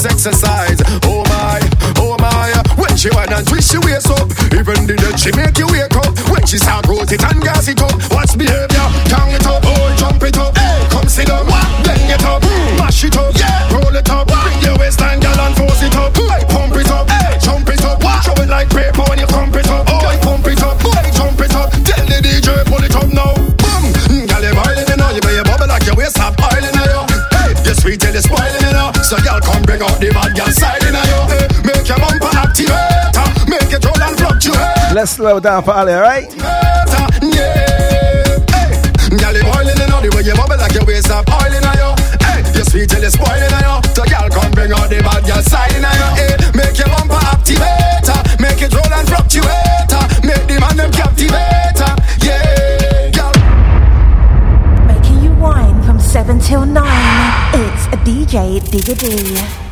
this 0.03 0.13
exercise. 0.13 0.81
Oh 1.05 1.25
my, 1.29 1.61
oh 1.99 2.17
my. 2.19 2.53
When 2.77 2.97
she 2.97 3.11
wanna 3.11 3.43
twist, 3.45 3.73
she 3.73 3.79
wakes 3.79 4.09
up. 4.09 4.29
Even 4.53 4.87
the 4.87 4.97
dead, 4.97 5.19
she 5.19 5.33
make 5.33 5.59
you 5.59 5.67
wake 5.69 5.95
up. 5.97 6.13
When 6.31 6.45
she 6.47 6.59
start 6.59 6.87
rotate 6.87 7.25
and 7.25 7.41
gas 7.43 7.69
it 7.69 7.81
up. 7.81 7.93
Let's 34.93 35.13
slow 35.13 35.39
down 35.39 35.63
for 35.63 35.71
Ali, 35.71 35.93
alright? 35.93 36.27
You 39.11 39.19
the 40.03 40.11
way 40.17 40.23
you 40.23 40.35
bubble 40.35 40.59
like 40.59 40.75
your 40.75 40.85
waist 40.85 41.11
up 41.11 41.29
on 41.31 41.51
you 43.03 43.11
spoiling 43.11 43.53
on. 43.71 43.83
So 43.95 44.03
come 44.35 44.51
bring 44.53 44.73
out 44.73 44.91
the 44.91 44.99
bad 44.99 45.23
on 45.31 45.43
make 46.59 46.79
your 46.79 46.89
bumper 46.91 47.23
activator, 47.31 48.19
make 48.43 48.63
it 48.63 48.75
roll 48.75 48.93
and 48.93 49.07
make 50.27 50.45
the 50.51 50.59
man 50.59 50.77
captivator. 50.91 51.95
Yeah. 52.27 53.31
Making 54.91 55.23
you 55.23 55.33
wine 55.39 55.83
from 55.83 56.01
seven 56.01 56.41
till 56.41 56.67
nine. 56.67 57.55
It's 57.55 57.87
a 57.95 57.99
DJ 58.03 58.59
Digga 58.59 58.99
D. 58.99 59.70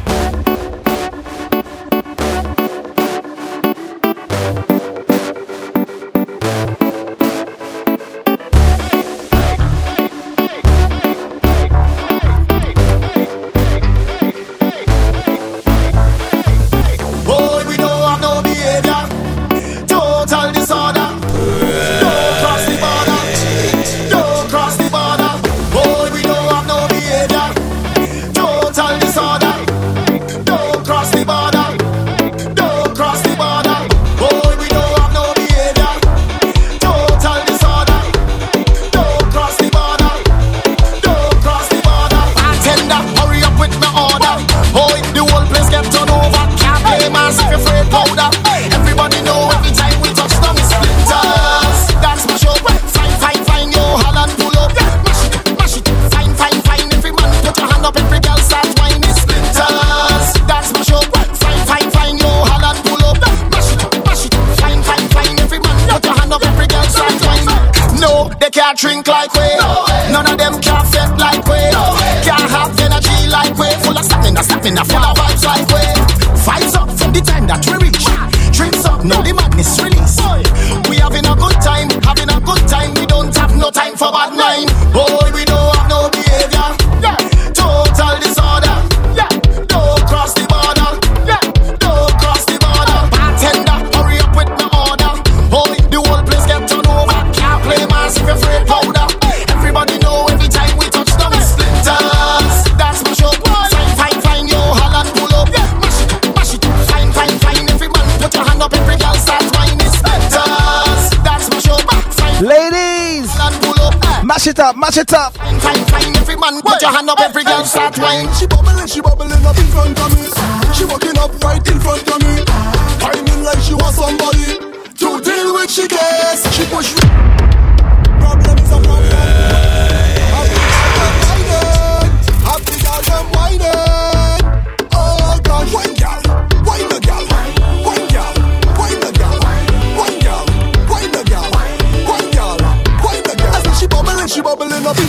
it 114.99 115.13
up. 115.13 115.33
time! 115.35 115.61
fine, 115.61 116.17
every 116.17 116.37
man, 116.37 116.61
put 116.61 116.83
your 116.83 116.91
hand 116.91 117.09
up, 117.09 117.21
every 117.21 117.45
girl 117.45 117.65
start 117.65 117.97
whining. 117.99 118.58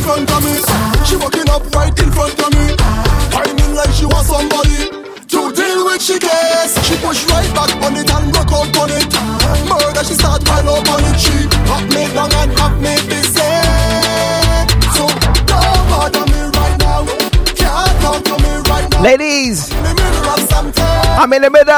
front 0.09 0.31
of 0.33 0.41
me. 0.43 0.57
She 1.05 1.15
walking 1.21 1.49
up 1.49 1.63
right 1.75 1.93
in 2.01 2.09
front 2.11 2.39
of 2.41 2.49
me. 2.57 2.65
Timing 3.29 3.73
like 3.77 3.93
she 3.93 4.05
was 4.05 4.25
somebody. 4.25 4.89
To 5.33 5.39
deal 5.53 5.85
with 5.85 6.01
she. 6.01 6.17
She 6.17 6.95
push 6.97 7.21
right 7.29 7.49
back 7.53 7.69
on 7.85 7.93
it 7.95 8.09
and 8.09 8.33
out 8.33 8.77
on 8.81 8.89
it. 8.89 9.05
Murder, 9.69 10.03
she 10.03 10.15
start 10.17 10.43
pile 10.45 10.69
up 10.69 10.89
on 10.89 11.05
it. 11.05 11.17
She 11.21 11.37
me 11.93 12.03
down 12.17 12.33
and 12.33 12.51
me. 12.81 12.95
So 14.97 15.05
don't 15.45 15.83
bother 15.91 16.25
me 16.33 16.41
right 16.57 16.77
now. 16.81 17.05
Can't 17.53 17.93
talk 18.01 18.23
to 18.29 18.35
me 18.43 18.53
right 18.65 18.89
now. 18.89 19.03
Ladies, 19.03 19.69
I'm 21.21 21.31
in 21.33 21.41
the 21.43 21.51
middle. 21.51 21.69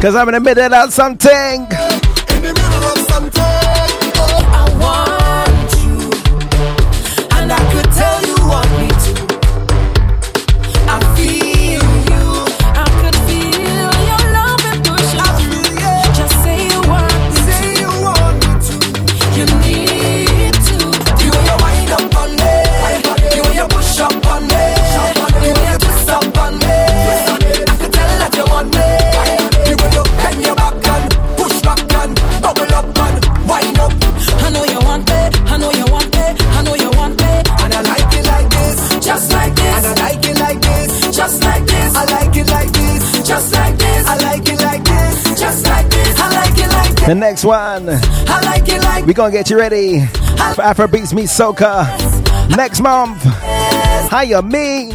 Cause 0.00 0.14
I'm 0.14 0.28
in 0.28 0.34
the 0.34 0.40
middle 0.40 0.74
of 0.74 0.92
something 0.94 1.99
up 2.82 2.98
some 3.08 3.30
time. 3.30 3.59
The 47.10 47.16
next 47.16 47.44
one, 47.44 47.86
like 47.86 48.68
like 48.68 49.04
we're 49.04 49.14
gonna 49.14 49.32
get 49.32 49.50
you 49.50 49.58
ready 49.58 50.06
for 50.54 50.62
Afro 50.62 50.86
Beats 50.86 51.12
Meets 51.12 51.36
Soca 51.36 51.84
next 52.56 52.80
month. 52.80 53.20
How 53.24 54.20
you 54.20 54.40
mean? 54.42 54.90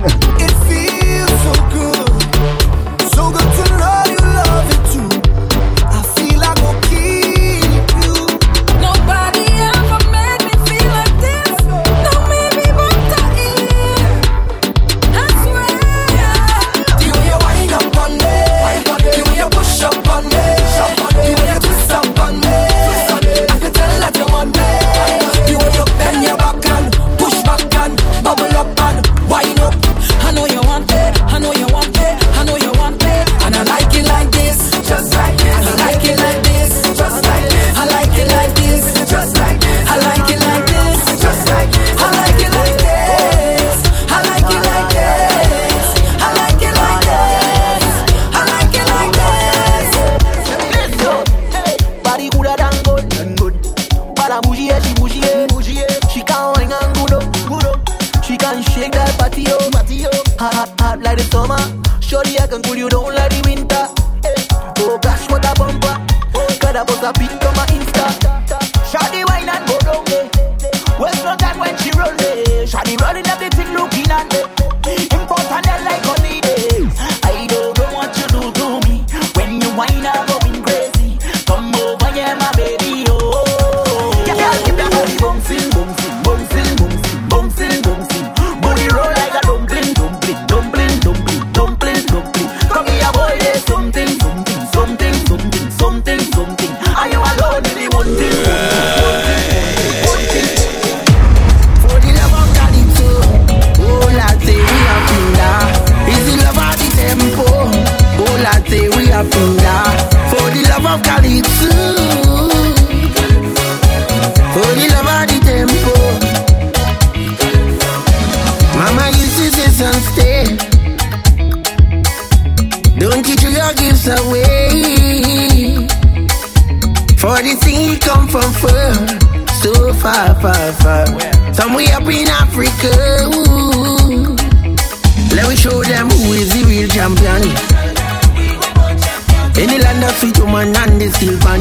Any 139.57 139.80
land 139.80 140.03
of 140.03 140.11
sweet 140.19 140.38
woman 140.40 140.76
and 140.76 141.02
the 141.02 141.07
silver 141.15 141.56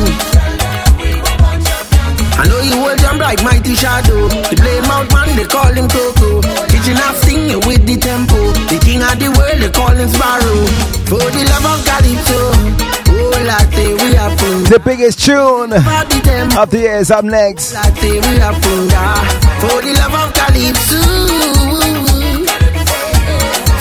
I 2.37 2.49
know 2.49 2.61
you 2.61 2.77
hold 2.83 2.99
them 2.99 3.19
like 3.19 3.43
mighty 3.45 3.75
shadow. 3.75 4.27
They 4.29 4.57
blame 4.57 4.85
out 4.91 5.07
man, 5.15 5.37
they 5.37 5.45
call 5.45 5.73
him 5.73 5.89
Coco. 5.89 6.43
Teaching 6.67 6.99
us 6.99 7.23
singing 7.23 7.61
with 7.63 7.87
the 7.87 7.97
tempo. 7.97 8.51
The 8.67 8.79
king 8.83 9.03
of 9.03 9.15
the 9.23 9.31
world, 9.31 9.63
they 9.63 9.71
call 9.71 9.95
him 9.95 10.09
Sparrow. 10.11 10.67
For 11.07 11.23
the 11.23 11.43
love 11.47 11.67
of 11.71 11.81
Calypso. 11.87 12.85
Oh, 13.15 13.31
the 14.69 14.81
biggest 14.85 15.25
tune 15.25 15.73
of 15.73 16.71
the 16.71 16.79
years 16.79 17.11
up 17.13 17.25
next. 17.25 17.73
For 17.73 17.81
the 19.81 19.95
love 20.01 20.15
of 20.15 20.33
Calypso, 20.35 20.99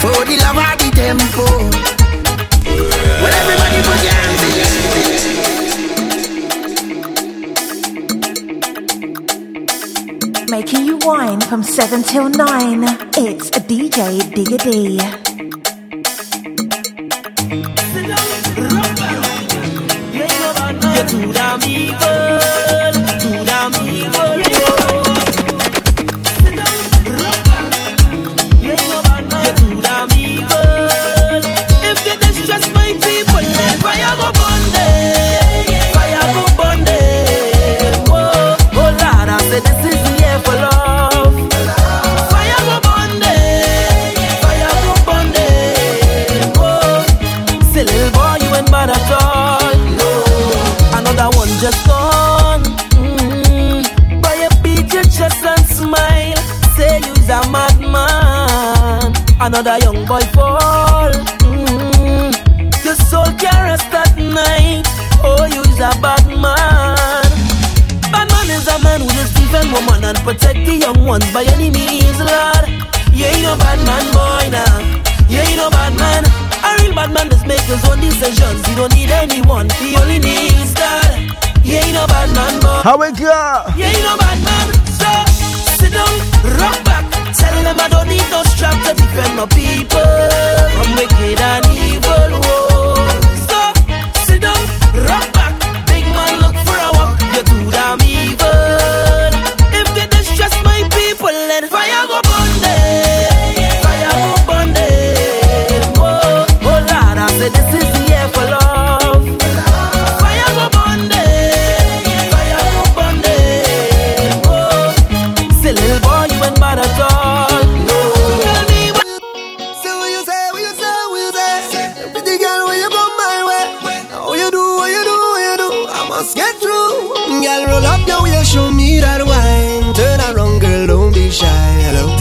for 0.00 0.24
the 0.24 0.36
love 0.40 0.58
of 0.62 0.78
the 0.78 0.88
tempo. 0.94 1.44
Well, 3.22 3.63
making 10.54 10.86
you 10.86 10.96
whine 10.98 11.40
from 11.40 11.64
7 11.64 12.04
till 12.04 12.28
9. 12.28 12.84
It's 13.16 13.48
a 13.48 13.60
DJ 13.60 14.32
Digger 14.36 14.58
D. 14.58 15.23
How 82.84 82.98
we 82.98 83.10
go? 83.12 83.24
Yeah, 83.24 83.90
you 83.96 84.02
know 84.04 84.16
bad 84.20 84.44
man. 84.44 84.68
So 85.00 85.08
sit 85.80 85.90
down, 85.90 86.04
rock 86.60 86.84
back. 86.84 87.08
Tell 87.32 87.62
them 87.64 87.80
I 87.80 87.88
don't 87.88 88.08
need 88.08 88.28
no 88.28 88.42
strap 88.44 88.76
to 88.84 88.92
defend 88.92 89.36
my 89.40 89.46
peace. 89.46 89.73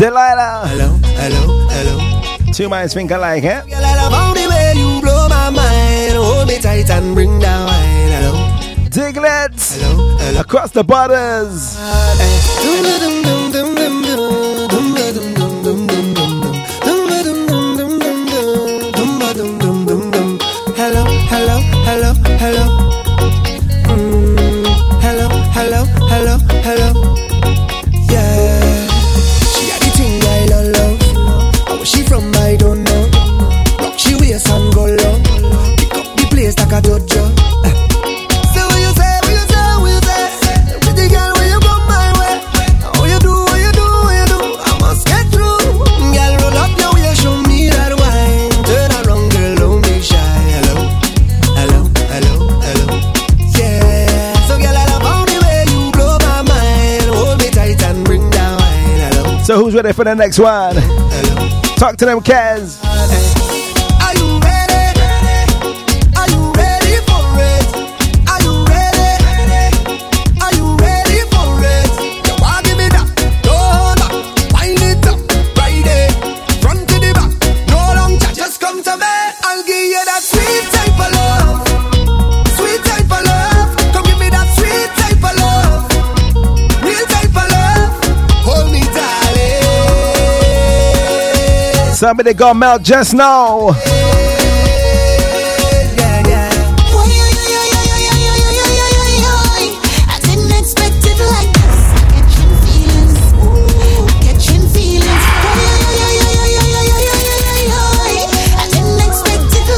Delilah. 0.03 0.67
Hello, 0.67 0.99
hello, 1.15 1.63
hello. 1.71 2.51
Two 2.51 2.67
minds 2.67 2.93
think 2.93 3.09
alike, 3.11 3.45
eh? 3.45 3.63
Hello. 8.11 8.35
Diglets. 8.91 9.79
Hello, 9.79 10.17
hello. 10.19 10.41
Across 10.41 10.71
the 10.71 10.83
borders. 10.83 11.72
Who's 59.73 59.83
ready 59.83 59.93
for 59.93 60.03
the 60.03 60.13
next 60.13 60.39
one? 60.39 60.75
Talk 61.77 61.97
to 61.97 62.05
them, 62.05 62.19
Kaz. 62.19 62.92
It 92.19 92.37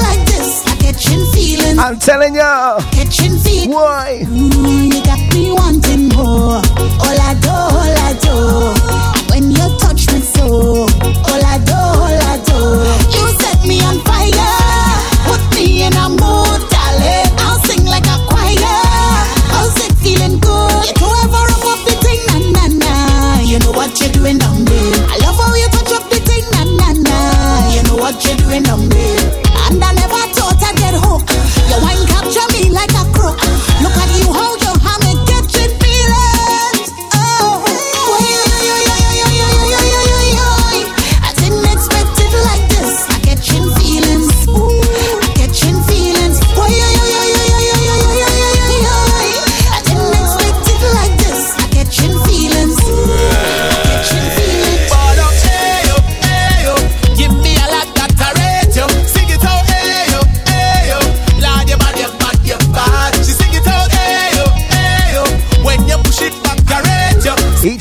like 0.04 0.26
this. 0.28 0.64
I'm 0.68 0.78
catching 0.78 1.26
feelings. 1.32 1.80
I'm 1.80 2.00
telling 2.00 2.36
you. 2.36 2.65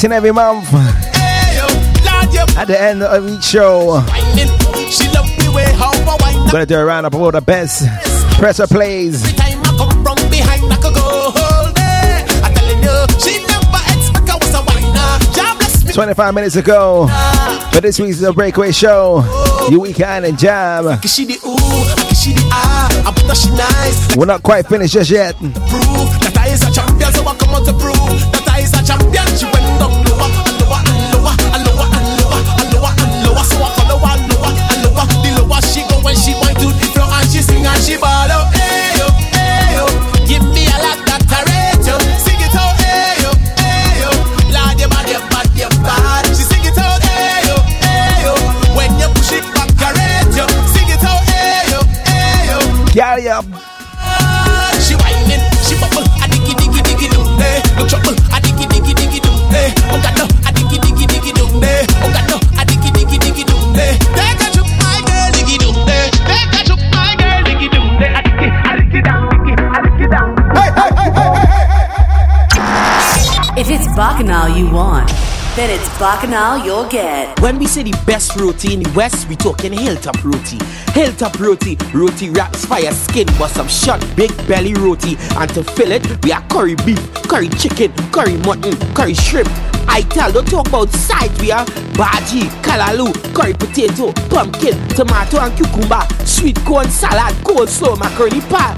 Each 0.05 0.13
and 0.13 0.13
every 0.13 0.33
month 0.33 0.69
Ayo, 0.69 1.65
Lord, 2.05 2.35
you 2.35 2.61
at 2.61 2.67
the 2.67 2.79
end 2.79 3.03
of 3.03 3.27
each 3.27 3.43
show, 3.43 4.03
whining. 4.05 4.53
She 4.93 5.09
love 5.09 5.25
the 5.41 5.51
way 5.57 5.65
how 5.81 5.93
I 5.97 6.17
whine. 6.21 6.53
gonna 6.53 6.67
do 6.67 6.77
a 6.77 6.85
roundup 6.85 7.15
of 7.15 7.23
all 7.23 7.33
the 7.33 7.41
best 7.41 7.89
presser 8.37 8.67
plays. 8.67 9.23
Time 9.33 9.63
I 9.65 9.73
come 9.79 10.05
from 10.05 10.17
behind, 10.29 10.71
I 10.71 10.77
could 10.77 10.93
go 10.93 11.33
whole 11.33 11.73
day. 11.73 12.21
I'm 12.45 12.53
you, 12.85 13.01
she 13.17 13.41
never 13.49 13.81
expect 13.97 14.29
I 14.29 14.37
was 14.37 14.53
a 14.53 14.61
whiner. 14.61 15.25
God 15.35 15.57
bless 15.57 15.85
me. 15.87 15.95
25 15.95 16.35
minutes 16.35 16.57
ago, 16.57 17.07
but 17.73 17.81
this 17.81 17.99
week's 17.99 18.21
the 18.21 18.31
breakaway 18.35 18.73
show. 18.73 19.25
You 19.71 19.81
weekend 19.81 20.27
and 20.27 20.39
jam. 20.39 20.85
Can 20.85 21.09
she 21.09 21.25
the 21.25 21.41
ooh, 21.47 21.57
I 21.57 21.95
can 21.97 22.15
she 22.15 22.35
the 22.35 22.47
ah. 22.53 23.09
I 23.09 23.11
put 23.11 23.25
her 23.25 23.35
she. 23.35 24.19
We're 24.19 24.27
not 24.27 24.43
quite 24.43 24.67
finished 24.67 24.93
just 24.93 25.11
yet. 25.11 25.35
Then 75.57 75.71
it's 75.71 75.89
Bacchanal 76.01 76.65
you'll 76.65 76.89
get. 76.89 77.39
When 77.39 77.61
we 77.61 77.69
say 77.69 77.85
the 77.85 77.97
best 78.05 78.35
roti 78.35 78.75
in 78.75 78.83
the 78.83 78.91
West, 78.91 79.29
we 79.29 79.37
talking 79.37 79.73
hilltop 79.73 80.25
roti. 80.25 80.59
Hilltop 80.93 81.39
roti, 81.39 81.79
roti 81.95 82.31
wraps, 82.31 82.65
fire 82.65 82.91
skin, 82.91 83.29
buss 83.39 83.57
up 83.57 83.69
shut, 83.69 84.05
big 84.17 84.35
belly 84.49 84.75
roti. 84.75 85.17
And 85.37 85.49
to 85.55 85.63
fill 85.63 85.93
it, 85.93 86.03
we 86.25 86.31
have 86.31 86.49
curry 86.49 86.75
beef, 86.85 86.99
curry 87.31 87.49
chicken, 87.51 87.93
curry 88.11 88.37
mutton, 88.39 88.75
curry 88.95 89.15
shrimp. 89.15 89.49
I 89.87 90.01
tell, 90.11 90.33
don't 90.33 90.45
talk 90.49 90.67
about 90.67 90.91
sides. 90.91 91.41
We 91.41 91.51
have 91.51 91.69
bhaji, 91.95 92.51
kalalu, 92.67 93.15
curry 93.33 93.53
potato, 93.53 94.11
pumpkin, 94.35 94.77
tomato 94.89 95.39
and 95.39 95.57
cucumber, 95.57 96.03
sweet 96.27 96.59
corn 96.65 96.91
salad, 96.91 97.33
coleslaw, 97.45 97.97
macaroni 97.97 98.41
pie. 98.41 98.75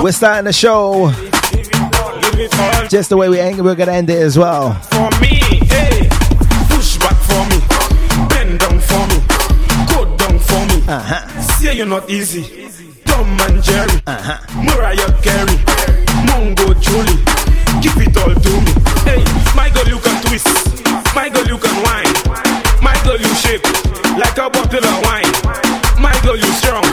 We're 0.04 0.12
starting 0.12 0.46
the 0.46 0.54
show 0.54 1.12
Give 1.58 2.40
it 2.40 2.54
all 2.60 2.88
just 2.88 3.10
the 3.10 3.18
way 3.18 3.30
we 3.30 3.40
end. 3.40 3.64
We're 3.64 3.74
gonna 3.76 3.94
end 3.94 4.12
it 4.12 4.22
as 4.22 4.38
well. 4.38 4.74
for 4.92 5.10
me. 5.20 5.40
Hey, 5.66 6.08
push 6.70 6.98
back 7.00 7.18
for 7.26 7.44
me. 7.50 7.60
Bend 8.30 8.60
down 8.60 8.80
for 8.80 9.08
me. 9.08 9.18
Go 9.92 10.06
down 10.18 10.40
for 10.40 10.66
me. 10.68 10.84
Uh-huh. 10.88 11.42
Say 11.42 11.76
you're 11.78 11.88
not 11.88 12.08
easy. 12.10 12.68
Tom 13.28 13.40
and 13.42 13.64
Jerry. 13.64 14.02
Uh-huh. 14.08 14.40
Mariah 14.64 15.12
Carey. 15.22 15.58
Mongo 16.28 16.72
Julie. 16.80 17.20
Give 17.84 17.98
it 18.00 18.16
all 18.16 18.34
to 18.34 18.52
me. 18.64 18.72
Hey, 19.04 19.22
my 19.56 19.70
girl, 19.70 19.88
you 19.88 20.00
can 20.00 20.16
twist. 20.24 20.48
My 21.14 21.28
girl, 21.30 21.46
you 21.46 21.58
can 21.58 21.76
whine. 21.84 22.08
My 22.82 22.96
girl, 23.04 23.20
you 23.20 23.28
shake 23.36 23.64
like 24.18 24.38
a 24.38 24.50
bottle 24.50 24.86
of 24.86 25.04
wine. 25.04 25.28
My 26.00 26.18
girl, 26.24 26.38
you 26.38 26.52
strong. 26.56 26.84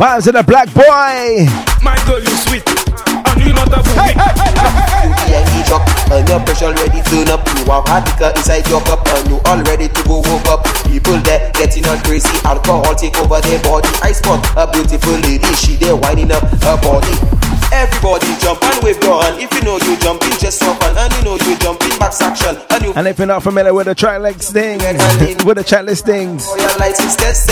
Vibes 0.00 0.26
of 0.28 0.34
the 0.34 0.42
black 0.42 0.72
boy. 0.72 1.46
My 1.82 2.00
girl, 2.06 2.20
you 2.20 2.36
sweet. 2.40 2.64
And 3.62 3.70
you 3.70 3.70
not 3.70 3.70
a 3.78 3.78
boom. 3.82 3.94
energy 5.30 5.62
truck 5.68 5.84
and 6.10 6.26
your 6.28 6.40
pressure 6.42 6.72
ready 6.74 7.00
turn 7.06 7.28
up. 7.30 7.46
You 7.46 7.70
have 7.70 7.86
hard 7.86 8.02
liquor 8.08 8.32
inside 8.36 8.66
your 8.68 8.80
cup 8.82 9.06
and 9.06 9.28
you 9.28 9.40
all 9.46 9.62
ready 9.62 9.88
to 9.88 10.02
go 10.04 10.20
woke 10.24 10.48
up. 10.50 10.66
People 10.90 11.18
there 11.22 11.50
getting 11.54 11.86
on 11.86 11.98
crazy, 12.02 12.28
alcohol 12.44 12.94
take 12.94 13.16
over 13.18 13.40
their 13.40 13.62
body. 13.62 13.88
I 14.02 14.12
spot 14.12 14.44
a 14.56 14.66
beautiful 14.70 15.12
lady, 15.22 15.54
she 15.54 15.76
there 15.76 15.96
winding 15.96 16.32
up 16.32 16.42
her 16.42 16.76
body. 16.82 17.14
Everybody 17.72 18.26
jump 18.38 18.62
and 18.62 18.84
wave 18.84 19.02
your 19.02 19.22
hand. 19.22 19.40
If 19.40 19.50
you 19.54 19.62
know 19.62 19.78
you 19.78 19.96
jumping, 19.96 20.32
just 20.38 20.58
swap 20.60 20.82
and, 20.82 20.98
and 20.98 21.10
you 21.14 21.22
know 21.24 21.36
you 21.36 21.56
jumping 21.56 21.98
back 21.98 22.12
section 22.12 22.58
and 22.68 22.84
you 22.84 22.92
And 22.94 23.08
if 23.08 23.16
you're 23.16 23.26
not 23.26 23.42
familiar 23.42 23.72
with 23.72 23.86
the 23.86 23.94
track 23.94 24.20
listings, 24.20 24.52
with 25.44 25.56
the 25.56 25.64
track 25.64 25.86
listings, 25.86 26.44
oh, 26.48 26.56
your 26.56 26.68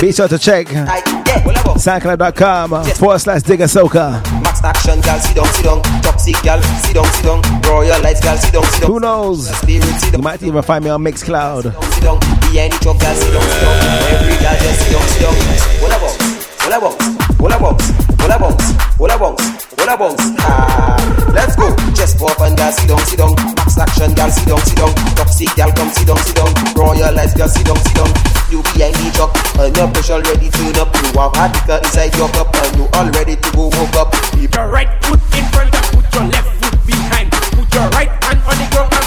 be 0.02 0.12
sure 0.12 0.28
to 0.28 0.38
check 0.38 0.66
soundcloud.com 0.66 2.84
forward 2.96 3.18
slash 3.18 3.40
digger 3.42 3.64
soca. 3.64 4.39
Max 4.62 4.86
action, 4.86 5.00
gal, 5.00 5.18
sit 5.20 5.36
down, 5.36 5.46
sit 5.54 5.64
down. 5.64 5.82
Toxic 6.02 6.36
gal, 6.42 6.62
sit 6.62 6.94
down, 6.94 7.04
sit 7.06 7.24
down. 7.24 7.40
Royal 7.62 8.02
lights, 8.02 8.20
gal, 8.20 8.36
sit 8.36 8.52
down, 8.52 8.64
sit 8.64 8.82
down. 8.82 8.90
Who 8.90 9.00
knows? 9.00 9.50
You 9.66 10.18
might 10.18 10.42
even 10.42 10.62
find 10.62 10.84
me 10.84 10.90
on 10.90 11.02
Mixcloud. 11.02 11.62
sit 11.94 12.02
down. 12.02 12.18
Be 12.52 12.60
any 12.60 12.76
truck, 12.78 12.98
gal, 12.98 13.14
sit 13.14 13.32
down, 13.32 13.42
sit 13.42 13.60
down. 13.62 13.76
Every 14.12 14.36
gal 14.36 14.56
just 14.56 14.80
sit 14.82 14.92
down, 14.92 15.08
sit 15.08 15.22
down. 15.22 15.80
What 15.82 16.36
a 16.36 16.39
bounce, 16.78 17.02
what 17.40 17.50
a 17.52 17.58
bounce, 17.58 17.90
what 18.20 18.30
a 18.30 18.38
bounce, 18.38 18.70
what 18.98 19.10
a 19.10 19.18
bounce, 19.18 19.18
what 19.18 19.18
a 19.18 19.18
bounce, 19.18 19.64
what 19.74 19.88
a 19.90 19.96
bounce. 19.98 20.22
Ah, 20.38 21.32
let's 21.34 21.56
go. 21.56 21.74
Just 21.96 22.18
pop 22.18 22.38
and 22.40 22.56
gal, 22.56 22.70
sit 22.70 22.86
down, 22.86 23.00
sit 23.00 23.18
down. 23.18 23.34
Max 23.56 23.78
action, 23.78 24.14
gal, 24.14 24.30
sit 24.30 24.46
down, 24.46 24.60
sit 24.62 24.76
down. 24.78 24.94
Toxic 25.16 25.50
gal, 25.56 25.72
come 25.72 25.90
sit 25.90 26.06
down, 26.06 26.18
sit 26.18 26.36
down. 26.36 26.52
Royal 26.76 27.10
lights, 27.10 27.34
gal, 27.34 27.48
sit 27.48 27.66
down, 27.66 27.76
sit 27.82 27.96
down. 27.96 28.12
You 28.50 28.62
be 28.70 28.82
any 28.86 29.10
truck 29.18 29.34
and 29.58 29.74
your 29.76 29.88
push 29.90 30.10
already 30.10 30.50
turn 30.50 30.76
up. 30.78 30.94
You 30.94 31.18
have 31.18 31.34
hard 31.34 31.50
liquor 31.58 31.78
inside 31.82 32.14
your 32.14 32.28
cup 32.30 32.54
and 32.54 32.76
you 32.76 32.86
all 32.94 33.10
ready 33.18 33.34
to 33.34 33.50
go 33.50 33.66
woke 33.66 33.96
up. 33.98 34.12
Put 34.12 34.54
your 34.54 34.68
right 34.70 34.90
foot 35.02 35.20
in 35.34 35.44
front 35.50 35.74
and 35.74 35.86
put 35.90 36.06
your 36.14 36.26
left 36.30 36.50
foot 36.62 36.86
behind. 36.86 37.30
Put 37.56 37.72
your 37.74 37.88
right 37.90 38.10
hand 38.24 38.40
on 38.46 38.56
the 38.58 38.66
ground 38.70 38.99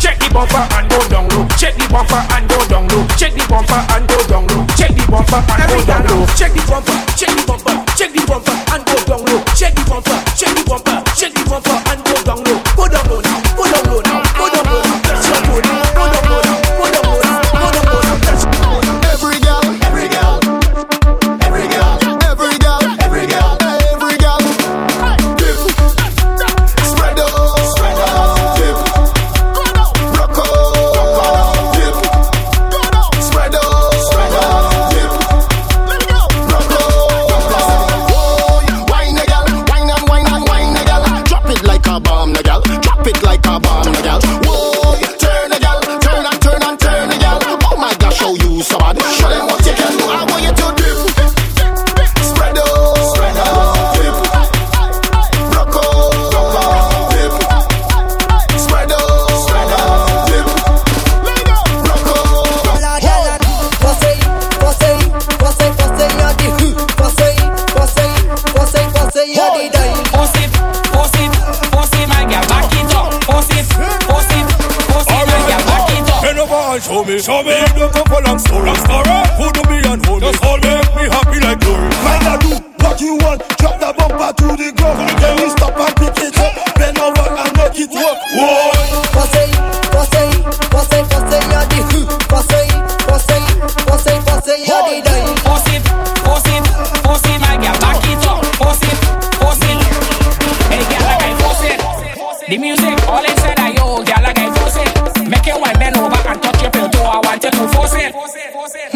check 0.00 0.18
the 0.18 0.32
bumper 0.32 0.64
and 0.74 0.88
go 0.88 0.98
down 1.08 1.28
low. 1.28 1.46
Check 1.60 1.76
the 1.76 1.86
bumper 1.92 2.20
and 2.32 2.48
go 2.48 2.58
down 2.66 2.88
low. 2.88 3.06
Check 3.20 3.34
the 3.36 3.44
bumper 3.46 3.80
and 3.92 4.08
go 4.08 4.16
down 4.26 4.46
low. 4.48 4.66
Check 4.74 4.96
the 4.96 5.04
bumper 5.06 5.36
and 5.36 5.68
go 5.68 5.78
down 5.84 6.02
low. 6.08 6.26
Check 6.34 6.52
the 6.56 6.62
bumper. 6.66 6.96
Check 7.16 7.30
the 7.36 7.44
bumper. 7.46 7.76
Check 7.94 8.10
the 8.16 8.24
bumper 8.26 8.56
and 8.72 8.82
go 8.88 8.96
down 9.04 9.20
low. 9.28 9.44
Check 9.54 9.74
the 9.76 9.84
bumper. 9.84 10.16
Check 10.34 10.56
the 10.56 10.64
bumper. 10.64 11.04
Check 11.14 11.32
the 11.36 11.44
bumper 11.44 11.76
and 11.92 12.00
go 12.04 12.16
down 12.24 12.38
low. 12.38 12.44
Go 12.44 12.44
down 12.44 12.44
low 12.44 12.59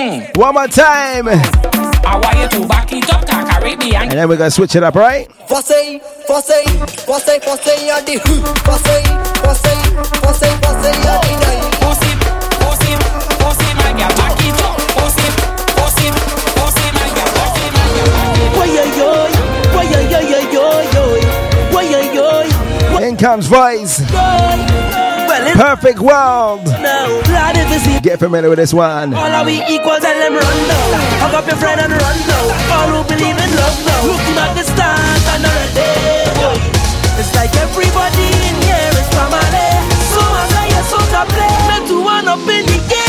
Hmm. 0.05 0.21
One 0.39 0.53
more 0.53 0.69
time. 0.69 1.29
I 1.29 2.21
want 2.21 2.37
you 2.37 2.61
to 2.61 2.69
back 2.69 2.93
it 2.93 3.09
up, 3.11 3.25
Caribbean. 3.27 4.03
And 4.03 4.13
then 4.13 4.29
we're 4.29 4.37
gonna 4.37 4.51
switch 4.51 4.77
it 4.77 4.83
up, 4.83 4.95
right? 4.97 5.27
Você, 5.49 5.99
você, 6.29 6.63
você, 7.07 7.41
você, 7.41 7.71
eu 7.89 8.03
de 8.05 8.21
daí 8.21 8.21
Você, 8.69 9.01
você, 9.41 9.73
você, 10.21 10.49
my 13.81 13.97
girl, 13.97 14.13
back 14.21 14.45
it 14.45 14.61
up. 14.61 14.77
My 16.93 17.09
girl, 17.17 17.33
back 17.33 17.57
it 17.65 17.73
up. 17.73 18.53
Boy, 18.55 18.69
yo, 18.77 18.85
yo, 19.01 19.09
boy, 19.73 19.85
yo, 19.89 20.01
yo, 20.05 20.21
yo, 20.21 20.41
yo, 20.53 20.67
yo, 20.93 21.05
boy, 21.73 21.85
yo, 21.89 22.01
yo. 22.13 23.09
In 23.09 23.17
comes 23.17 23.47
voice. 23.47 24.03
Well, 24.13 24.61
if 24.61 24.74
Perfect 25.59 25.99
world. 25.99 26.65
now, 26.79 27.09
Lord, 27.09 27.57
if 27.57 27.71
you 27.73 27.79
see 27.81 28.01
Get 28.01 28.19
familiar 28.19 28.51
with 28.51 28.59
this 28.59 28.73
one. 28.75 29.15
all 29.15 29.27
of 29.27 29.47
we 29.47 29.59
them 29.59 30.35
run 30.35 30.59
down. 30.69 30.91
Hug 31.23 31.35
up 31.35 31.47
your 31.47 31.57
friend 31.57 31.81
and 31.81 31.93
run 31.93 32.19
down. 32.29 32.49
All 32.71 32.89
who 32.95 33.01
believe 33.09 33.39
in 33.39 33.51
love 33.59 33.79
now, 33.87 34.01
looking 34.07 34.37
at 34.39 34.53
the 34.55 34.65
stars 34.65 35.25
boy. 36.39 36.59
It's 37.19 37.35
like 37.35 37.53
everybody 37.57 38.27
in 38.47 38.57
here 38.63 38.95
is 39.01 39.09
family. 39.15 39.71
So 40.13 40.21
I'm 40.23 40.51
like 40.59 40.75
a 40.75 40.83
soccer 40.91 41.27
play. 41.35 41.53
To 41.89 42.01
one 42.01 42.27
up 42.29 42.39
in 42.49 42.65
the 42.65 42.79
game, 42.89 43.04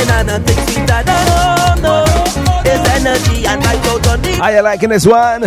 It's 0.00 0.08
just 0.08 0.16
another 0.16 0.40
thing 0.48 0.56
sweeter 0.72 1.02
than 1.04 1.20
no, 1.28 1.76
no. 1.84 1.94
It's 2.64 2.84
energy 2.96 3.44
and 3.44 3.60
light 3.60 3.84
out 3.84 4.06
on 4.08 4.22
the 4.24 4.32
Are 4.40 4.52
you 4.56 4.62
liking 4.64 4.88
this 4.88 5.04
one? 5.04 5.42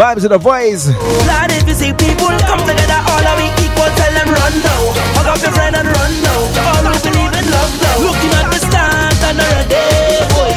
Vibes 0.00 0.24
of 0.24 0.32
the 0.32 0.38
voice. 0.40 0.88
Lord, 0.88 1.50
if 1.52 1.68
you 1.68 1.76
see 1.76 1.92
people 1.92 2.32
come 2.48 2.64
together, 2.64 3.00
all 3.04 3.20
of 3.20 3.36
we 3.36 3.52
equal, 3.60 3.90
tell 4.00 4.12
them 4.16 4.32
run 4.32 4.54
now. 4.64 4.80
Hug 5.12 5.28
up 5.28 5.40
your 5.44 5.52
friend 5.52 5.76
and 5.76 5.88
run 5.92 6.12
now. 6.24 6.40
All 6.40 6.88
who 6.88 6.96
believe 7.04 7.34
in 7.36 7.46
love 7.52 7.72
now. 7.84 7.96
Looking 8.00 8.32
at 8.32 8.46
the 8.48 8.60
stars 8.64 9.20
and 9.28 9.36
already, 9.44 10.24
boy. 10.32 10.56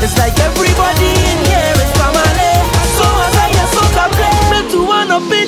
It's 0.00 0.16
like 0.16 0.32
everybody 0.40 1.12
in 1.28 1.38
here 1.52 1.76
is 1.84 1.92
family. 2.00 2.52
So 2.96 3.04
as 3.28 3.34
I 3.44 3.46
hear 3.52 3.68
soca 3.76 4.04
play, 4.16 4.36
me 4.56 4.60
to 4.72 4.80
one 4.88 5.10
up 5.12 5.28
in 5.36 5.47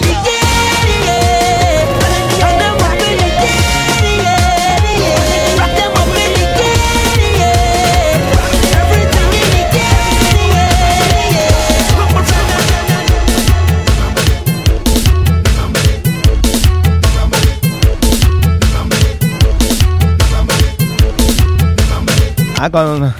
I 22.62 22.68
gonna 22.68 23.14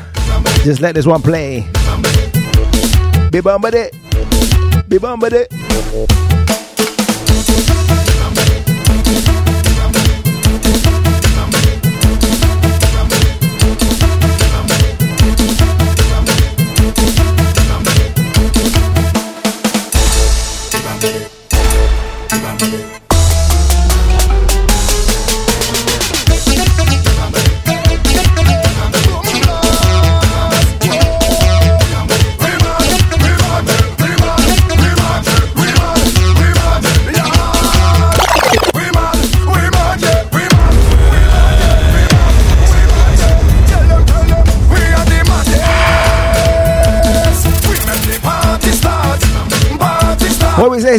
just 0.64 0.82
let 0.82 0.94
this 0.94 1.06
one 1.06 1.22
play. 1.22 1.66
Be 3.30 3.40
bumbed. 3.40 3.72
Be 4.86 4.98
bumbed. 4.98 6.19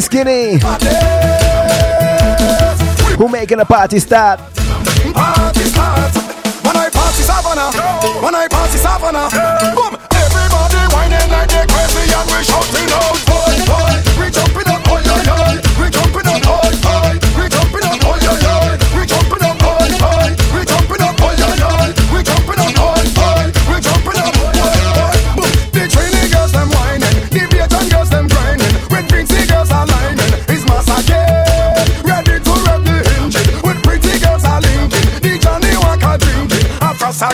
Skinny. 0.00 0.58
Who 3.18 3.28
making 3.28 3.60
a 3.60 3.64
party 3.64 3.98
start? 3.98 4.40
Party 4.40 5.64
start. 5.68 6.14
When 6.64 6.76
I 6.76 6.88
party 6.88 7.20
is 7.20 7.28
When 8.22 8.34
I 8.34 8.48
party 8.48 8.78
is 8.78 8.86
Boom. 9.76 9.92
Everybody 10.16 10.80
whining 10.94 11.30
like 11.30 11.50
they 11.50 11.66
crazy 11.68 12.08
and 12.08 12.26
we 12.30 12.40
shouting 12.42 12.88
out. 12.88 13.20
Boy, 13.28 13.52
boy. 13.68 14.22
reach 14.22 14.38
up! 14.38 14.61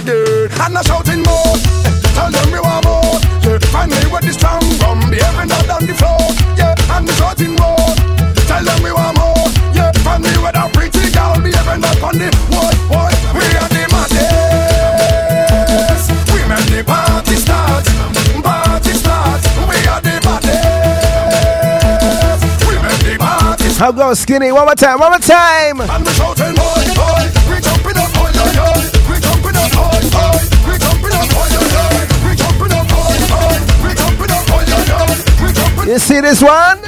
there. 0.08 0.48
And 0.64 0.76
I'm 0.76 0.84
shouting 0.84 1.22
more. 1.22 1.54
Tell 2.16 2.30
them 2.32 2.50
we 2.50 2.60
want 2.60 2.84
more. 2.84 3.20
Yeah, 3.44 3.58
find 3.68 3.90
me 3.92 4.00
where 4.10 4.22
this 4.22 4.36
town 4.36 4.62
from. 4.80 5.00
The 5.12 5.20
heaven 5.20 5.52
out 5.52 5.68
on 5.68 5.86
the 5.86 5.94
floor. 5.94 6.18
Yeah, 6.56 6.74
and 6.96 7.08
I'm 7.08 7.16
shouting 7.20 7.54
more. 7.60 7.94
Tell 8.48 8.64
them 8.64 8.82
we 8.82 8.90
want 8.92 9.18
more. 9.20 9.44
Yeah, 9.76 9.92
find 10.04 10.24
me 10.24 10.32
where 10.40 10.52
that 10.52 10.72
pretty 10.72 11.12
girl. 11.12 11.36
The 11.36 11.52
heaven 11.52 11.84
up 11.84 12.02
on 12.02 12.16
the 12.16 12.28
what, 12.56 12.74
what? 12.88 13.12
We 13.36 13.44
are 13.60 13.68
the 13.68 13.84
matters. 13.92 14.18
We 16.32 16.40
make 16.48 16.68
the 16.72 16.80
party 16.84 17.36
start. 17.36 17.84
Party 18.42 18.92
start. 18.96 19.42
We 19.68 19.76
are 19.92 20.00
the 20.00 20.16
matters. 20.24 21.20
We 22.64 22.74
make 22.80 23.02
the 23.04 23.14
party 23.20 23.68
start. 23.68 23.78
How 23.78 23.92
go 23.92 24.14
skinny? 24.14 24.50
One 24.52 24.64
more 24.64 24.74
time. 24.74 24.98
One 24.98 25.12
more 25.12 25.20
time. 25.20 25.76
You 35.88 35.98
see 35.98 36.20
this 36.20 36.42
one? 36.42 36.87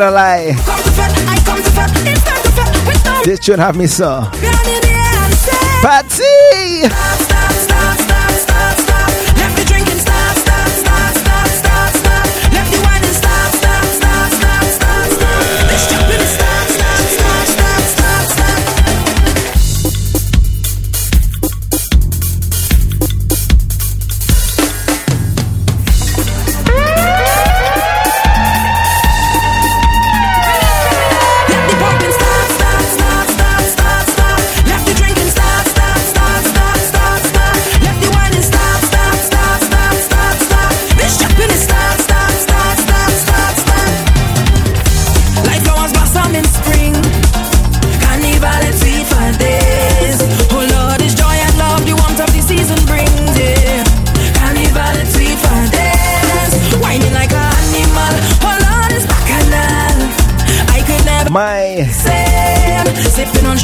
gonna 0.00 0.12
lie. 0.12 0.52
This 3.24 3.44
should 3.44 3.58
have 3.58 3.76
me 3.76 3.86
so. 3.86 4.22
Patsy! 5.82 7.29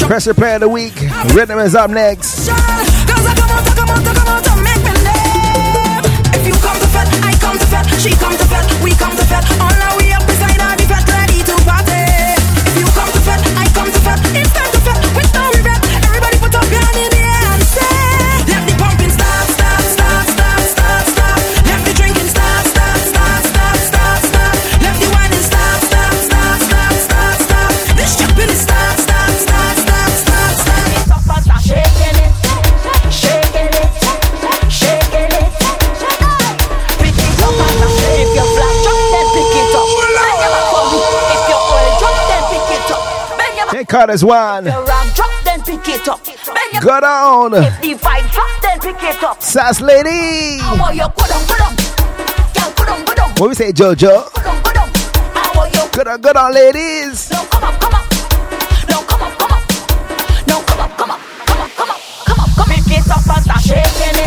Pressure 0.06 0.34
Play 0.34 0.54
of 0.54 0.60
the 0.60 0.68
Week. 0.68 0.94
Rhythm 1.34 1.58
is 1.58 1.74
up 1.74 1.90
next. 1.90 2.46
She 2.46 2.52
comes 8.12 8.38
to 8.38 8.46
we 8.84 8.92
come 8.92 9.16
to 9.16 9.24
on 9.60 9.75
Baddest 44.06 44.22
one. 44.22 44.62
The 44.62 44.70
ram 44.70 45.08
drop, 45.16 45.32
then 45.42 45.62
pick 45.62 45.88
it 45.88 46.06
up. 46.06 46.24
Bend 46.24 46.38
your 46.74 46.80
Go 46.80 47.00
down. 47.00 47.54
If 47.54 47.80
the 47.80 47.94
vibe 47.94 48.30
drop, 48.30 48.62
then 48.62 48.78
pick 48.78 49.02
it 49.02 49.20
up. 49.24 49.42
Sass 49.42 49.80
lady. 49.80 50.60
I 50.62 50.76
want 50.78 50.94
you 50.94 51.08
go 51.10 51.26
down, 51.26 51.42
go 51.50 51.58
down. 51.58 51.74
Girl, 52.54 52.70
go 52.76 52.84
down, 52.86 53.04
go 53.04 53.14
down. 53.14 53.30
What 53.34 53.48
we 53.48 53.54
say, 53.56 53.72
Jojo? 53.72 54.30
Go 54.32 54.42
down, 54.42 54.62
go 54.62 54.72
down. 54.72 54.90
I 55.34 55.52
want 55.56 55.74
you. 55.74 55.82
Good 55.90 56.06
on, 56.06 56.20
good 56.20 56.36
on, 56.36 56.54
ladies. 56.54 57.32
No, 57.32 57.42
come 57.46 57.64
up, 57.64 57.80
come 57.80 57.94
up. 57.94 58.06
No, 58.86 59.02
come 59.02 59.22
up, 59.26 59.38
come 59.40 59.50
up. 59.50 59.66
No, 60.46 60.62
come 60.62 60.80
up, 60.86 60.96
come 60.96 61.10
up, 61.10 61.18
come 61.18 61.60
up, 61.66 61.70
come 61.74 61.90
up, 61.90 62.00
come 62.22 62.38
up, 62.38 62.50
come 62.54 62.62
up. 62.62 62.68
Pick 62.68 62.86
it 62.86 63.10
up 63.10 63.26
and 63.26 63.42
start 63.42 63.62
shaking 63.66 64.22
it, 64.22 64.25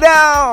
down. 0.00 0.49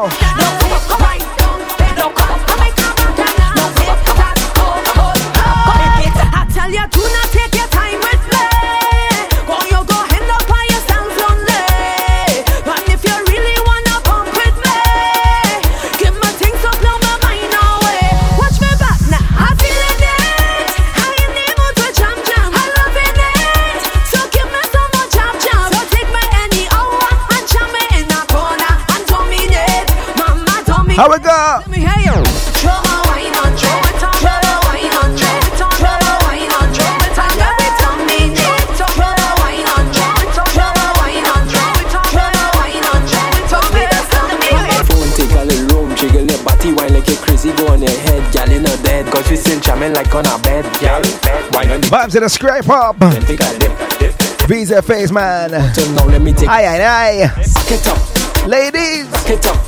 Vibes 52.07 52.15
in 52.15 52.23
the 52.23 52.29
scrape 52.29 52.69
up. 52.69 52.95
a. 53.01 54.47
Visa 54.47 54.81
face 54.81 55.11
man. 55.11 55.49
Till 55.73 55.91
now, 55.91 56.05
let 56.05 56.21
me 56.21 56.31
take 56.31 56.47
Aye, 56.47 56.65
aye, 56.65 56.81
aye. 56.81 57.27
Back 57.27 57.71
it 57.71 57.87
up, 57.87 58.47
Ladies. 58.47 59.07
back 59.11 59.29
it 59.29 59.45
up, 59.45 59.59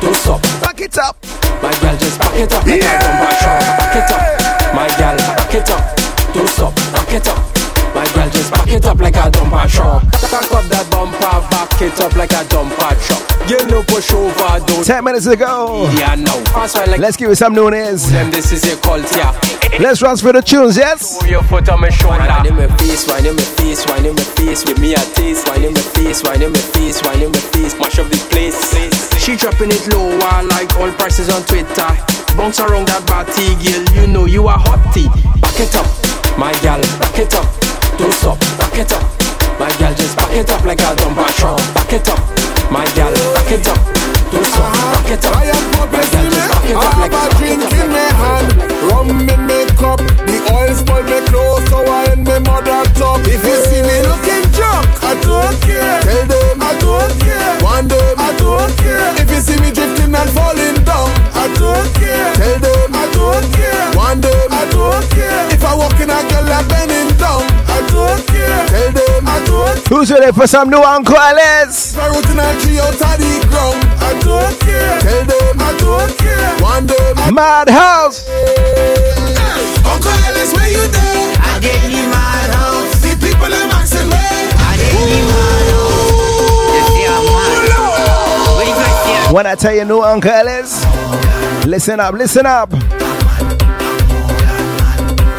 don't 0.00 0.14
stop. 0.14 0.42
Back 0.62 0.80
it 0.80 0.96
up. 0.98 1.16
My 1.60 1.72
gal 1.82 1.96
just 1.98 2.20
back 2.20 2.38
it 2.38 2.52
up, 2.52 2.64
like 2.64 2.78
a 2.78 3.34
truck. 3.42 3.60
Back 3.78 3.96
it 3.96 4.12
up, 4.14 4.74
my 4.74 4.88
gal, 4.94 5.16
back 5.16 5.54
it 5.54 5.70
up, 5.70 5.96
don't 6.34 6.48
stop. 6.48 6.74
Back 6.94 7.12
it 7.14 7.26
up, 7.26 7.94
my 7.94 8.06
gal 8.14 8.30
just 8.30 8.52
back 8.52 8.68
it 8.68 8.84
up 8.86 8.98
like 8.98 9.16
a 9.16 9.30
dumper 9.30 9.68
truck. 9.68 10.02
Back 10.30 10.52
up 10.52 10.64
that 10.70 10.86
bumper, 10.90 11.18
back 11.50 11.82
it 11.82 12.00
up 12.00 12.14
like 12.14 12.30
a 12.30 12.44
dumper 12.46 12.94
truck. 13.06 13.50
You 13.50 13.66
know 13.66 13.82
push 13.82 14.12
over, 14.12 14.64
don't. 14.66 14.84
Ten 14.84 15.02
minutes 15.02 15.26
to 15.26 15.34
go. 15.34 15.90
Yeah, 15.98 16.14
right 16.14 16.88
like 16.88 17.00
Let's 17.00 17.16
give 17.16 17.30
it 17.30 17.36
some 17.36 17.54
Nunes. 17.54 18.08
them. 18.12 18.30
This 18.30 18.52
is 18.52 18.62
a 18.72 18.76
cult, 18.76 19.04
yeah. 19.16 19.57
Let's 19.76 20.02
run 20.02 20.16
for 20.16 20.32
the 20.32 20.42
tunes, 20.42 20.76
yes? 20.76 21.18
Put 21.20 21.30
your 21.30 21.42
foot 21.44 21.68
on 21.68 21.80
my 21.80 21.90
shoulder. 21.90 22.18
Wine 22.18 22.46
in 22.46 22.56
my 22.56 22.66
face, 22.78 23.06
wine 23.06 23.26
in 23.26 23.36
my 23.36 23.42
face, 23.42 23.86
wine 23.86 24.06
in 24.06 24.14
my 24.16 24.22
face. 24.34 24.64
Give 24.64 24.78
me 24.80 24.94
a 24.94 25.02
taste. 25.14 25.46
Wine 25.46 25.64
in 25.64 25.72
my 25.72 25.80
face, 25.94 26.22
wine 26.24 26.42
in 26.42 26.50
my 26.50 26.58
face, 26.58 27.02
wine 27.04 27.22
in 27.22 27.30
my 27.30 27.38
face. 27.54 27.78
Mash 27.78 27.98
up 27.98 28.08
the 28.10 28.18
place. 28.32 28.58
She 29.22 29.36
dropping 29.36 29.70
it 29.70 29.86
low, 29.92 30.18
I 30.18 30.42
like 30.42 30.74
all 30.80 30.90
prices 30.98 31.28
on 31.28 31.42
Twitter. 31.44 31.90
Bounce 32.34 32.58
around 32.58 32.88
that 32.88 33.04
body, 33.06 33.54
girl. 33.60 33.84
You 33.94 34.06
know 34.08 34.24
you 34.24 34.48
are 34.48 34.58
hottie. 34.58 35.06
Back 35.38 35.60
it 35.60 35.74
up, 35.76 35.86
my 36.38 36.50
gal. 36.64 36.80
Back 36.98 37.18
it 37.18 37.34
up, 37.36 37.46
don't 38.00 38.12
stop. 38.12 38.40
Back 38.58 38.82
it 38.82 38.90
up, 38.90 39.04
my 39.60 39.70
gal. 39.78 39.94
Just 39.94 40.16
back 40.16 40.32
it 40.32 40.50
up 40.50 40.64
like 40.64 40.80
a 40.80 40.96
dumper 40.96 41.28
truck. 41.38 41.60
Back 41.76 41.92
it 41.92 42.08
up, 42.08 42.18
my 42.72 42.88
gal. 42.96 43.12
Back 43.36 43.52
it 43.52 43.68
up, 43.68 43.78
don't 44.32 44.48
stop. 44.48 44.72
Back 44.96 45.12
it 45.12 45.24
up, 45.28 45.38
my 45.92 46.02
gal. 46.08 46.24
Just 46.24 46.48
back 46.50 46.66
it 46.66 46.76
up 46.76 46.96
like 46.98 47.12
a 47.12 47.20
Have 47.20 47.32
a 47.32 47.38
drink 47.38 47.62
in 47.68 47.88
my 47.92 48.08
hand, 48.16 48.48
rum 48.90 49.10
in 49.28 49.40
my 49.46 49.57
cup. 49.78 49.98
The 50.26 50.38
oil 50.52 50.74
spoil 50.74 51.04
my 51.04 51.22
clothes, 51.30 51.64
so 51.70 51.78
I 51.86 52.12
in 52.12 52.24
my 52.24 52.38
mother 52.40 52.82
club. 52.98 53.22
If 53.24 53.42
you 53.46 53.56
see 53.70 53.82
me 53.82 53.96
looking 54.10 54.44
drunk, 54.52 54.86
I 55.02 55.14
don't 55.22 55.56
care. 55.62 56.07
Who's 69.88 70.10
ready 70.10 70.32
for 70.32 70.46
some 70.46 70.68
new 70.68 70.82
Uncle 70.82 71.16
Alice? 71.16 71.94
If 71.94 72.00
I 72.00 72.08
root 72.08 72.28
in 72.28 72.38
a 72.38 72.60
tree 72.60 72.78
out 72.78 72.92
of 72.92 72.98
the 72.98 73.46
ground, 73.48 73.80
I 74.04 74.12
don't 74.20 74.60
care. 74.60 75.00
Tell 75.00 75.24
them 75.24 75.56
I 75.64 75.72
don't 75.80 76.12
care. 76.18 76.62
One 76.62 76.86
them 76.86 77.16
I 77.16 77.30
Madhouse. 77.30 78.28
Uncle 79.88 80.12
Ellis, 80.28 80.52
where 80.52 80.68
you 80.68 80.84
there? 80.92 81.36
I 81.40 81.58
get 81.60 81.88
you 81.88 82.04
my 82.04 82.36
house. 82.52 83.00
The 83.00 83.16
people 83.16 83.48
are 83.48 83.68
maxing 83.72 84.12
way. 84.12 84.52
I 84.60 84.76
get 84.76 84.92
you 84.92 85.48
When 89.32 89.46
I 89.46 89.54
tell 89.54 89.74
you 89.74 89.84
new 89.84 90.02
Uncle 90.02 90.30
Alice, 90.30 90.84
listen 91.66 92.00
up, 92.00 92.14
listen 92.14 92.44
up. 92.46 92.72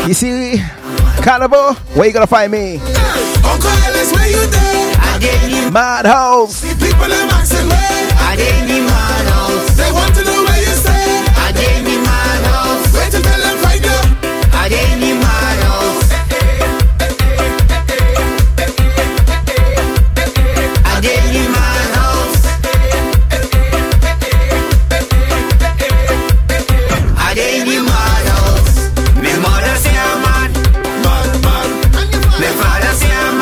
You 0.08 0.14
see, 0.14 0.62
Carnival, 1.30 1.76
where 1.94 2.08
you 2.08 2.12
gonna 2.12 2.26
find 2.26 2.52
me? 2.52 2.78
Uncle 3.46 3.70
Ellis, 3.86 4.12
where 4.14 4.30
you 4.32 4.48
there? 4.50 4.96
I 4.98 5.20
get 5.22 5.52
you 5.52 5.70
Madhouse. 5.70 6.62
The 6.62 6.74
people 6.74 7.04
are 7.04 7.30
maxing. 7.30 7.70
I 7.70 8.36
get 8.36 8.68
you 8.68 8.82
my 8.82 9.20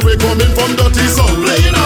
we 0.00 0.16
coming 0.16 0.52
from 0.56 0.76
dirty 0.76 1.06
soul. 1.06 1.28
Playing 1.44 1.81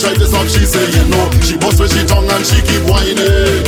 try 0.00 0.14
this 0.16 0.32
up, 0.32 0.48
she 0.48 0.64
say 0.64 0.86
you 0.96 1.04
know. 1.12 1.26
She 1.44 1.54
bust 1.60 1.78
with 1.78 1.92
she 1.92 2.02
tongue 2.08 2.24
and 2.24 2.44
she 2.44 2.58
keep 2.64 2.82
whining. 2.88 3.60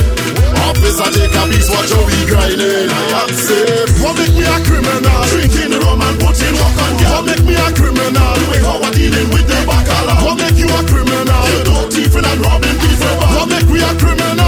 Officer 0.64 1.08
take 1.12 1.36
a 1.36 1.42
piece, 1.52 1.68
watch 1.68 1.92
how 1.92 2.02
we 2.08 2.16
grinding. 2.24 2.88
I 2.88 3.02
am 3.20 3.30
safe. 3.36 3.92
What 4.00 4.16
make 4.16 4.32
me 4.32 4.44
a 4.48 4.56
criminal? 4.64 5.20
Drinking 5.28 5.76
rum 5.84 6.00
and 6.00 6.16
putting 6.16 6.56
work 6.56 6.78
on 6.80 6.92
girl. 6.96 7.12
What 7.12 7.24
make 7.28 7.44
me 7.44 7.54
a 7.54 7.68
criminal? 7.76 8.32
Doing 8.40 8.50
way 8.50 8.60
how 8.64 8.80
I 8.80 8.90
dealing 8.96 9.28
with 9.28 9.46
the 9.46 9.58
bacala. 9.68 10.14
What 10.24 10.36
make 10.40 10.56
you 10.56 10.68
a 10.72 10.80
criminal? 10.88 11.42
You 11.52 11.60
do 11.68 11.76
thieving 11.92 12.24
and 12.24 12.40
robbing 12.40 12.78
people. 12.80 13.14
What 13.36 13.46
make 13.52 13.68
we 13.68 13.78
a 13.84 13.92
criminal? 14.00 14.41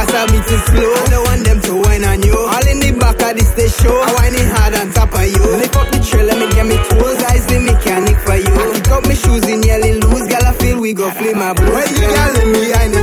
fast 0.00 0.14
and 0.14 0.30
me 0.32 0.38
too 0.48 0.60
slow. 0.72 0.92
I 0.92 1.08
don't 1.10 1.24
want 1.24 1.42
them 1.44 1.60
to 1.60 1.72
whine 1.82 2.04
on 2.04 2.22
you. 2.22 2.36
All 2.36 2.66
in 2.66 2.78
the 2.80 2.92
back 2.98 3.20
of 3.20 3.36
this 3.36 3.50
they 3.52 3.68
show. 3.68 3.92
I 3.92 4.10
whine 4.16 4.34
it 4.34 4.48
hard 4.48 4.74
on 4.74 4.92
top 4.92 5.12
of 5.12 5.26
you. 5.26 5.42
Lift 5.60 5.76
up 5.76 5.88
the 5.90 6.00
trail, 6.00 6.26
let 6.26 6.38
me 6.38 6.46
get 6.54 6.66
me 6.66 6.76
tools. 6.88 7.20
I 7.28 7.36
is 7.36 7.46
the 7.46 7.58
mechanic 7.60 8.16
for 8.24 8.36
you. 8.36 8.52
I 8.54 8.66
kick 8.74 8.88
up 8.88 9.04
my 9.04 9.14
shoes 9.14 9.44
in 9.48 9.62
yelling 9.62 10.00
lose, 10.00 10.26
Girl, 10.28 10.46
I 10.46 10.52
feel 10.54 10.80
we 10.80 10.92
go 10.92 11.10
flame 11.10 11.38
my 11.38 11.52
blue. 11.52 11.72
Where 11.72 11.88
you 11.88 12.00
girl 12.00 12.34
in 12.40 12.48
me? 12.52 12.72
I 12.72 12.86
know. 12.88 12.99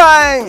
time. 0.00 0.39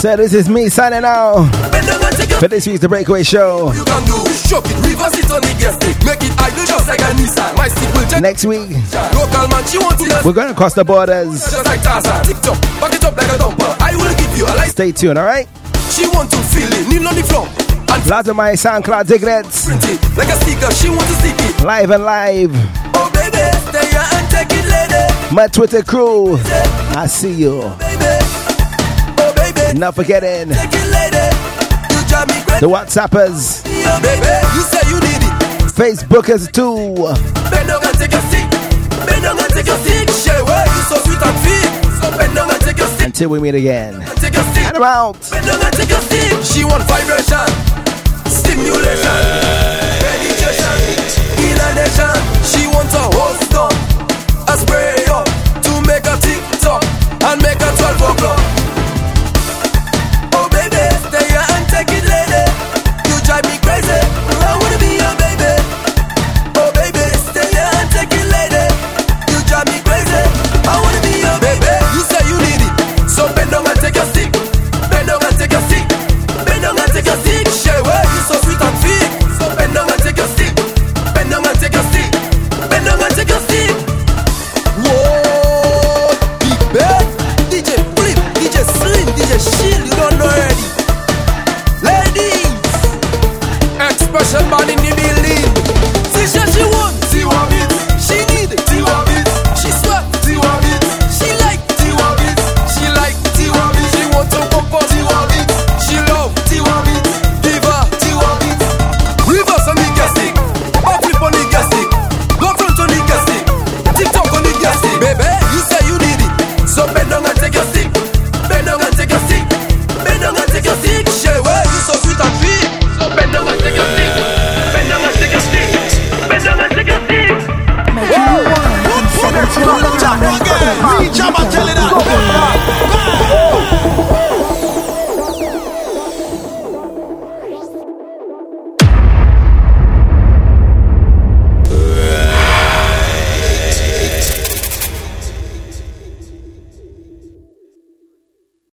So 0.00 0.14
this 0.14 0.32
is 0.32 0.48
me 0.48 0.68
signing 0.68 1.02
out 1.04 1.48
for 2.38 2.46
this 2.46 2.68
week's 2.68 2.78
The 2.78 2.88
Breakaway 2.88 3.24
Show. 3.24 3.72
Next 8.20 8.44
week, 8.44 8.70
we're 10.24 10.32
going 10.32 10.48
to 10.48 10.54
cross 10.54 10.74
the 10.74 10.84
borders. 10.84 11.42
Stay 14.70 14.92
tuned, 14.92 15.18
alright? 15.18 15.48
She 15.90 16.06
want 16.06 16.30
to 16.30 16.36
feel 16.36 16.68
it, 16.70 16.88
kneel 16.88 17.08
on 17.08 17.16
the 17.16 17.24
floor. 17.24 17.48
Lots 18.06 18.28
of 18.28 18.36
my 18.36 18.52
SoundCloud 18.52 19.08
diglets. 19.08 19.66
Like 20.16 20.28
a 20.28 20.74
she 20.74 20.86
to 20.86 21.14
see 21.18 21.30
it. 21.30 21.64
Live 21.64 21.90
and 21.90 22.04
live. 22.04 22.52
Oh 22.94 23.10
baby, 23.12 23.36
stay 23.66 23.90
and 23.98 24.30
take 24.30 24.46
it. 24.52 25.32
My 25.32 25.48
Twitter 25.48 25.82
crew, 25.82 26.36
I 26.38 27.08
see 27.08 27.32
you. 27.32 27.62
Not 29.74 29.94
forgetting. 29.94 30.48
The 32.58 32.66
WhatsAppers. 32.66 33.62
Facebookers 35.72 36.50
too. 36.50 37.06
Until 43.04 43.28
we 43.30 43.38
meet 43.40 43.54
again. 43.54 43.94
And 43.94 44.76
I'm 44.76 44.82
out. 44.82 45.22
She 46.44 46.64
vibration, 46.64 47.48
stimulation, 48.26 49.22
meditation. 51.38 52.16
She 52.42 52.66
wants 52.68 52.94
a 52.94 53.04
whole 53.14 53.34
a 54.48 54.56
spray 54.56 55.04
up 55.10 55.26
to 55.62 55.72
make 55.86 56.04
a 56.06 56.16
tick 56.20 56.42
tock 56.60 56.82
and 57.22 57.42
make 57.42 57.60
a 57.60 57.76
12 57.76 58.10
o'clock. 58.10 58.57